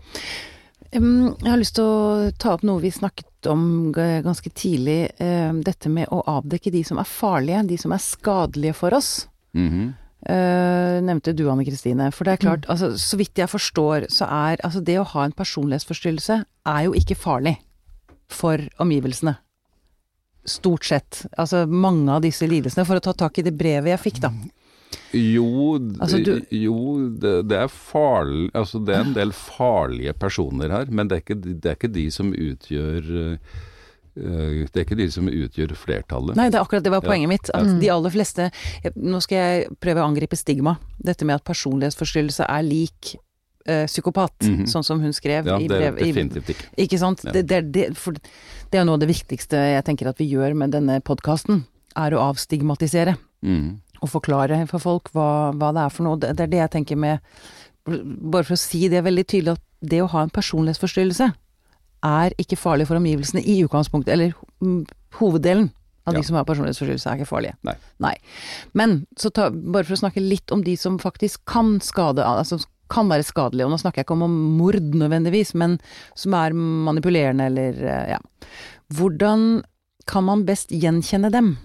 Um, 0.96 1.34
jeg 1.44 1.50
har 1.52 1.60
lyst 1.60 1.74
til 1.76 1.84
å 1.84 2.30
ta 2.40 2.54
opp 2.56 2.62
noe 2.64 2.80
vi 2.80 2.88
snakket 2.94 3.48
om 3.52 3.92
ganske 3.92 4.48
tidlig. 4.56 5.10
um, 5.20 5.60
dette 5.62 5.90
med 5.92 6.08
å 6.08 6.22
avdekke 6.24 6.72
de 6.72 6.80
som 6.84 6.98
er 6.98 7.04
farlige, 7.04 7.66
de 7.68 7.76
som 7.76 7.92
er 7.92 8.00
skadelige 8.00 8.74
for 8.74 8.96
oss. 8.96 9.28
Mhm. 9.54 9.94
Uh, 10.28 10.98
nevnte 11.04 11.32
du, 11.36 11.44
Anne 11.48 11.64
Kristine. 11.64 12.08
For 12.10 12.24
det 12.24 12.32
er 12.32 12.42
klart, 12.42 12.64
altså, 12.68 12.90
så 12.98 13.16
vidt 13.20 13.38
jeg 13.38 13.48
forstår, 13.48 14.08
så 14.10 14.26
er 14.26 14.56
altså 14.64 14.80
det 14.82 14.96
å 14.98 15.06
ha 15.06 15.24
en 15.24 15.32
personlighetsforstyrrelse 15.32 16.40
er 16.66 16.80
jo 16.88 16.92
ikke 16.98 17.14
farlig 17.16 17.58
for 18.28 18.58
omgivelsene. 18.82 19.36
Stort 20.48 20.84
sett. 20.88 21.26
Altså 21.38 21.66
mange 21.68 22.10
av 22.16 22.22
disse 22.24 22.46
lidelsene. 22.48 22.86
For 22.88 22.96
å 22.98 23.04
ta 23.04 23.12
tak 23.12 23.38
i 23.38 23.42
det 23.46 23.54
brevet 23.58 23.92
jeg 23.94 24.00
fikk, 24.12 24.20
da. 24.24 24.32
Jo, 25.12 25.78
Altså, 26.00 26.18
du- 26.24 26.46
jo 26.52 27.08
det, 27.20 27.48
det 27.48 27.56
er 27.58 27.68
farlig 27.68 28.50
Altså 28.56 28.80
det 28.84 28.94
er 28.94 29.00
en 29.04 29.12
del 29.16 29.30
farlige 29.32 30.12
personer 30.16 30.68
her, 30.72 30.86
men 30.90 31.08
det 31.08 31.16
er 31.16 31.22
ikke, 31.22 31.36
det 31.60 31.64
er 31.70 31.76
ikke 31.76 31.92
de 31.92 32.04
som 32.12 32.30
utgjør 32.32 33.08
øh, 34.18 34.66
Det 34.66 34.76
er 34.76 34.84
ikke 34.84 34.96
de 34.98 35.06
som 35.12 35.28
utgjør 35.28 35.74
flertallet. 35.78 36.36
Nei, 36.36 36.48
det 36.50 36.58
er 36.58 36.64
akkurat 36.64 36.82
det 36.84 36.90
var 36.92 37.02
Ja. 37.04 37.08
poenget 37.08 37.28
mitt. 37.28 37.50
At 37.54 37.68
de 37.80 37.88
aller 37.92 38.10
fleste 38.10 38.50
Nå 38.96 39.20
skal 39.22 39.36
jeg 39.38 39.68
prøve 39.80 40.02
å 40.02 40.08
angripe 40.08 40.36
stigma. 40.36 40.78
Dette 41.00 41.24
med 41.24 41.36
at 41.36 41.44
personlighetsforstyrrelse 41.44 42.44
er 42.48 42.62
lik 42.66 43.14
eh, 43.68 43.84
psykopat, 43.86 44.32
Mhm. 44.48 44.64
sånn 44.66 44.84
som 44.84 45.00
hun 45.00 45.12
skrev 45.12 45.46
Ja, 45.46 45.58
i 45.60 45.68
det 45.68 45.76
er 45.82 45.92
brev. 45.92 46.14
definitivt 46.14 46.48
ikke. 46.54 46.66
Ikke 46.78 46.98
sant? 46.98 47.22
Ja. 47.24 47.32
Det, 47.32 47.46
det, 47.46 47.60
det, 47.72 47.84
for 47.96 48.12
det 48.12 48.72
er 48.72 48.80
jo 48.82 48.84
noe 48.88 48.94
av 48.98 49.00
det 49.04 49.08
viktigste 49.12 49.56
jeg 49.76 49.84
tenker 49.84 50.08
at 50.08 50.18
vi 50.18 50.30
gjør 50.32 50.56
med 50.56 50.70
denne 50.72 51.00
podkasten, 51.04 51.64
er 51.96 52.10
å 52.16 52.22
avstigmatisere. 52.32 53.16
Mm. 53.44 53.78
Og 54.02 54.08
forklare 54.08 54.66
for 54.70 54.78
folk 54.78 55.10
hva, 55.12 55.52
hva 55.52 55.72
det 55.74 55.82
er 55.84 55.90
for 55.90 56.04
noe. 56.04 56.16
Det, 56.18 56.30
er 56.40 56.46
det 56.46 56.58
jeg 56.64 56.70
tenker 56.70 56.96
med 56.96 57.20
Bare 57.88 58.44
for 58.44 58.52
å 58.52 58.58
si 58.58 58.86
det 58.92 59.00
veldig 59.02 59.24
tydelig, 59.26 59.52
at 59.56 59.60
det 59.80 60.02
å 60.02 60.08
ha 60.12 60.20
en 60.22 60.28
personlighetsforstyrrelse 60.28 61.32
er 62.04 62.34
ikke 62.38 62.58
farlig 62.60 62.86
for 62.86 62.96
omgivelsene 63.00 63.40
i 63.42 63.62
utgangspunktet, 63.64 64.12
eller 64.12 64.34
mm, 64.60 64.84
hoveddelen 65.18 65.70
av 66.06 66.12
Ja. 66.14 66.20
de 66.20 66.26
som 66.26 66.36
har 66.36 66.44
personlighetsforstyrrelse 66.44 67.06
er 67.10 67.16
ikke 67.16 67.30
farlige. 67.30 67.54
Nei. 67.98 68.14
Men 68.74 69.06
så 69.16 69.32
ta, 69.32 69.48
bare 69.50 69.84
for 69.88 69.94
å 69.96 70.02
snakke 70.02 70.20
litt 70.20 70.52
om 70.52 70.62
de 70.62 70.76
som 70.76 70.98
faktisk 70.98 71.40
kan 71.46 71.78
skade, 71.80 72.20
altså 72.22 72.60
kan 72.90 73.08
være 73.10 73.26
skadelige, 73.26 73.66
og 73.68 73.72
nå 73.74 73.78
snakker 73.82 74.00
jeg 74.02 74.06
ikke 74.08 74.16
om, 74.16 74.36
mord 74.58 74.78
nødvendigvis, 74.80 75.54
men 75.60 75.78
som 76.16 76.34
er 76.38 76.56
manipulerende 76.56 77.46
eller 77.50 77.80
eh, 77.84 78.10
ja. 78.14 78.20
Hvordan 78.96 79.62
kan 80.08 80.24
man 80.24 80.46
best 80.48 80.70
gjenkjenne 80.72 81.28
dem? 81.34 81.56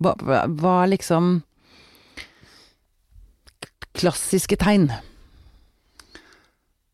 Hva, 0.00 0.14
hva 0.22 0.74
er 0.84 0.92
liksom 0.94 1.40
klassiske 3.98 4.56
tegn? 4.60 4.90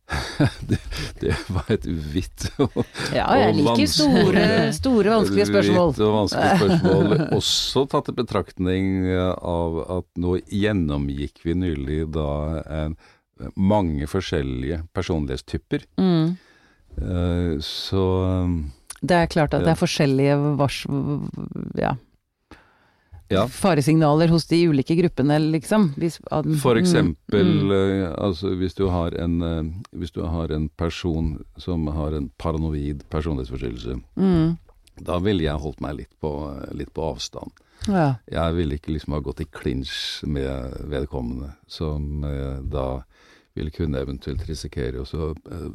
Det 1.20 1.32
var 1.51 1.66
et 1.74 1.87
vidt 1.89 2.45
og 2.62 2.74
Ja, 3.14 3.24
jeg 3.41 3.57
liker 3.59 3.89
store, 3.91 4.12
vanskelig- 4.22 4.74
store, 4.76 5.11
vanskelige 5.16 5.47
spørsmål. 5.51 5.89
Vidt 5.93 6.03
og 6.07 6.12
vanskelige 6.14 6.59
spørsmål. 6.61 7.14
Også 7.39 7.82
tatt 7.91 8.11
i 8.12 8.16
betraktning 8.20 8.84
av 9.11 9.80
at 9.99 10.07
nå 10.22 10.37
gjennomgikk 10.47 11.43
vi 11.47 11.57
nylig 11.59 12.01
da 12.14 12.28
en, 12.84 12.97
mange 13.57 14.07
forskjellige 14.09 14.82
personlighetstyper. 14.97 15.84
Mm. 16.01 16.37
Eh, 16.97 17.59
Så 17.61 18.03
Det 19.03 19.12
er 19.16 19.26
klart 19.26 19.55
at 19.55 19.62
det 19.64 19.68
er 19.74 19.80
forskjellige 19.80 20.37
vars... 20.57 20.87
Ja, 21.76 21.97
ja. 23.28 23.47
faresignaler 23.51 24.28
hos 24.30 24.47
de 24.47 24.61
ulike 24.70 24.95
gruppene, 24.97 25.37
liksom. 25.53 25.91
Hvis, 25.99 26.20
ad, 26.30 26.47
For 26.62 26.76
eksempel, 26.78 27.43
Mm, 27.45 27.66
mm. 27.66 27.72
eh, 27.72 28.14
altså 28.18 28.55
hvis 28.57 28.74
du 28.74 28.89
har 28.89 29.11
en 29.18 29.43
eh, 29.43 29.64
Hvis 29.93 30.12
du 30.12 30.22
har 30.22 30.53
en 30.53 30.68
person 30.78 31.45
som 31.59 31.87
har 31.89 32.14
en 32.16 32.30
paranoid 32.39 33.03
personlighetsforstyrrelse, 33.11 34.01
Mm. 34.16 34.57
Da 35.01 35.18
ville 35.18 35.42
jeg 35.44 35.61
holdt 35.62 35.80
meg 35.80 35.97
litt 35.97 36.14
på, 36.20 36.30
litt 36.72 36.92
på 36.94 37.03
avstand. 37.12 37.53
Ja. 37.88 38.14
Jeg 38.32 38.55
ville 38.57 38.78
ikke 38.78 38.94
liksom 38.94 39.12
ha 39.12 39.20
gått 39.20 39.40
i 39.40 39.47
klinsj 39.53 40.24
med 40.26 40.76
vedkommende, 40.90 41.53
som 41.68 42.24
eh, 42.24 42.62
da 42.62 43.03
vil 43.57 43.70
kunne 43.72 44.01
eventuelt 44.01 44.47
risikere 44.49 45.01
å 45.01 45.07
så, 45.09 45.30
eh, 45.51 45.68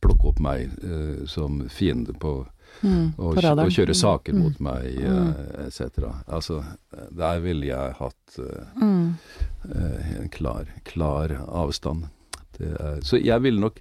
plukke 0.00 0.28
opp 0.28 0.40
meg 0.40 0.70
eh, 0.84 1.24
som 1.26 1.64
fiende 1.68 2.12
på 2.18 2.46
Mm. 2.82 3.14
og, 3.16 3.38
og 3.38 3.70
kjøre 3.72 3.94
saker 3.96 4.34
Mm. 4.34 4.40
mot 4.42 4.58
meg, 4.60 4.84
eh, 5.00 5.66
etc. 5.66 6.10
Altså, 6.28 6.58
eh, 6.92 7.06
der 7.16 7.38
ville 7.40 7.66
jeg 7.70 7.94
hatt 7.96 8.38
eh, 8.38 8.82
Mm. 8.82 9.14
eh, 9.70 10.20
en 10.20 10.28
klar, 10.28 10.66
klar 10.84 11.32
avstand. 11.48 12.08
Er, 12.60 13.00
så 13.02 13.16
jeg 13.22 13.40
ville 13.42 13.60
nok 13.60 13.80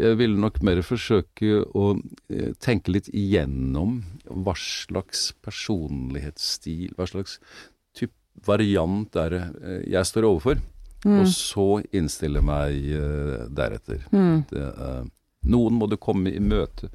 jeg 0.00 0.16
ville 0.16 0.38
nok 0.40 0.60
mer 0.64 0.80
forsøke 0.86 1.62
å 1.76 1.90
eh, 2.32 2.52
tenke 2.64 2.94
litt 2.94 3.10
igjennom 3.12 3.98
hva 4.30 4.54
slags 4.56 5.32
personlighetsstil, 5.44 6.94
hva 6.96 7.06
slags 7.10 7.38
typ 7.96 8.12
variant 8.46 9.16
er 9.20 9.34
det 9.36 9.42
eh, 9.62 9.82
jeg 9.98 10.08
står 10.12 10.28
overfor, 10.30 10.62
Mm. 11.02 11.16
og 11.18 11.26
så 11.34 11.64
innstille 11.98 12.38
meg 12.46 12.76
eh, 12.94 13.40
deretter. 13.50 14.04
Mm. 14.14 14.44
Det, 14.46 14.60
noen 15.50 15.74
må 15.74 15.88
du 15.90 15.96
komme 15.98 16.30
i 16.30 16.38
møte, 16.38 16.92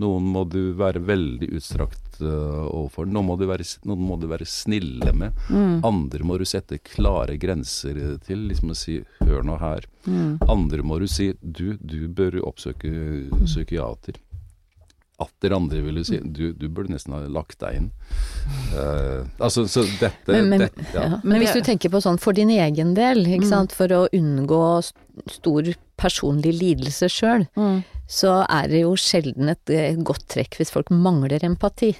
noen 0.00 0.24
må 0.32 0.42
du 0.48 0.72
være 0.78 1.02
veldig 1.04 1.50
utstrakt 1.58 2.20
uh, 2.24 2.64
overfor, 2.70 3.06
noen 3.10 3.26
må, 3.28 3.36
du 3.40 3.46
være, 3.50 3.66
noen 3.88 4.00
må 4.08 4.16
du 4.20 4.26
være 4.30 4.46
snille 4.48 5.12
med. 5.16 5.36
Mm. 5.52 5.76
Andre 5.84 6.24
må 6.26 6.38
du 6.40 6.46
sette 6.48 6.78
klare 6.84 7.36
grenser 7.40 8.00
til, 8.26 8.46
liksom 8.50 8.72
å 8.72 8.78
si 8.80 8.98
'hør 9.20 9.44
nå 9.44 9.58
her'. 9.60 9.86
Mm. 10.06 10.38
Andre 10.48 10.82
må 10.82 10.98
du 11.00 11.06
si 11.10 11.32
'du, 11.42 11.76
du 11.80 12.08
bør 12.08 12.40
oppsøke 12.48 12.90
psykiater'. 13.44 14.18
Atter 15.20 15.52
andre 15.52 15.82
vil 15.84 15.98
du 16.00 16.04
si 16.08 16.16
'du, 16.16 16.54
du 16.56 16.68
burde 16.72 16.94
nesten 16.94 17.12
ha 17.12 17.20
lagt 17.28 17.58
deg 17.60 17.76
inn'. 17.76 17.90
Uh, 18.72 19.26
altså, 19.38 19.66
så 19.68 19.84
dette, 20.00 20.32
Men, 20.32 20.48
men, 20.48 20.60
dette 20.64 20.94
ja. 20.94 21.02
ja. 21.10 21.18
men 21.24 21.42
hvis 21.42 21.52
du 21.52 21.60
tenker 21.66 21.92
på 21.92 22.00
sånn 22.00 22.16
for 22.18 22.32
din 22.32 22.48
egen 22.56 22.94
del, 22.96 23.26
Mm. 23.26 23.68
for 23.76 23.88
å 23.92 24.08
unngå 24.16 24.62
st- 24.80 24.96
stor 25.28 25.68
personlig 26.00 26.54
lidelse 26.58 27.08
sjøl, 27.12 27.46
Mm. 27.56 27.82
så 28.08 28.40
er 28.48 28.68
det 28.72 28.80
jo 28.82 28.94
sjelden 28.98 29.52
et 29.52 29.70
eh, 29.70 29.94
godt 30.00 30.26
trekk 30.32 30.56
hvis 30.58 30.72
folk 30.74 30.88
mangler 30.90 31.44
empati. 31.46 31.92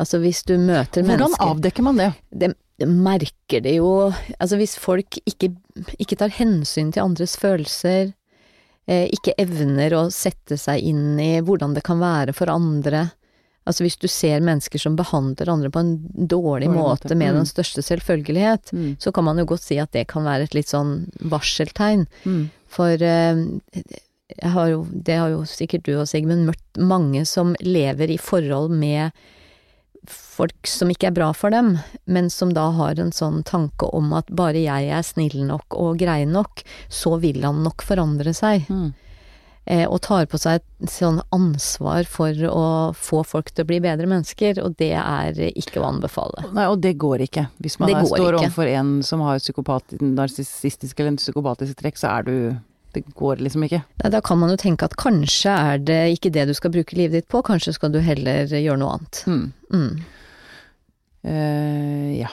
Altså 0.00 0.20
hvis 0.22 0.44
du 0.48 0.54
møter 0.56 1.02
Hvordan 1.04 1.26
mennesker 1.34 1.50
avdekker 1.50 1.82
man 1.84 1.98
det? 2.00 2.12
de, 2.32 2.48
de 2.80 2.86
merker 2.88 3.60
det 3.66 3.74
jo 3.76 3.90
Altså 4.40 4.56
hvis 4.56 4.78
folk 4.80 5.18
ikke, 5.28 5.50
ikke 6.00 6.16
tar 6.16 6.32
hensyn 6.38 6.88
til 6.94 7.02
andres 7.04 7.34
følelser, 7.36 8.14
eh, 8.88 9.08
ikke 9.12 9.34
evner 9.38 9.92
å 9.98 10.06
sette 10.10 10.56
seg 10.56 10.80
inn 10.88 11.18
i 11.20 11.40
hvordan 11.44 11.74
det 11.76 11.82
kan 11.84 12.00
være 12.00 12.32
for 12.32 12.48
andre. 12.48 13.10
Altså 13.68 13.84
hvis 13.84 13.98
du 14.00 14.08
ser 14.08 14.40
mennesker 14.40 14.80
som 14.80 14.96
behandler 14.96 15.50
andre 15.52 15.68
på 15.70 15.82
en 15.84 15.92
dårlig 16.16 16.70
Dårlig 16.70 16.70
måte. 16.72 17.14
med 17.14 17.34
Mm. 17.34 17.42
den 17.42 17.50
største 17.50 17.82
selvfølgelighet, 17.84 18.72
Mm. 18.72 18.96
så 18.98 19.12
kan 19.12 19.24
man 19.24 19.36
jo 19.36 19.44
godt 19.44 19.60
si 19.60 19.76
at 19.78 19.92
det 19.92 20.08
kan 20.08 20.24
være 20.24 20.44
et 20.48 20.54
litt 20.54 20.66
sånn 20.72 21.10
varseltegn. 21.20 22.06
Mm. 22.24 22.50
For 22.70 23.02
eh, 23.02 23.44
har 24.54 24.70
jo, 24.70 24.86
det 24.90 25.18
har 25.18 25.34
jo 25.34 25.44
sikkert 25.48 25.86
du 25.88 25.96
og 25.96 26.08
Sigmund 26.10 26.46
møtt 26.48 26.80
mange 26.80 27.24
som 27.28 27.54
lever 27.60 28.14
i 28.14 28.18
forhold 28.20 28.72
med 28.72 29.10
folk 30.10 30.68
som 30.68 30.90
ikke 30.92 31.10
er 31.10 31.16
bra 31.16 31.28
for 31.36 31.52
dem, 31.52 31.74
men 32.08 32.30
som 32.32 32.54
da 32.56 32.70
har 32.78 33.00
en 33.00 33.12
sånn 33.12 33.42
tanke 33.44 33.90
om 33.96 34.14
at 34.16 34.30
bare 34.32 34.62
jeg 34.62 34.88
er 34.88 35.04
snill 35.04 35.42
nok 35.44 35.76
og 35.76 36.00
grei 36.00 36.22
nok, 36.28 36.62
så 36.88 37.18
vil 37.20 37.44
han 37.44 37.60
nok 37.66 37.84
forandre 37.84 38.32
seg. 38.36 38.64
Mm. 38.72 38.94
Eh, 39.68 39.84
og 39.84 40.00
tar 40.02 40.24
på 40.26 40.38
seg 40.40 40.58
et 40.58 40.90
sånn 40.90 41.20
ansvar 41.36 42.06
for 42.08 42.34
å 42.48 42.64
få 42.96 43.20
folk 43.28 43.52
til 43.52 43.66
å 43.66 43.68
bli 43.68 43.80
bedre 43.84 44.08
mennesker, 44.08 44.58
og 44.64 44.78
det 44.80 44.94
er 44.96 45.36
ikke 45.50 45.82
å 45.82 45.86
anbefale. 45.90 46.46
Nei, 46.56 46.64
og 46.72 46.80
det 46.82 46.96
går 46.98 47.26
ikke. 47.28 47.44
Hvis 47.60 47.76
man 47.82 47.92
er, 47.92 48.00
står 48.08 48.38
ikke. 48.38 48.48
overfor 48.48 48.72
en 48.72 48.96
som 49.06 49.22
har 49.26 49.38
narsissistisk 50.00 51.02
eller 51.02 51.20
psykopatiske 51.20 51.78
trekk, 51.82 52.00
så 52.00 52.16
er 52.16 52.28
du 52.28 52.34
Det 52.90 53.04
går 53.14 53.38
liksom 53.38 53.62
ikke. 53.62 53.84
Nei, 54.02 54.10
Da 54.10 54.18
kan 54.20 54.40
man 54.40 54.50
jo 54.50 54.56
tenke 54.58 54.82
at 54.82 54.96
kanskje 54.98 55.52
er 55.54 55.78
det 55.78 56.00
ikke 56.16 56.32
det 56.34 56.48
du 56.48 56.54
skal 56.58 56.72
bruke 56.74 56.96
livet 56.98 57.20
ditt 57.20 57.28
på, 57.30 57.38
kanskje 57.46 57.76
skal 57.76 57.92
du 57.94 58.00
heller 58.02 58.50
gjøre 58.50 58.80
noe 58.80 58.96
annet. 58.96 59.20
Mm. 59.30 59.52
Mm. 59.70 59.92
Uh, 61.22 62.10
ja. 62.18 62.32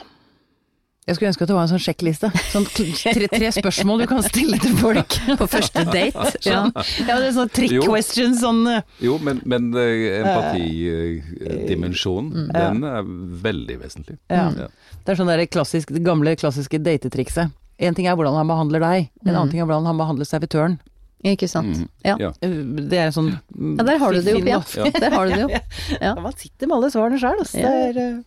Jeg 1.08 1.16
skulle 1.16 1.30
ønske 1.32 1.40
at 1.46 1.48
det 1.48 1.54
var 1.56 1.64
en 1.64 1.70
sånn 1.72 1.80
sjekkliste. 1.80 2.28
Sånn 2.52 2.66
tre, 2.68 3.24
tre 3.32 3.48
spørsmål 3.56 4.02
du 4.02 4.06
kan 4.10 4.20
stille 4.26 4.58
til 4.60 4.74
folk. 4.76 5.08
På 5.40 5.46
første 5.48 5.80
date. 5.88 6.20
ja. 6.44 6.66
Ja, 6.74 7.14
det 7.16 7.30
er 7.30 7.32
sånn 7.38 7.48
trick 7.56 7.72
Jo. 7.78 7.86
questions, 7.88 8.42
sånn 8.44 8.60
eh, 8.68 8.82
Jo, 9.00 9.16
men, 9.24 9.40
men 9.48 9.70
eh, 9.72 10.20
empatidimensjonen, 10.20 12.50
Ja. 12.52 12.68
den 12.72 12.84
er 12.84 13.02
veldig 13.48 13.76
vesentlig. 13.82 14.16
Ja. 14.30 14.50
Ja. 14.52 14.66
Det 15.04 15.10
er 15.14 15.18
sånn 15.22 15.30
det 15.32 15.48
klassisk, 15.50 15.88
det 15.96 16.02
gamle 16.04 16.36
klassiske 16.36 16.78
datetrikset. 16.84 17.50
En 17.78 17.94
ting 17.94 18.06
er 18.10 18.14
hvordan 18.18 18.34
han 18.36 18.48
behandler 18.50 18.80
deg, 18.82 19.08
en 19.24 19.32
Mm. 19.32 19.36
annen 19.36 19.50
ting 19.50 19.60
er 19.60 19.64
hvordan 19.66 19.86
han 19.86 19.96
behandler 19.98 20.24
servitøren. 20.26 20.78
Ikke 21.24 21.48
sant. 21.50 21.76
Mm. 21.78 21.88
Ja. 22.04 22.16
Ja. 22.20 22.30
Det 22.40 22.98
er 22.98 23.10
sånn 23.10 23.38
Ja, 23.58 23.82
der 23.84 23.98
har 23.98 24.12
du 24.12 24.20
det 24.22 24.32
jo, 24.36 24.40
Pia. 24.44 24.62
Ja. 24.76 24.84
Der 25.00 25.10
har 25.10 25.26
du 25.26 25.32
det 25.34 25.40
jo. 25.40 25.48
Ja. 25.48 25.58
Ja. 26.00 26.14
Man 26.14 26.32
sitter 26.36 26.66
med 26.68 26.76
alle 26.76 26.90
svarene 26.94 27.18
sjøl, 27.18 27.38
altså. 27.42 27.58
Ja. 27.58 27.92
Det 27.92 27.98
er 27.98 28.22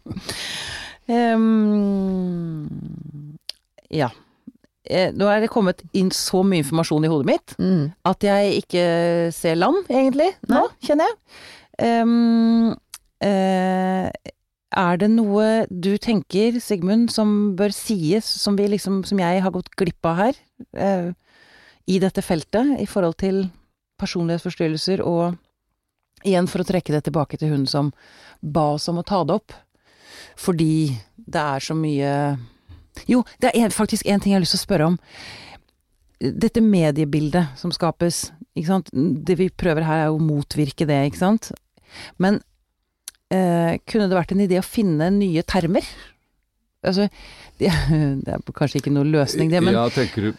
ehm, 1.08 2.68
Ja. 3.92 4.10
Eh, 4.90 5.12
Nå 5.14 5.28
er 5.30 5.42
det 5.44 5.50
kommet 5.54 5.82
inn 5.94 6.10
så 6.16 6.42
mye 6.48 6.62
informasjon 6.64 7.06
i 7.06 7.10
hodet 7.12 7.26
mitt 7.30 7.56
Mm. 7.60 7.94
at 8.06 8.20
jeg 8.26 8.64
ikke 8.64 9.32
ser 9.34 9.56
land, 9.56 9.86
egentlig, 9.90 10.34
nå, 10.48 10.56
Nei. 10.56 10.68
kjenner 10.82 11.06
jeg. 11.06 11.16
Um, 12.02 12.72
uh, 13.24 14.10
er 14.74 14.98
det 14.98 15.10
noe 15.10 15.66
du 15.70 15.98
tenker, 15.98 16.60
Sigmund, 16.62 17.10
som 17.12 17.56
bør 17.56 17.72
sies, 17.74 18.26
som, 18.26 18.56
vi 18.56 18.68
liksom, 18.68 19.04
som 19.06 19.18
jeg 19.20 19.42
har 19.42 19.52
gått 19.52 19.70
glipp 19.76 20.06
av 20.06 20.16
her, 20.18 20.34
Uh, 20.78 21.12
i 21.90 21.98
dette 21.98 22.22
feltet, 22.22 22.80
i 22.80 22.86
forhold 22.86 23.16
til 23.18 23.50
personlighetsforstyrrelser, 24.00 25.02
og 25.04 25.36
igjen 26.24 26.48
for 26.48 26.62
å 26.62 26.68
trekke 26.68 26.94
det 26.94 27.04
tilbake 27.08 27.38
til 27.42 27.50
hun 27.50 27.66
som 27.66 27.92
ba 28.44 28.74
oss 28.76 28.88
om 28.88 29.00
å 29.02 29.04
ta 29.04 29.24
det 29.26 29.34
opp, 29.40 29.52
fordi 30.42 30.98
det 31.16 31.42
er 31.42 31.64
så 31.64 31.76
mye 31.78 32.12
Jo, 33.10 33.24
det 33.42 33.54
er 33.56 33.74
faktisk 33.74 34.08
en 34.10 34.22
ting 34.22 34.34
jeg 34.34 34.40
har 34.40 34.44
lyst 34.44 34.58
til 34.58 34.62
å 34.62 34.66
spørre 34.66 34.88
om. 34.92 34.98
Dette 36.22 36.62
mediebildet 36.62 37.58
som 37.58 37.72
skapes, 37.74 38.28
ikke 38.54 38.68
sant. 38.68 38.92
Det 38.92 39.38
vi 39.40 39.48
prøver 39.50 39.88
her 39.88 40.06
er 40.06 40.14
å 40.14 40.20
motvirke 40.22 40.86
det, 40.90 41.00
ikke 41.08 41.22
sant. 41.22 41.52
Men 42.22 42.42
eh, 43.32 43.80
kunne 43.88 44.10
det 44.12 44.18
vært 44.20 44.36
en 44.36 44.44
idé 44.44 44.60
å 44.60 44.66
finne 44.66 45.08
nye 45.16 45.46
termer? 45.48 45.88
Altså, 46.84 47.08
det, 47.62 47.72
det 48.26 48.36
er 48.36 48.46
kanskje 48.58 48.84
ikke 48.84 48.94
noe 48.94 49.08
løsning, 49.08 49.50
det, 49.54 49.64
men 49.64 49.78
Ja, 49.78 49.88
tenker 49.94 50.30
du 50.30 50.32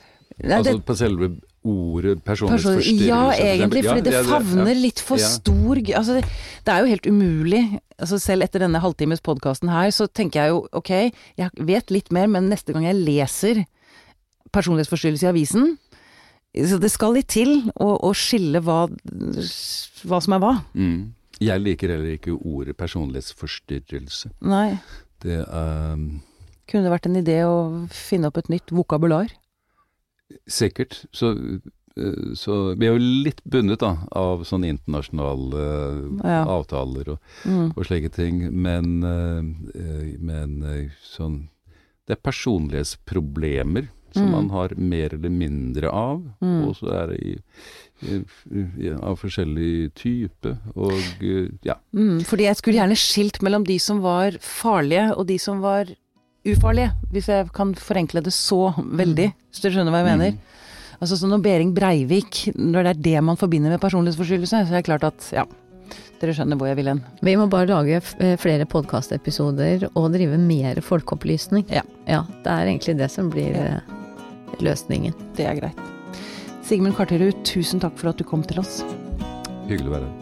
altså 0.42 0.78
på 0.84 0.96
selve 0.98 1.32
ordet 1.63 2.23
person, 2.25 2.51
personlighetsforstyrrelse? 2.51 3.07
ja, 3.07 3.33
egentlig, 3.39 3.85
fordi 3.87 4.05
det 4.09 4.23
favner 4.27 4.79
litt 4.79 5.03
for 5.03 5.23
stor 5.23 5.81
Altså, 5.97 6.19
det, 6.19 6.73
er 6.73 6.83
jo 6.83 6.91
helt 6.91 7.07
umulig. 7.07 7.63
Altså, 7.99 8.19
selv 8.23 8.47
etter 8.47 8.65
denne 8.65 8.83
halvtimes 8.83 9.23
podkasten 9.25 9.71
her, 9.73 9.91
så 9.95 10.09
tenker 10.11 10.43
jeg 10.43 10.55
jo 10.55 10.65
ok, 10.73 10.93
jeg 11.39 11.67
vet 11.71 11.95
litt 11.95 12.13
mer, 12.15 12.29
men 12.31 12.51
neste 12.51 12.75
gang 12.75 12.87
jeg 12.89 12.99
leser 12.99 13.63
personlighetsforstyrrelse 14.53 15.25
i 15.25 15.31
avisen 15.31 15.71
Så 16.53 16.77
det 16.83 16.91
skal 16.93 17.15
litt 17.17 17.31
til 17.33 17.55
å, 17.81 17.95
å 18.05 18.13
skille 18.13 18.61
hva, 18.61 18.85
hva 20.05 20.19
som 20.21 20.37
er 20.37 20.43
hva. 20.43 20.57
Mm. 20.77 21.15
Jeg 21.43 21.63
liker 21.63 21.95
heller 21.95 22.19
ikke 22.19 22.35
ordet 22.37 22.77
personlighetsforstyrrelse. 22.79 24.35
Nei. 24.45 24.77
Det 25.23 25.41
er 25.43 26.03
Kunne 26.69 26.85
det 26.85 26.93
vært 26.93 27.09
en 27.09 27.19
idé 27.19 27.39
å 27.47 27.57
finne 27.95 28.29
opp 28.29 28.39
et 28.43 28.51
nytt 28.53 28.75
vokabular? 28.75 29.33
Sikkert 30.49 31.05
så, 31.12 31.33
eh, 31.97 32.33
så 32.35 32.74
vi 32.78 32.87
er 32.89 32.95
jo 32.97 33.22
litt 33.26 33.43
bundet 33.45 33.80
da, 33.80 33.97
av 34.12 34.45
sånne 34.49 34.68
internasjonale 34.72 35.64
Ja. 36.24 36.45
avtaler 36.47 37.09
og, 37.16 37.18
Mm. 37.45 37.72
og 37.76 37.85
slike 37.85 38.12
ting, 38.12 38.51
men, 38.62 39.03
eh, 39.05 39.43
eh, 39.80 40.16
men 40.18 40.62
eh, 40.62 40.91
sånn 41.03 41.49
Det 42.09 42.18
er 42.18 42.30
personlighetsproblemer 42.30 43.89
som 44.12 44.24
Mm. 44.26 44.30
man 44.33 44.49
har 44.51 44.68
mer 44.76 45.14
eller 45.14 45.30
mindre 45.30 45.89
av, 45.89 46.20
Mm. 46.43 46.66
og 46.68 46.74
så 46.76 46.91
er 46.93 47.07
det 47.07 47.20
i, 47.22 47.39
i, 48.03 48.24
i, 48.85 48.91
av 48.91 49.16
forskjellig 49.18 49.95
type, 49.95 50.59
og 50.76 50.93
eh, 51.22 51.49
ja. 51.64 51.76
Mm, 51.95 52.20
fordi 52.24 52.43
jeg 52.45 52.57
skulle 52.57 52.76
gjerne 52.76 52.97
skilt 52.99 53.41
mellom 53.41 53.64
de 53.64 53.78
som 53.78 54.01
var 54.03 54.33
farlige 54.33 55.16
og 55.16 55.26
de 55.28 55.39
som 55.39 55.61
var 55.62 55.87
ufarlige, 56.47 56.90
hvis 57.12 57.28
jeg 57.30 57.51
kan 57.55 57.74
forenkle 57.78 58.22
det 58.24 58.32
så 58.34 58.72
veldig, 58.78 59.28
hvis 59.51 59.62
dere 59.62 59.76
skjønner 59.76 59.95
hva 59.95 60.03
jeg 60.03 60.11
mener. 60.11 60.32
Mm. 60.36 60.49
Altså 61.03 61.18
sånn 61.18 61.32
når 61.34 61.43
Behring 61.43 61.72
Breivik, 61.74 62.45
når 62.55 62.86
det 62.86 62.90
er 62.93 63.03
det 63.09 63.22
man 63.26 63.38
forbinder 63.40 63.72
med 63.74 63.80
personlighetsforstyrrelse, 63.82 64.62
så 64.68 64.72
er 64.72 64.80
det 64.80 64.86
klart 64.86 65.07
at 65.09 65.28
ja, 65.34 65.45
dere 66.22 66.34
skjønner 66.36 66.59
hvor 66.61 66.70
jeg 66.70 66.78
vil 66.78 66.90
hen. 66.93 67.01
Vi 67.26 67.34
må 67.40 67.49
bare 67.51 67.66
lage 67.70 67.99
eh, 68.22 68.36
flere 68.38 68.66
podkastepisoder 68.70 69.88
og 69.93 70.12
drive 70.14 70.38
mer 70.38 70.78
folkeopplysning. 70.86 71.66
Ja. 71.74 71.82
Det 72.07 72.47
er 72.55 72.70
egentlig 72.70 72.99
det 73.03 73.11
som 73.11 73.30
blir 73.34 73.51
Ja. 73.59 73.80
eh, 73.82 73.99
løsningen. 74.62 75.14
Det 75.34 75.47
er 75.49 75.59
greit. 75.59 75.78
Sigmund 76.62 76.95
Karterud, 76.95 77.34
tusen 77.45 77.80
takk 77.82 77.97
for 77.99 78.12
at 78.12 78.18
du 78.20 78.24
kom 78.24 78.45
til 78.47 78.61
oss. 78.62 78.84
Hyggelig 79.66 79.90
å 79.90 79.97
være 79.97 80.07
her. 80.07 80.22